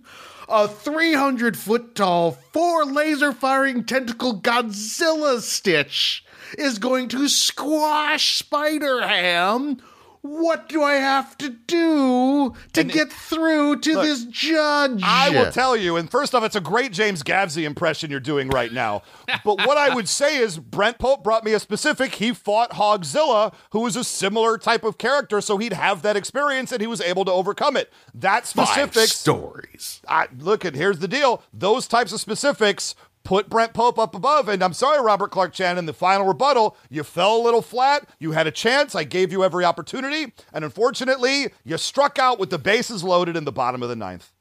A 0.52 0.68
300 0.68 1.56
foot 1.56 1.93
tall, 1.93 2.32
four 2.32 2.84
laser 2.84 3.32
firing 3.34 3.84
tentacle 3.84 4.41
Godzilla 4.41 5.41
Stitch 5.41 6.26
is 6.58 6.80
going 6.80 7.08
to 7.10 7.30
squash 7.30 8.39
Spider 8.39 9.08
Ham. 9.08 9.78
What 10.22 10.67
do 10.67 10.84
I 10.84 10.95
have 10.95 11.38
to 11.38 11.49
do 11.49 12.53
to 12.74 12.84
get 12.84 13.11
through 13.11 13.80
to 13.80 13.93
Look, 13.93 14.03
this 14.03 14.26
judge? 14.26 15.01
I 15.03 15.30
will 15.30 15.51
tell 15.51 15.78
you, 15.78 15.95
and 15.95 16.11
first 16.11 16.36
off, 16.36 16.43
it's 16.43 16.57
a 16.57 16.61
great 16.61 16.91
James 16.91 17.24
Gavsey 17.24 17.63
impression 17.63 18.11
you're 18.11 18.20
doing 18.20 18.49
right 18.49 18.72
now. 18.74 19.03
But 19.45 19.65
what 19.65 19.78
I 19.78 19.95
would 19.95 20.09
say 20.09 20.38
is 20.38 20.57
Brent 20.57 20.99
Pope 20.99 21.24
brought 21.24 21.45
me 21.45 21.53
a 21.53 21.59
specific. 21.59 22.15
He 22.15 22.34
fought 22.34 22.72
Hogzilla, 22.72 23.53
who 23.72 23.80
was 23.80 23.95
a 23.95 24.03
similar 24.03 24.57
type 24.57 24.84
of 24.84 24.97
character, 24.97 25.39
so 25.39 25.57
he'd 25.57 25.74
have 25.74 26.01
that 26.01 26.17
experience 26.17 26.74
and 26.74 26.82
he 26.82 26.88
was 26.88 26.99
able 26.99 27.24
to 27.24 27.32
overcome 27.32 27.78
it. 27.78 27.91
That 28.13 28.45
Five 28.45 28.67
specifics 28.67 29.15
stories. 29.15 30.01
I, 30.07 30.28
look 30.38 30.65
at 30.65 30.76
here's 30.76 30.99
the 30.99 31.07
deal. 31.07 31.43
Those 31.53 31.88
types 31.88 32.11
of 32.11 32.20
specifics 32.20 32.93
put 33.30 33.47
Brent 33.47 33.73
Pope 33.73 33.99
up 33.99 34.15
above. 34.15 34.49
And 34.49 34.63
I'm 34.63 34.73
sorry, 34.73 34.99
Robert 35.03 35.30
Clark 35.30 35.53
Chan, 35.53 35.77
in 35.77 35.86
the 35.86 35.93
final 35.93 36.25
rebuttal, 36.25 36.75
you 36.89 37.03
fell 37.03 37.38
a 37.38 37.43
little 37.43 37.61
flat. 37.61 38.09
You 38.17 38.32
had 38.32 38.47
a 38.47 38.51
chance. 38.51 38.95
I 38.95 39.03
gave 39.03 39.32
you 39.32 39.43
every 39.43 39.63
opportunity. 39.63 40.34
And 40.51 40.65
unfortunately, 40.65 41.49
you 41.63 41.77
struck 41.77 42.17
out 42.17 42.39
with 42.39 42.49
the 42.49 42.57
bases 42.57 43.03
loaded 43.03 43.38
in 43.38 43.45
the 43.45 43.51
bottom 43.51 43.84
of 43.84 43.89
the 43.89 43.95
ninth. 43.95 44.32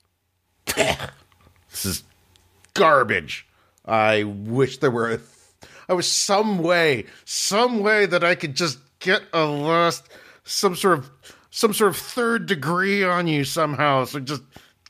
This 1.71 1.85
is 1.85 2.03
garbage. 2.73 3.47
I 3.85 4.23
wish 4.23 4.79
there 4.79 4.91
were 4.91 5.21
I 5.87 5.93
was 5.93 6.11
some 6.11 6.61
way, 6.61 7.05
some 7.27 7.81
way 7.81 8.07
that 8.07 8.25
I 8.25 8.35
could 8.35 8.55
just 8.55 8.79
get 9.01 9.21
a 9.35 9.45
last 9.45 10.09
some 10.45 10.75
sort 10.75 11.01
of 11.01 11.11
some 11.51 11.75
sort 11.75 11.91
of 11.91 11.99
third 11.99 12.47
degree 12.47 13.05
on 13.05 13.27
you 13.27 13.45
somehow. 13.45 14.07
So 14.07 14.19
just 14.19 14.43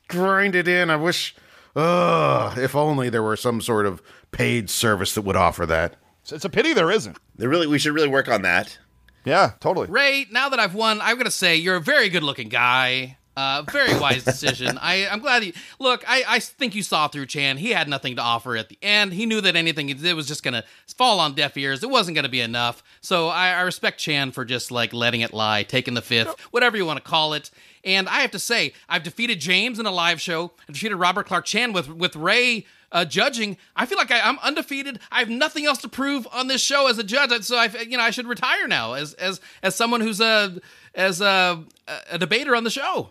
grind 0.07 0.55
it 0.55 0.69
in. 0.69 0.89
I 0.89 0.95
wish 0.95 1.35
uh 1.75 2.55
if 2.57 2.75
only 2.75 3.09
there 3.09 3.23
were 3.23 3.37
some 3.37 3.61
sort 3.61 3.85
of 3.85 4.01
paid 4.31 4.69
service 4.69 5.13
that 5.15 5.21
would 5.21 5.35
offer 5.35 5.65
that. 5.65 5.95
So 6.23 6.35
it's 6.35 6.45
a 6.45 6.49
pity 6.49 6.73
there 6.73 6.91
isn't. 6.91 7.17
They 7.37 7.47
really, 7.47 7.67
we 7.67 7.79
should 7.79 7.93
really 7.93 8.07
work 8.07 8.27
on 8.27 8.43
that. 8.43 8.77
Yeah, 9.25 9.53
totally. 9.59 9.87
Ray, 9.87 10.27
now 10.31 10.49
that 10.49 10.59
I've 10.59 10.75
won, 10.75 11.01
I'm 11.01 11.15
going 11.15 11.25
to 11.25 11.31
say 11.31 11.55
you're 11.55 11.77
a 11.77 11.81
very 11.81 12.09
good 12.09 12.23
looking 12.23 12.49
guy. 12.49 13.17
Uh, 13.37 13.63
very 13.71 13.97
wise 13.97 14.23
decision. 14.25 14.77
I, 14.81 15.07
I'm 15.07 15.19
glad 15.19 15.43
he. 15.43 15.53
Look, 15.79 16.03
I, 16.05 16.23
I 16.27 16.39
think 16.39 16.75
you 16.75 16.83
saw 16.83 17.07
through 17.07 17.27
Chan. 17.27 17.57
He 17.57 17.71
had 17.71 17.87
nothing 17.87 18.17
to 18.17 18.21
offer 18.21 18.57
at 18.57 18.67
the 18.67 18.77
end. 18.81 19.13
He 19.13 19.25
knew 19.25 19.39
that 19.41 19.55
anything 19.55 19.87
he 19.87 19.93
did 19.93 20.13
was 20.13 20.27
just 20.27 20.43
going 20.43 20.55
to 20.55 20.63
fall 20.97 21.19
on 21.21 21.35
deaf 21.35 21.55
ears. 21.55 21.81
It 21.81 21.89
wasn't 21.89 22.15
going 22.15 22.25
to 22.25 22.29
be 22.29 22.41
enough. 22.41 22.83
So 23.01 23.29
I, 23.29 23.51
I 23.51 23.61
respect 23.61 23.97
Chan 23.97 24.31
for 24.31 24.43
just 24.43 24.71
like 24.71 24.93
letting 24.93 25.21
it 25.21 25.33
lie, 25.33 25.63
taking 25.63 25.93
the 25.93 26.01
fifth, 26.01 26.37
whatever 26.51 26.75
you 26.75 26.85
want 26.85 26.97
to 26.97 27.09
call 27.09 27.33
it. 27.33 27.49
And 27.89 28.07
I 28.07 28.19
have 28.21 28.29
to 28.31 28.39
say, 28.39 28.73
I've 28.87 29.01
defeated 29.01 29.39
James 29.39 29.79
in 29.79 29.87
a 29.87 29.91
live 29.91 30.21
show. 30.21 30.51
I 30.67 30.73
defeated 30.73 30.95
Robert 30.95 31.25
Clark 31.25 31.45
Chan 31.45 31.73
with 31.73 31.89
with 31.89 32.15
Ray 32.15 32.67
uh, 32.91 33.03
judging. 33.03 33.57
I 33.75 33.87
feel 33.87 33.97
like 33.97 34.11
I, 34.11 34.19
am 34.19 34.37
undefeated. 34.43 34.99
I 35.11 35.19
have 35.19 35.29
nothing 35.29 35.65
else 35.65 35.79
to 35.79 35.89
prove 35.89 36.27
on 36.31 36.47
this 36.47 36.61
show 36.61 36.87
as 36.87 36.99
a 36.99 37.03
judge. 37.03 37.43
So 37.43 37.57
I, 37.57 37.65
you 37.65 37.97
know, 37.97 38.03
I 38.03 38.11
should 38.11 38.27
retire 38.27 38.67
now 38.67 38.93
as 38.93 39.15
as 39.15 39.41
as 39.63 39.75
someone 39.75 40.01
who's 40.01 40.21
a 40.21 40.59
as 40.93 41.19
a, 41.19 41.63
a 42.11 42.19
debater 42.19 42.55
on 42.55 42.63
the 42.63 42.69
show. 42.69 43.09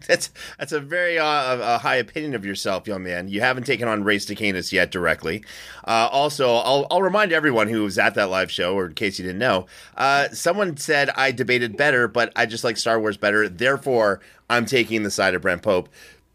That's 0.06 0.30
that's 0.58 0.72
a 0.72 0.80
very 0.80 1.18
uh, 1.18 1.74
a 1.74 1.78
high 1.78 1.96
opinion 1.96 2.34
of 2.34 2.44
yourself, 2.44 2.86
young 2.86 3.02
man. 3.02 3.28
You 3.28 3.42
haven't 3.42 3.64
taken 3.64 3.86
on 3.86 4.02
Ray 4.02 4.16
Stacanis 4.16 4.72
yet 4.72 4.90
directly. 4.90 5.44
Uh, 5.86 6.08
also, 6.10 6.54
I'll, 6.54 6.86
I'll 6.90 7.02
remind 7.02 7.32
everyone 7.32 7.68
who 7.68 7.82
was 7.82 7.98
at 7.98 8.14
that 8.14 8.30
live 8.30 8.50
show, 8.50 8.74
or 8.74 8.86
in 8.86 8.94
case 8.94 9.18
you 9.18 9.26
didn't 9.26 9.40
know, 9.40 9.66
uh, 9.96 10.28
someone 10.30 10.78
said 10.78 11.10
I 11.10 11.32
debated 11.32 11.76
better, 11.76 12.08
but 12.08 12.32
I 12.34 12.46
just 12.46 12.64
like 12.64 12.78
Star 12.78 12.98
Wars 12.98 13.18
better. 13.18 13.46
Therefore, 13.48 14.20
I'm 14.48 14.64
taking 14.64 15.02
the 15.02 15.10
side 15.10 15.34
of 15.34 15.42
Brent 15.42 15.62
Pope. 15.62 15.90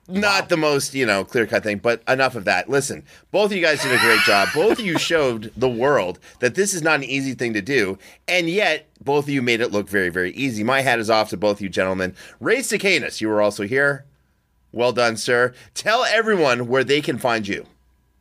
Not 0.08 0.44
wow. 0.44 0.48
the 0.48 0.58
most, 0.58 0.94
you 0.94 1.06
know, 1.06 1.26
clear 1.26 1.48
cut 1.48 1.64
thing, 1.64 1.80
but 1.80 2.04
enough 2.08 2.36
of 2.36 2.46
that. 2.46 2.70
Listen, 2.70 3.04
both 3.32 3.52
of 3.52 3.58
you 3.58 3.64
guys 3.64 3.82
did 3.82 3.92
a 3.92 3.98
great 3.98 4.20
job. 4.22 4.50
Both 4.54 4.78
of 4.78 4.86
you 4.86 5.00
showed 5.00 5.52
the 5.58 5.70
world 5.70 6.20
that 6.40 6.54
this 6.54 6.76
is 6.76 6.84
not 6.84 7.00
an 7.00 7.06
easy 7.06 7.34
thing 7.34 7.54
to 7.54 7.62
do, 7.62 7.98
and 8.28 8.48
yet 8.48 8.88
both 9.04 9.26
of 9.26 9.30
you 9.30 9.42
made 9.42 9.62
it 9.62 9.72
look 9.72 9.90
very, 9.90 10.10
very 10.10 10.32
easy. 10.34 10.64
My 10.64 10.82
hat 10.82 11.00
is 11.00 11.10
off 11.10 11.30
to 11.30 11.38
both 11.38 11.58
of 11.58 11.62
you 11.62 11.70
gentlemen. 11.70 12.14
Ray 12.40 12.60
Stacanis, 12.60 13.20
you 13.20 13.30
were 13.30 13.42
also 13.42 13.64
here. 13.64 14.06
Well 14.72 14.92
done, 14.92 15.18
sir. 15.18 15.54
Tell 15.74 16.04
everyone 16.04 16.68
where 16.68 16.84
they 16.84 17.02
can 17.02 17.18
find 17.18 17.48
you. 17.48 17.66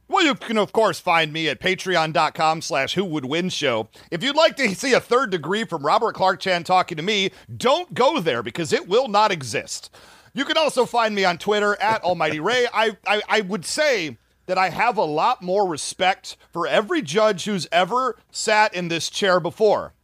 Well, 0.07 0.24
you 0.24 0.35
can, 0.35 0.59
of 0.59 0.72
course, 0.72 1.01
find 1.01 1.32
me 1.32 1.49
at 1.49 1.61
patreon.com 1.61 2.62
slash 2.62 2.95
who 2.95 3.05
would 3.05 3.24
win 3.24 3.49
show. 3.49 3.89
If 4.11 4.22
you'd 4.22 4.37
like 4.37 4.57
to 4.57 4.74
see 4.74 4.93
a 4.93 5.01
third 5.01 5.30
degree 5.30 5.64
from 5.64 5.85
Robert 5.85 6.14
Clark 6.14 6.41
Chan 6.41 6.64
talking 6.64 6.97
to 6.97 7.03
me, 7.03 7.30
don't 7.57 7.93
go 7.93 8.20
there 8.20 8.43
because 8.43 8.72
it 8.72 8.87
will 8.87 9.09
not 9.09 9.32
exist. 9.32 9.91
You 10.35 10.45
can 10.45 10.59
also 10.59 10.85
find 10.85 11.14
me 11.14 11.24
on 11.24 11.39
Twitter 11.39 11.80
at 11.80 12.03
Almighty 12.03 12.41
Ray. 12.41 12.66
I, 12.74 12.97
I, 13.07 13.22
I 13.28 13.41
would 13.43 13.64
say 13.64 14.18
that 14.47 14.59
I 14.59 14.68
have 14.68 14.99
a 14.99 15.05
lot 15.05 15.43
more 15.43 15.68
respect 15.68 16.37
for 16.53 16.66
every 16.66 17.03
judge 17.03 17.45
who's 17.45 17.68
ever 17.70 18.18
sat 18.32 18.74
in 18.74 18.89
this 18.89 19.09
chair 19.09 19.39
before. 19.39 19.95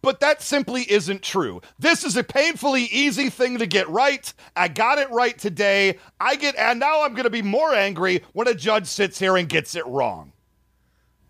But 0.00 0.20
that 0.20 0.40
simply 0.40 0.90
isn't 0.90 1.22
true. 1.22 1.60
This 1.78 2.02
is 2.02 2.16
a 2.16 2.24
painfully 2.24 2.84
easy 2.84 3.28
thing 3.28 3.58
to 3.58 3.66
get 3.66 3.88
right. 3.88 4.32
I 4.56 4.68
got 4.68 4.98
it 4.98 5.10
right 5.10 5.36
today. 5.36 5.98
I 6.18 6.36
get, 6.36 6.56
and 6.56 6.80
now 6.80 7.02
I'm 7.02 7.12
going 7.12 7.24
to 7.24 7.30
be 7.30 7.42
more 7.42 7.74
angry 7.74 8.22
when 8.32 8.48
a 8.48 8.54
judge 8.54 8.86
sits 8.86 9.18
here 9.18 9.36
and 9.36 9.48
gets 9.48 9.74
it 9.74 9.86
wrong. 9.86 10.32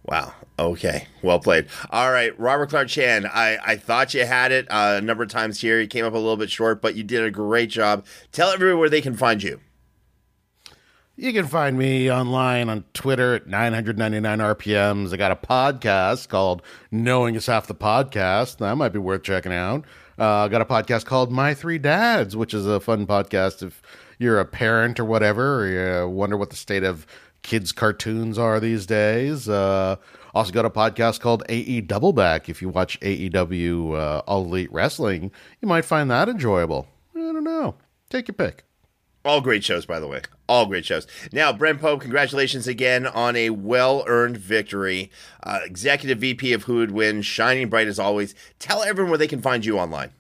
Wow. 0.09 0.33
Okay. 0.59 1.07
Well 1.21 1.39
played. 1.39 1.67
All 1.91 2.11
right, 2.11 2.39
Robert 2.41 2.71
Clark 2.71 2.89
Chan. 2.89 3.27
I, 3.27 3.59
I 3.63 3.77
thought 3.77 4.15
you 4.15 4.25
had 4.25 4.53
it 4.53 4.67
uh, 4.71 4.95
a 4.97 5.01
number 5.03 5.23
of 5.23 5.29
times 5.29 5.61
here. 5.61 5.79
You 5.79 5.87
came 5.87 6.07
up 6.07 6.15
a 6.15 6.17
little 6.17 6.39
bit 6.39 6.51
short, 6.51 6.81
but 6.81 6.95
you 6.95 7.03
did 7.03 7.23
a 7.23 7.31
great 7.31 7.69
job. 7.69 8.07
Tell 8.33 8.49
everyone 8.51 8.81
where 8.81 8.89
they 8.89 9.03
can 9.03 9.15
find 9.15 9.43
you. 9.43 9.61
You 11.15 11.33
can 11.35 11.47
find 11.47 11.77
me 11.77 12.11
online 12.11 12.71
on 12.71 12.85
Twitter 12.95 13.35
at 13.35 13.49
999 13.49 14.39
RPMs. 14.39 15.13
I 15.13 15.17
got 15.19 15.31
a 15.31 15.37
podcast 15.37 16.29
called 16.29 16.63
Knowing 16.91 17.35
is 17.35 17.45
Half 17.45 17.67
the 17.67 17.75
Podcast. 17.75 18.59
That 18.59 18.77
might 18.77 18.95
be 18.95 18.99
worth 18.99 19.25
checking 19.25 19.53
out. 19.53 19.85
Uh, 20.19 20.45
I 20.45 20.49
got 20.49 20.63
a 20.63 20.65
podcast 20.65 21.05
called 21.05 21.31
My 21.31 21.53
Three 21.53 21.79
Dads, 21.79 22.35
which 22.35 22.55
is 22.55 22.67
a 22.67 22.81
fun 22.81 23.07
podcast 23.07 23.63
if 23.63 23.83
you're 24.19 24.41
a 24.41 24.45
parent 24.45 24.99
or 24.99 25.05
whatever, 25.05 25.61
or 25.61 25.67
you 26.03 26.09
wonder 26.09 26.37
what 26.37 26.51
the 26.51 26.57
state 26.57 26.83
of 26.83 27.07
kids' 27.43 27.73
cartoons 27.73 28.39
are 28.39 28.61
these 28.61 28.87
days. 28.87 29.49
Uh, 29.49 29.97
also 30.35 30.53
got 30.53 30.65
a 30.65 30.71
podcast 30.71 31.21
called 31.21 31.43
AE 31.49 31.83
Doubleback. 31.83 32.49
If 32.49 32.63
you 32.63 32.69
watch 32.69 33.01
AEW 33.01 33.95
uh, 33.95 34.19
All 34.27 34.45
Elite 34.45 34.73
Wrestling, 34.73 35.33
you 35.61 35.69
might 35.69 35.85
find 35.85 36.11
that 36.11 36.29
enjoyable. 36.29 36.89
I 37.17 37.21
don't 37.21 37.45
know. 37.45 37.77
Take 38.11 38.29
your 38.29 38.35
pick. 38.35 38.65
All 39.25 39.41
great 39.41 39.65
shows, 39.65 39.85
by 39.85 40.01
the 40.01 40.07
way. 40.07 40.23
All 40.49 40.67
great 40.67 40.87
shows. 40.87 41.07
Now, 41.33 41.53
Brent 41.53 41.81
Pope, 41.81 42.01
congratulations 42.01 42.67
again 42.67 43.07
on 43.07 43.37
a 43.37 43.51
well 43.51 44.05
earned 44.07 44.39
victory. 44.39 45.11
Uh, 45.43 45.61
Executive 45.65 46.19
VP 46.19 46.53
of 46.53 46.65
Who 46.65 46.77
Would 46.77 46.93
Win, 46.93 47.23
shining 47.23 47.69
bright 47.69 47.89
as 47.89 47.99
always. 47.99 48.35
Tell 48.59 48.83
everyone 48.83 49.11
where 49.11 49.19
they 49.19 49.29
can 49.29 49.43
find 49.43 49.67
you 49.67 49.79
online. 49.79 50.13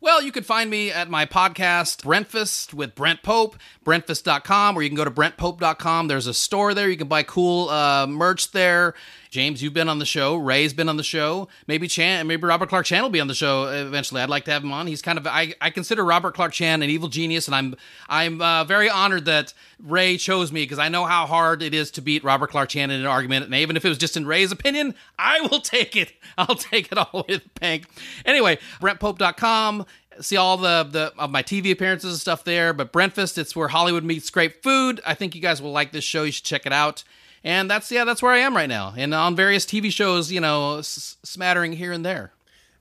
Well, 0.00 0.22
you 0.22 0.30
can 0.30 0.44
find 0.44 0.70
me 0.70 0.92
at 0.92 1.10
my 1.10 1.26
podcast, 1.26 2.04
Brentfast 2.04 2.72
with 2.72 2.94
Brent 2.94 3.24
Pope, 3.24 3.56
brentfast.com, 3.84 4.76
or 4.76 4.82
you 4.82 4.88
can 4.88 4.96
go 4.96 5.04
to 5.04 5.10
brentpope.com. 5.10 6.06
There's 6.06 6.28
a 6.28 6.34
store 6.34 6.72
there. 6.72 6.88
You 6.88 6.96
can 6.96 7.08
buy 7.08 7.24
cool 7.24 7.68
uh, 7.68 8.06
merch 8.06 8.52
there. 8.52 8.94
James, 9.38 9.62
you've 9.62 9.72
been 9.72 9.88
on 9.88 10.00
the 10.00 10.04
show. 10.04 10.34
Ray's 10.34 10.72
been 10.72 10.88
on 10.88 10.96
the 10.96 11.04
show. 11.04 11.46
Maybe 11.68 11.86
Chan, 11.86 12.26
maybe 12.26 12.44
Robert 12.44 12.68
Clark 12.68 12.86
Chan 12.86 13.00
will 13.04 13.08
be 13.08 13.20
on 13.20 13.28
the 13.28 13.36
show 13.36 13.68
eventually. 13.68 14.20
I'd 14.20 14.28
like 14.28 14.44
to 14.46 14.50
have 14.50 14.64
him 14.64 14.72
on. 14.72 14.88
He's 14.88 15.00
kind 15.00 15.16
of 15.16 15.28
I, 15.28 15.54
I 15.60 15.70
consider 15.70 16.04
Robert 16.04 16.34
Clark 16.34 16.52
Chan 16.52 16.82
an 16.82 16.90
evil 16.90 17.08
genius, 17.08 17.46
and 17.46 17.54
I'm 17.54 17.76
I'm 18.08 18.42
uh, 18.42 18.64
very 18.64 18.90
honored 18.90 19.26
that 19.26 19.54
Ray 19.78 20.16
chose 20.16 20.50
me 20.50 20.64
because 20.64 20.80
I 20.80 20.88
know 20.88 21.04
how 21.04 21.24
hard 21.24 21.62
it 21.62 21.72
is 21.72 21.92
to 21.92 22.02
beat 22.02 22.24
Robert 22.24 22.50
Clark 22.50 22.70
Chan 22.70 22.90
in 22.90 22.98
an 22.98 23.06
argument. 23.06 23.44
And 23.44 23.54
even 23.54 23.76
if 23.76 23.84
it 23.84 23.88
was 23.88 23.96
just 23.98 24.16
in 24.16 24.26
Ray's 24.26 24.50
opinion, 24.50 24.96
I 25.20 25.40
will 25.42 25.60
take 25.60 25.94
it. 25.94 26.14
I'll 26.36 26.56
take 26.56 26.90
it 26.90 26.98
all 26.98 27.24
with 27.28 27.42
bank. 27.60 27.86
Anyway, 28.24 28.58
BrentPope.com 28.80 29.86
see 30.20 30.36
all 30.36 30.56
the 30.56 30.82
the 30.90 31.12
of 31.16 31.30
my 31.30 31.44
TV 31.44 31.70
appearances 31.70 32.10
and 32.10 32.20
stuff 32.20 32.42
there. 32.42 32.72
But 32.72 32.92
Brentfast, 32.92 33.38
it's 33.38 33.54
where 33.54 33.68
Hollywood 33.68 34.02
meets 34.02 34.30
great 34.30 34.64
food. 34.64 35.00
I 35.06 35.14
think 35.14 35.36
you 35.36 35.40
guys 35.40 35.62
will 35.62 35.70
like 35.70 35.92
this 35.92 36.02
show. 36.02 36.24
You 36.24 36.32
should 36.32 36.44
check 36.44 36.66
it 36.66 36.72
out. 36.72 37.04
And 37.44 37.70
that's 37.70 37.90
yeah, 37.90 38.04
that's 38.04 38.22
where 38.22 38.32
I 38.32 38.38
am 38.38 38.56
right 38.56 38.68
now, 38.68 38.94
and 38.96 39.14
on 39.14 39.36
various 39.36 39.64
TV 39.64 39.90
shows, 39.92 40.32
you 40.32 40.40
know, 40.40 40.78
s- 40.78 41.16
smattering 41.22 41.72
here 41.74 41.92
and 41.92 42.04
there. 42.04 42.32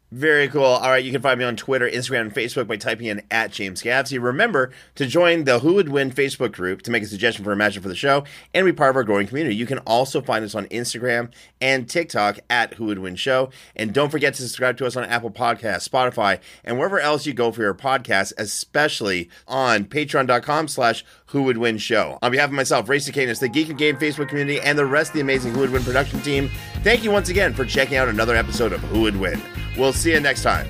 Very 0.09 0.47
cool. 0.47 0.63
All 0.63 0.89
right, 0.89 1.03
you 1.03 1.11
can 1.11 1.21
find 1.21 1.37
me 1.37 1.43
on 1.43 1.57
Twitter, 1.57 1.89
Instagram, 1.89 2.21
and 2.21 2.33
Facebook 2.33 2.65
by 2.65 2.77
typing 2.77 3.07
in 3.07 3.23
at 3.29 3.51
James 3.51 3.83
Gavsey. 3.83 4.23
Remember 4.23 4.71
to 4.95 5.05
join 5.05 5.43
the 5.43 5.59
Who 5.59 5.73
Would 5.73 5.89
Win 5.89 6.11
Facebook 6.11 6.53
group 6.53 6.81
to 6.83 6.91
make 6.91 7.03
a 7.03 7.07
suggestion 7.07 7.43
for 7.43 7.51
a 7.51 7.57
matchup 7.57 7.81
for 7.81 7.89
the 7.89 7.95
show 7.95 8.23
and 8.53 8.65
be 8.65 8.71
part 8.71 8.91
of 8.91 8.95
our 8.95 9.03
growing 9.03 9.27
community. 9.27 9.57
You 9.57 9.65
can 9.65 9.79
also 9.79 10.21
find 10.21 10.45
us 10.45 10.55
on 10.55 10.65
Instagram 10.67 11.29
and 11.59 11.89
TikTok 11.89 12.39
at 12.49 12.75
Who 12.75 12.85
Would 12.85 12.99
Win 12.99 13.17
Show. 13.17 13.49
And 13.75 13.93
don't 13.93 14.09
forget 14.09 14.33
to 14.35 14.41
subscribe 14.43 14.77
to 14.77 14.85
us 14.85 14.95
on 14.95 15.03
Apple 15.03 15.29
Podcasts, 15.29 15.89
Spotify, 15.89 16.39
and 16.63 16.77
wherever 16.77 17.01
else 17.01 17.25
you 17.25 17.33
go 17.33 17.51
for 17.51 17.63
your 17.63 17.73
podcasts, 17.73 18.31
especially 18.37 19.29
on 19.45 19.83
patreon.com 19.83 20.69
slash 20.69 21.03
Who 21.27 21.43
Would 21.43 21.57
Win 21.57 21.79
Show. 21.79 22.17
On 22.21 22.31
behalf 22.31 22.47
of 22.47 22.53
myself, 22.53 22.87
Ray 22.87 22.99
Stacanis, 22.99 23.41
the 23.41 23.49
Geek 23.49 23.67
and 23.67 23.77
Game 23.77 23.97
Facebook 23.97 24.29
community, 24.29 24.61
and 24.61 24.79
the 24.79 24.85
rest 24.85 25.09
of 25.09 25.15
the 25.15 25.21
amazing 25.21 25.53
Who 25.53 25.59
Would 25.59 25.71
Win 25.71 25.83
production 25.83 26.21
team, 26.21 26.49
thank 26.75 27.03
you 27.03 27.11
once 27.11 27.27
again 27.27 27.53
for 27.53 27.65
checking 27.65 27.97
out 27.97 28.07
another 28.07 28.37
episode 28.37 28.71
of 28.71 28.79
Who 28.83 29.01
Would 29.01 29.17
Win. 29.17 29.41
We'll 29.77 29.93
see 29.93 30.11
you 30.11 30.19
next 30.19 30.41
time. 30.41 30.67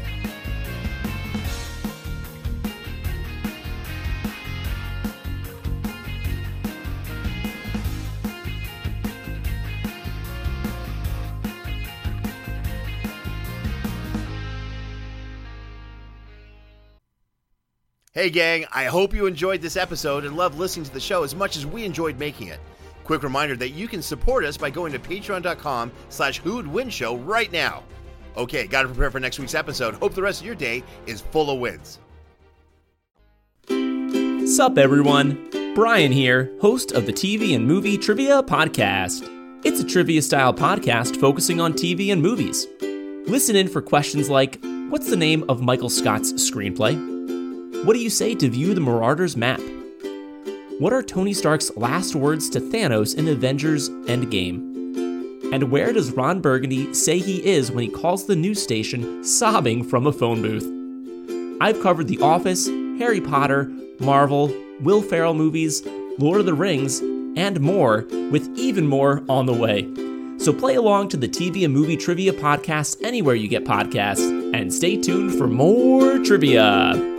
Hey, 18.18 18.32
gang, 18.32 18.66
I 18.74 18.86
hope 18.86 19.14
you 19.14 19.28
enjoyed 19.28 19.62
this 19.62 19.78
episode 19.78 20.26
and 20.26 20.36
loved 20.36 20.58
listening 20.58 20.86
to 20.86 20.91
the 20.91 20.99
show 20.99 21.24
as 21.24 21.36
much 21.36 21.55
as 21.55 21.68
we 21.68 21.86
enjoyed 21.86 22.18
making 22.18 22.47
it. 22.47 22.60
Quick 23.03 23.22
reminder 23.22 23.55
that 23.55 23.70
you 23.70 23.88
can 23.88 24.01
support 24.01 24.43
us 24.43 24.58
by 24.58 24.72
going 24.72 24.91
to 24.91 24.97
patreon.com 24.97 25.91
slash 26.10 26.39
who'd 26.39 26.66
win 26.66 26.89
show 26.89 27.16
right 27.18 27.51
now. 27.51 27.84
Okay, 28.38 28.67
got 28.67 28.83
to 28.83 28.88
prepare 28.88 29.09
for 29.09 29.19
next 29.19 29.39
week's 29.39 29.55
episode. 29.55 29.95
Hope 29.95 30.13
the 30.13 30.21
rest 30.21 30.41
of 30.41 30.45
your 30.45 30.55
day 30.55 30.83
is 31.07 31.21
full 31.21 31.49
of 31.49 31.59
wins. 31.59 31.99
Sup, 34.55 34.77
everyone? 34.77 35.73
Brian 35.75 36.11
here, 36.11 36.55
host 36.61 36.91
of 36.91 37.05
the 37.05 37.13
TV 37.13 37.55
and 37.55 37.67
Movie 37.67 37.97
Trivia 37.97 38.41
Podcast. 38.43 39.27
It's 39.65 39.79
a 39.79 39.83
trivia 39.83 40.21
style 40.21 40.53
podcast 40.53 41.19
focusing 41.19 41.59
on 41.59 41.73
TV 41.73 42.12
and 42.12 42.21
movies. 42.21 42.67
Listen 43.29 43.55
in 43.55 43.67
for 43.67 43.82
questions 43.82 44.29
like 44.29 44.59
What's 44.89 45.09
the 45.09 45.17
name 45.17 45.43
of 45.49 45.62
Michael 45.62 45.89
Scott's 45.89 46.32
screenplay? 46.33 46.95
What 47.83 47.93
do 47.93 47.99
you 47.99 48.09
say 48.09 48.36
to 48.36 48.49
view 48.49 48.74
the 48.74 48.82
Marauders 48.82 49.36
map? 49.36 49.59
What 50.79 50.93
are 50.93 51.03
Tony 51.03 51.33
Stark's 51.33 51.75
last 51.75 52.16
words 52.16 52.49
to 52.51 52.62
Thanos 52.62 53.17
in 53.17 53.28
Avengers 53.28 53.89
Endgame? 53.89 54.76
And 55.53 55.71
where 55.71 55.93
does 55.93 56.11
Ron 56.11 56.41
Burgundy 56.41 56.93
say 56.93 57.19
he 57.19 57.45
is 57.45 57.71
when 57.71 57.83
he 57.83 57.89
calls 57.89 58.25
the 58.25 58.36
news 58.36 58.61
station 58.61 59.24
sobbing 59.24 59.83
from 59.83 60.05
a 60.05 60.11
phone 60.11 60.41
booth? 60.41 60.69
I've 61.61 61.82
covered 61.82 62.07
The 62.07 62.19
Office, 62.19 62.67
Harry 62.67 63.21
Potter, 63.21 63.71
Marvel, 63.99 64.53
Will 64.82 65.01
Ferrell 65.01 65.33
movies, 65.33 65.83
Lord 66.19 66.39
of 66.41 66.45
the 66.45 66.53
Rings, 66.53 66.99
and 66.99 67.59
more, 67.59 68.05
with 68.32 68.47
even 68.57 68.87
more 68.87 69.24
on 69.29 69.45
the 69.45 69.53
way. 69.53 69.87
So 70.37 70.53
play 70.53 70.75
along 70.75 71.09
to 71.09 71.17
the 71.17 71.28
TV 71.28 71.65
and 71.65 71.74
movie 71.74 71.97
trivia 71.97 72.33
podcast 72.33 73.03
anywhere 73.03 73.36
you 73.36 73.47
get 73.47 73.63
podcasts, 73.63 74.53
and 74.53 74.71
stay 74.74 74.97
tuned 74.97 75.36
for 75.36 75.47
more 75.47 76.19
trivia. 76.19 77.16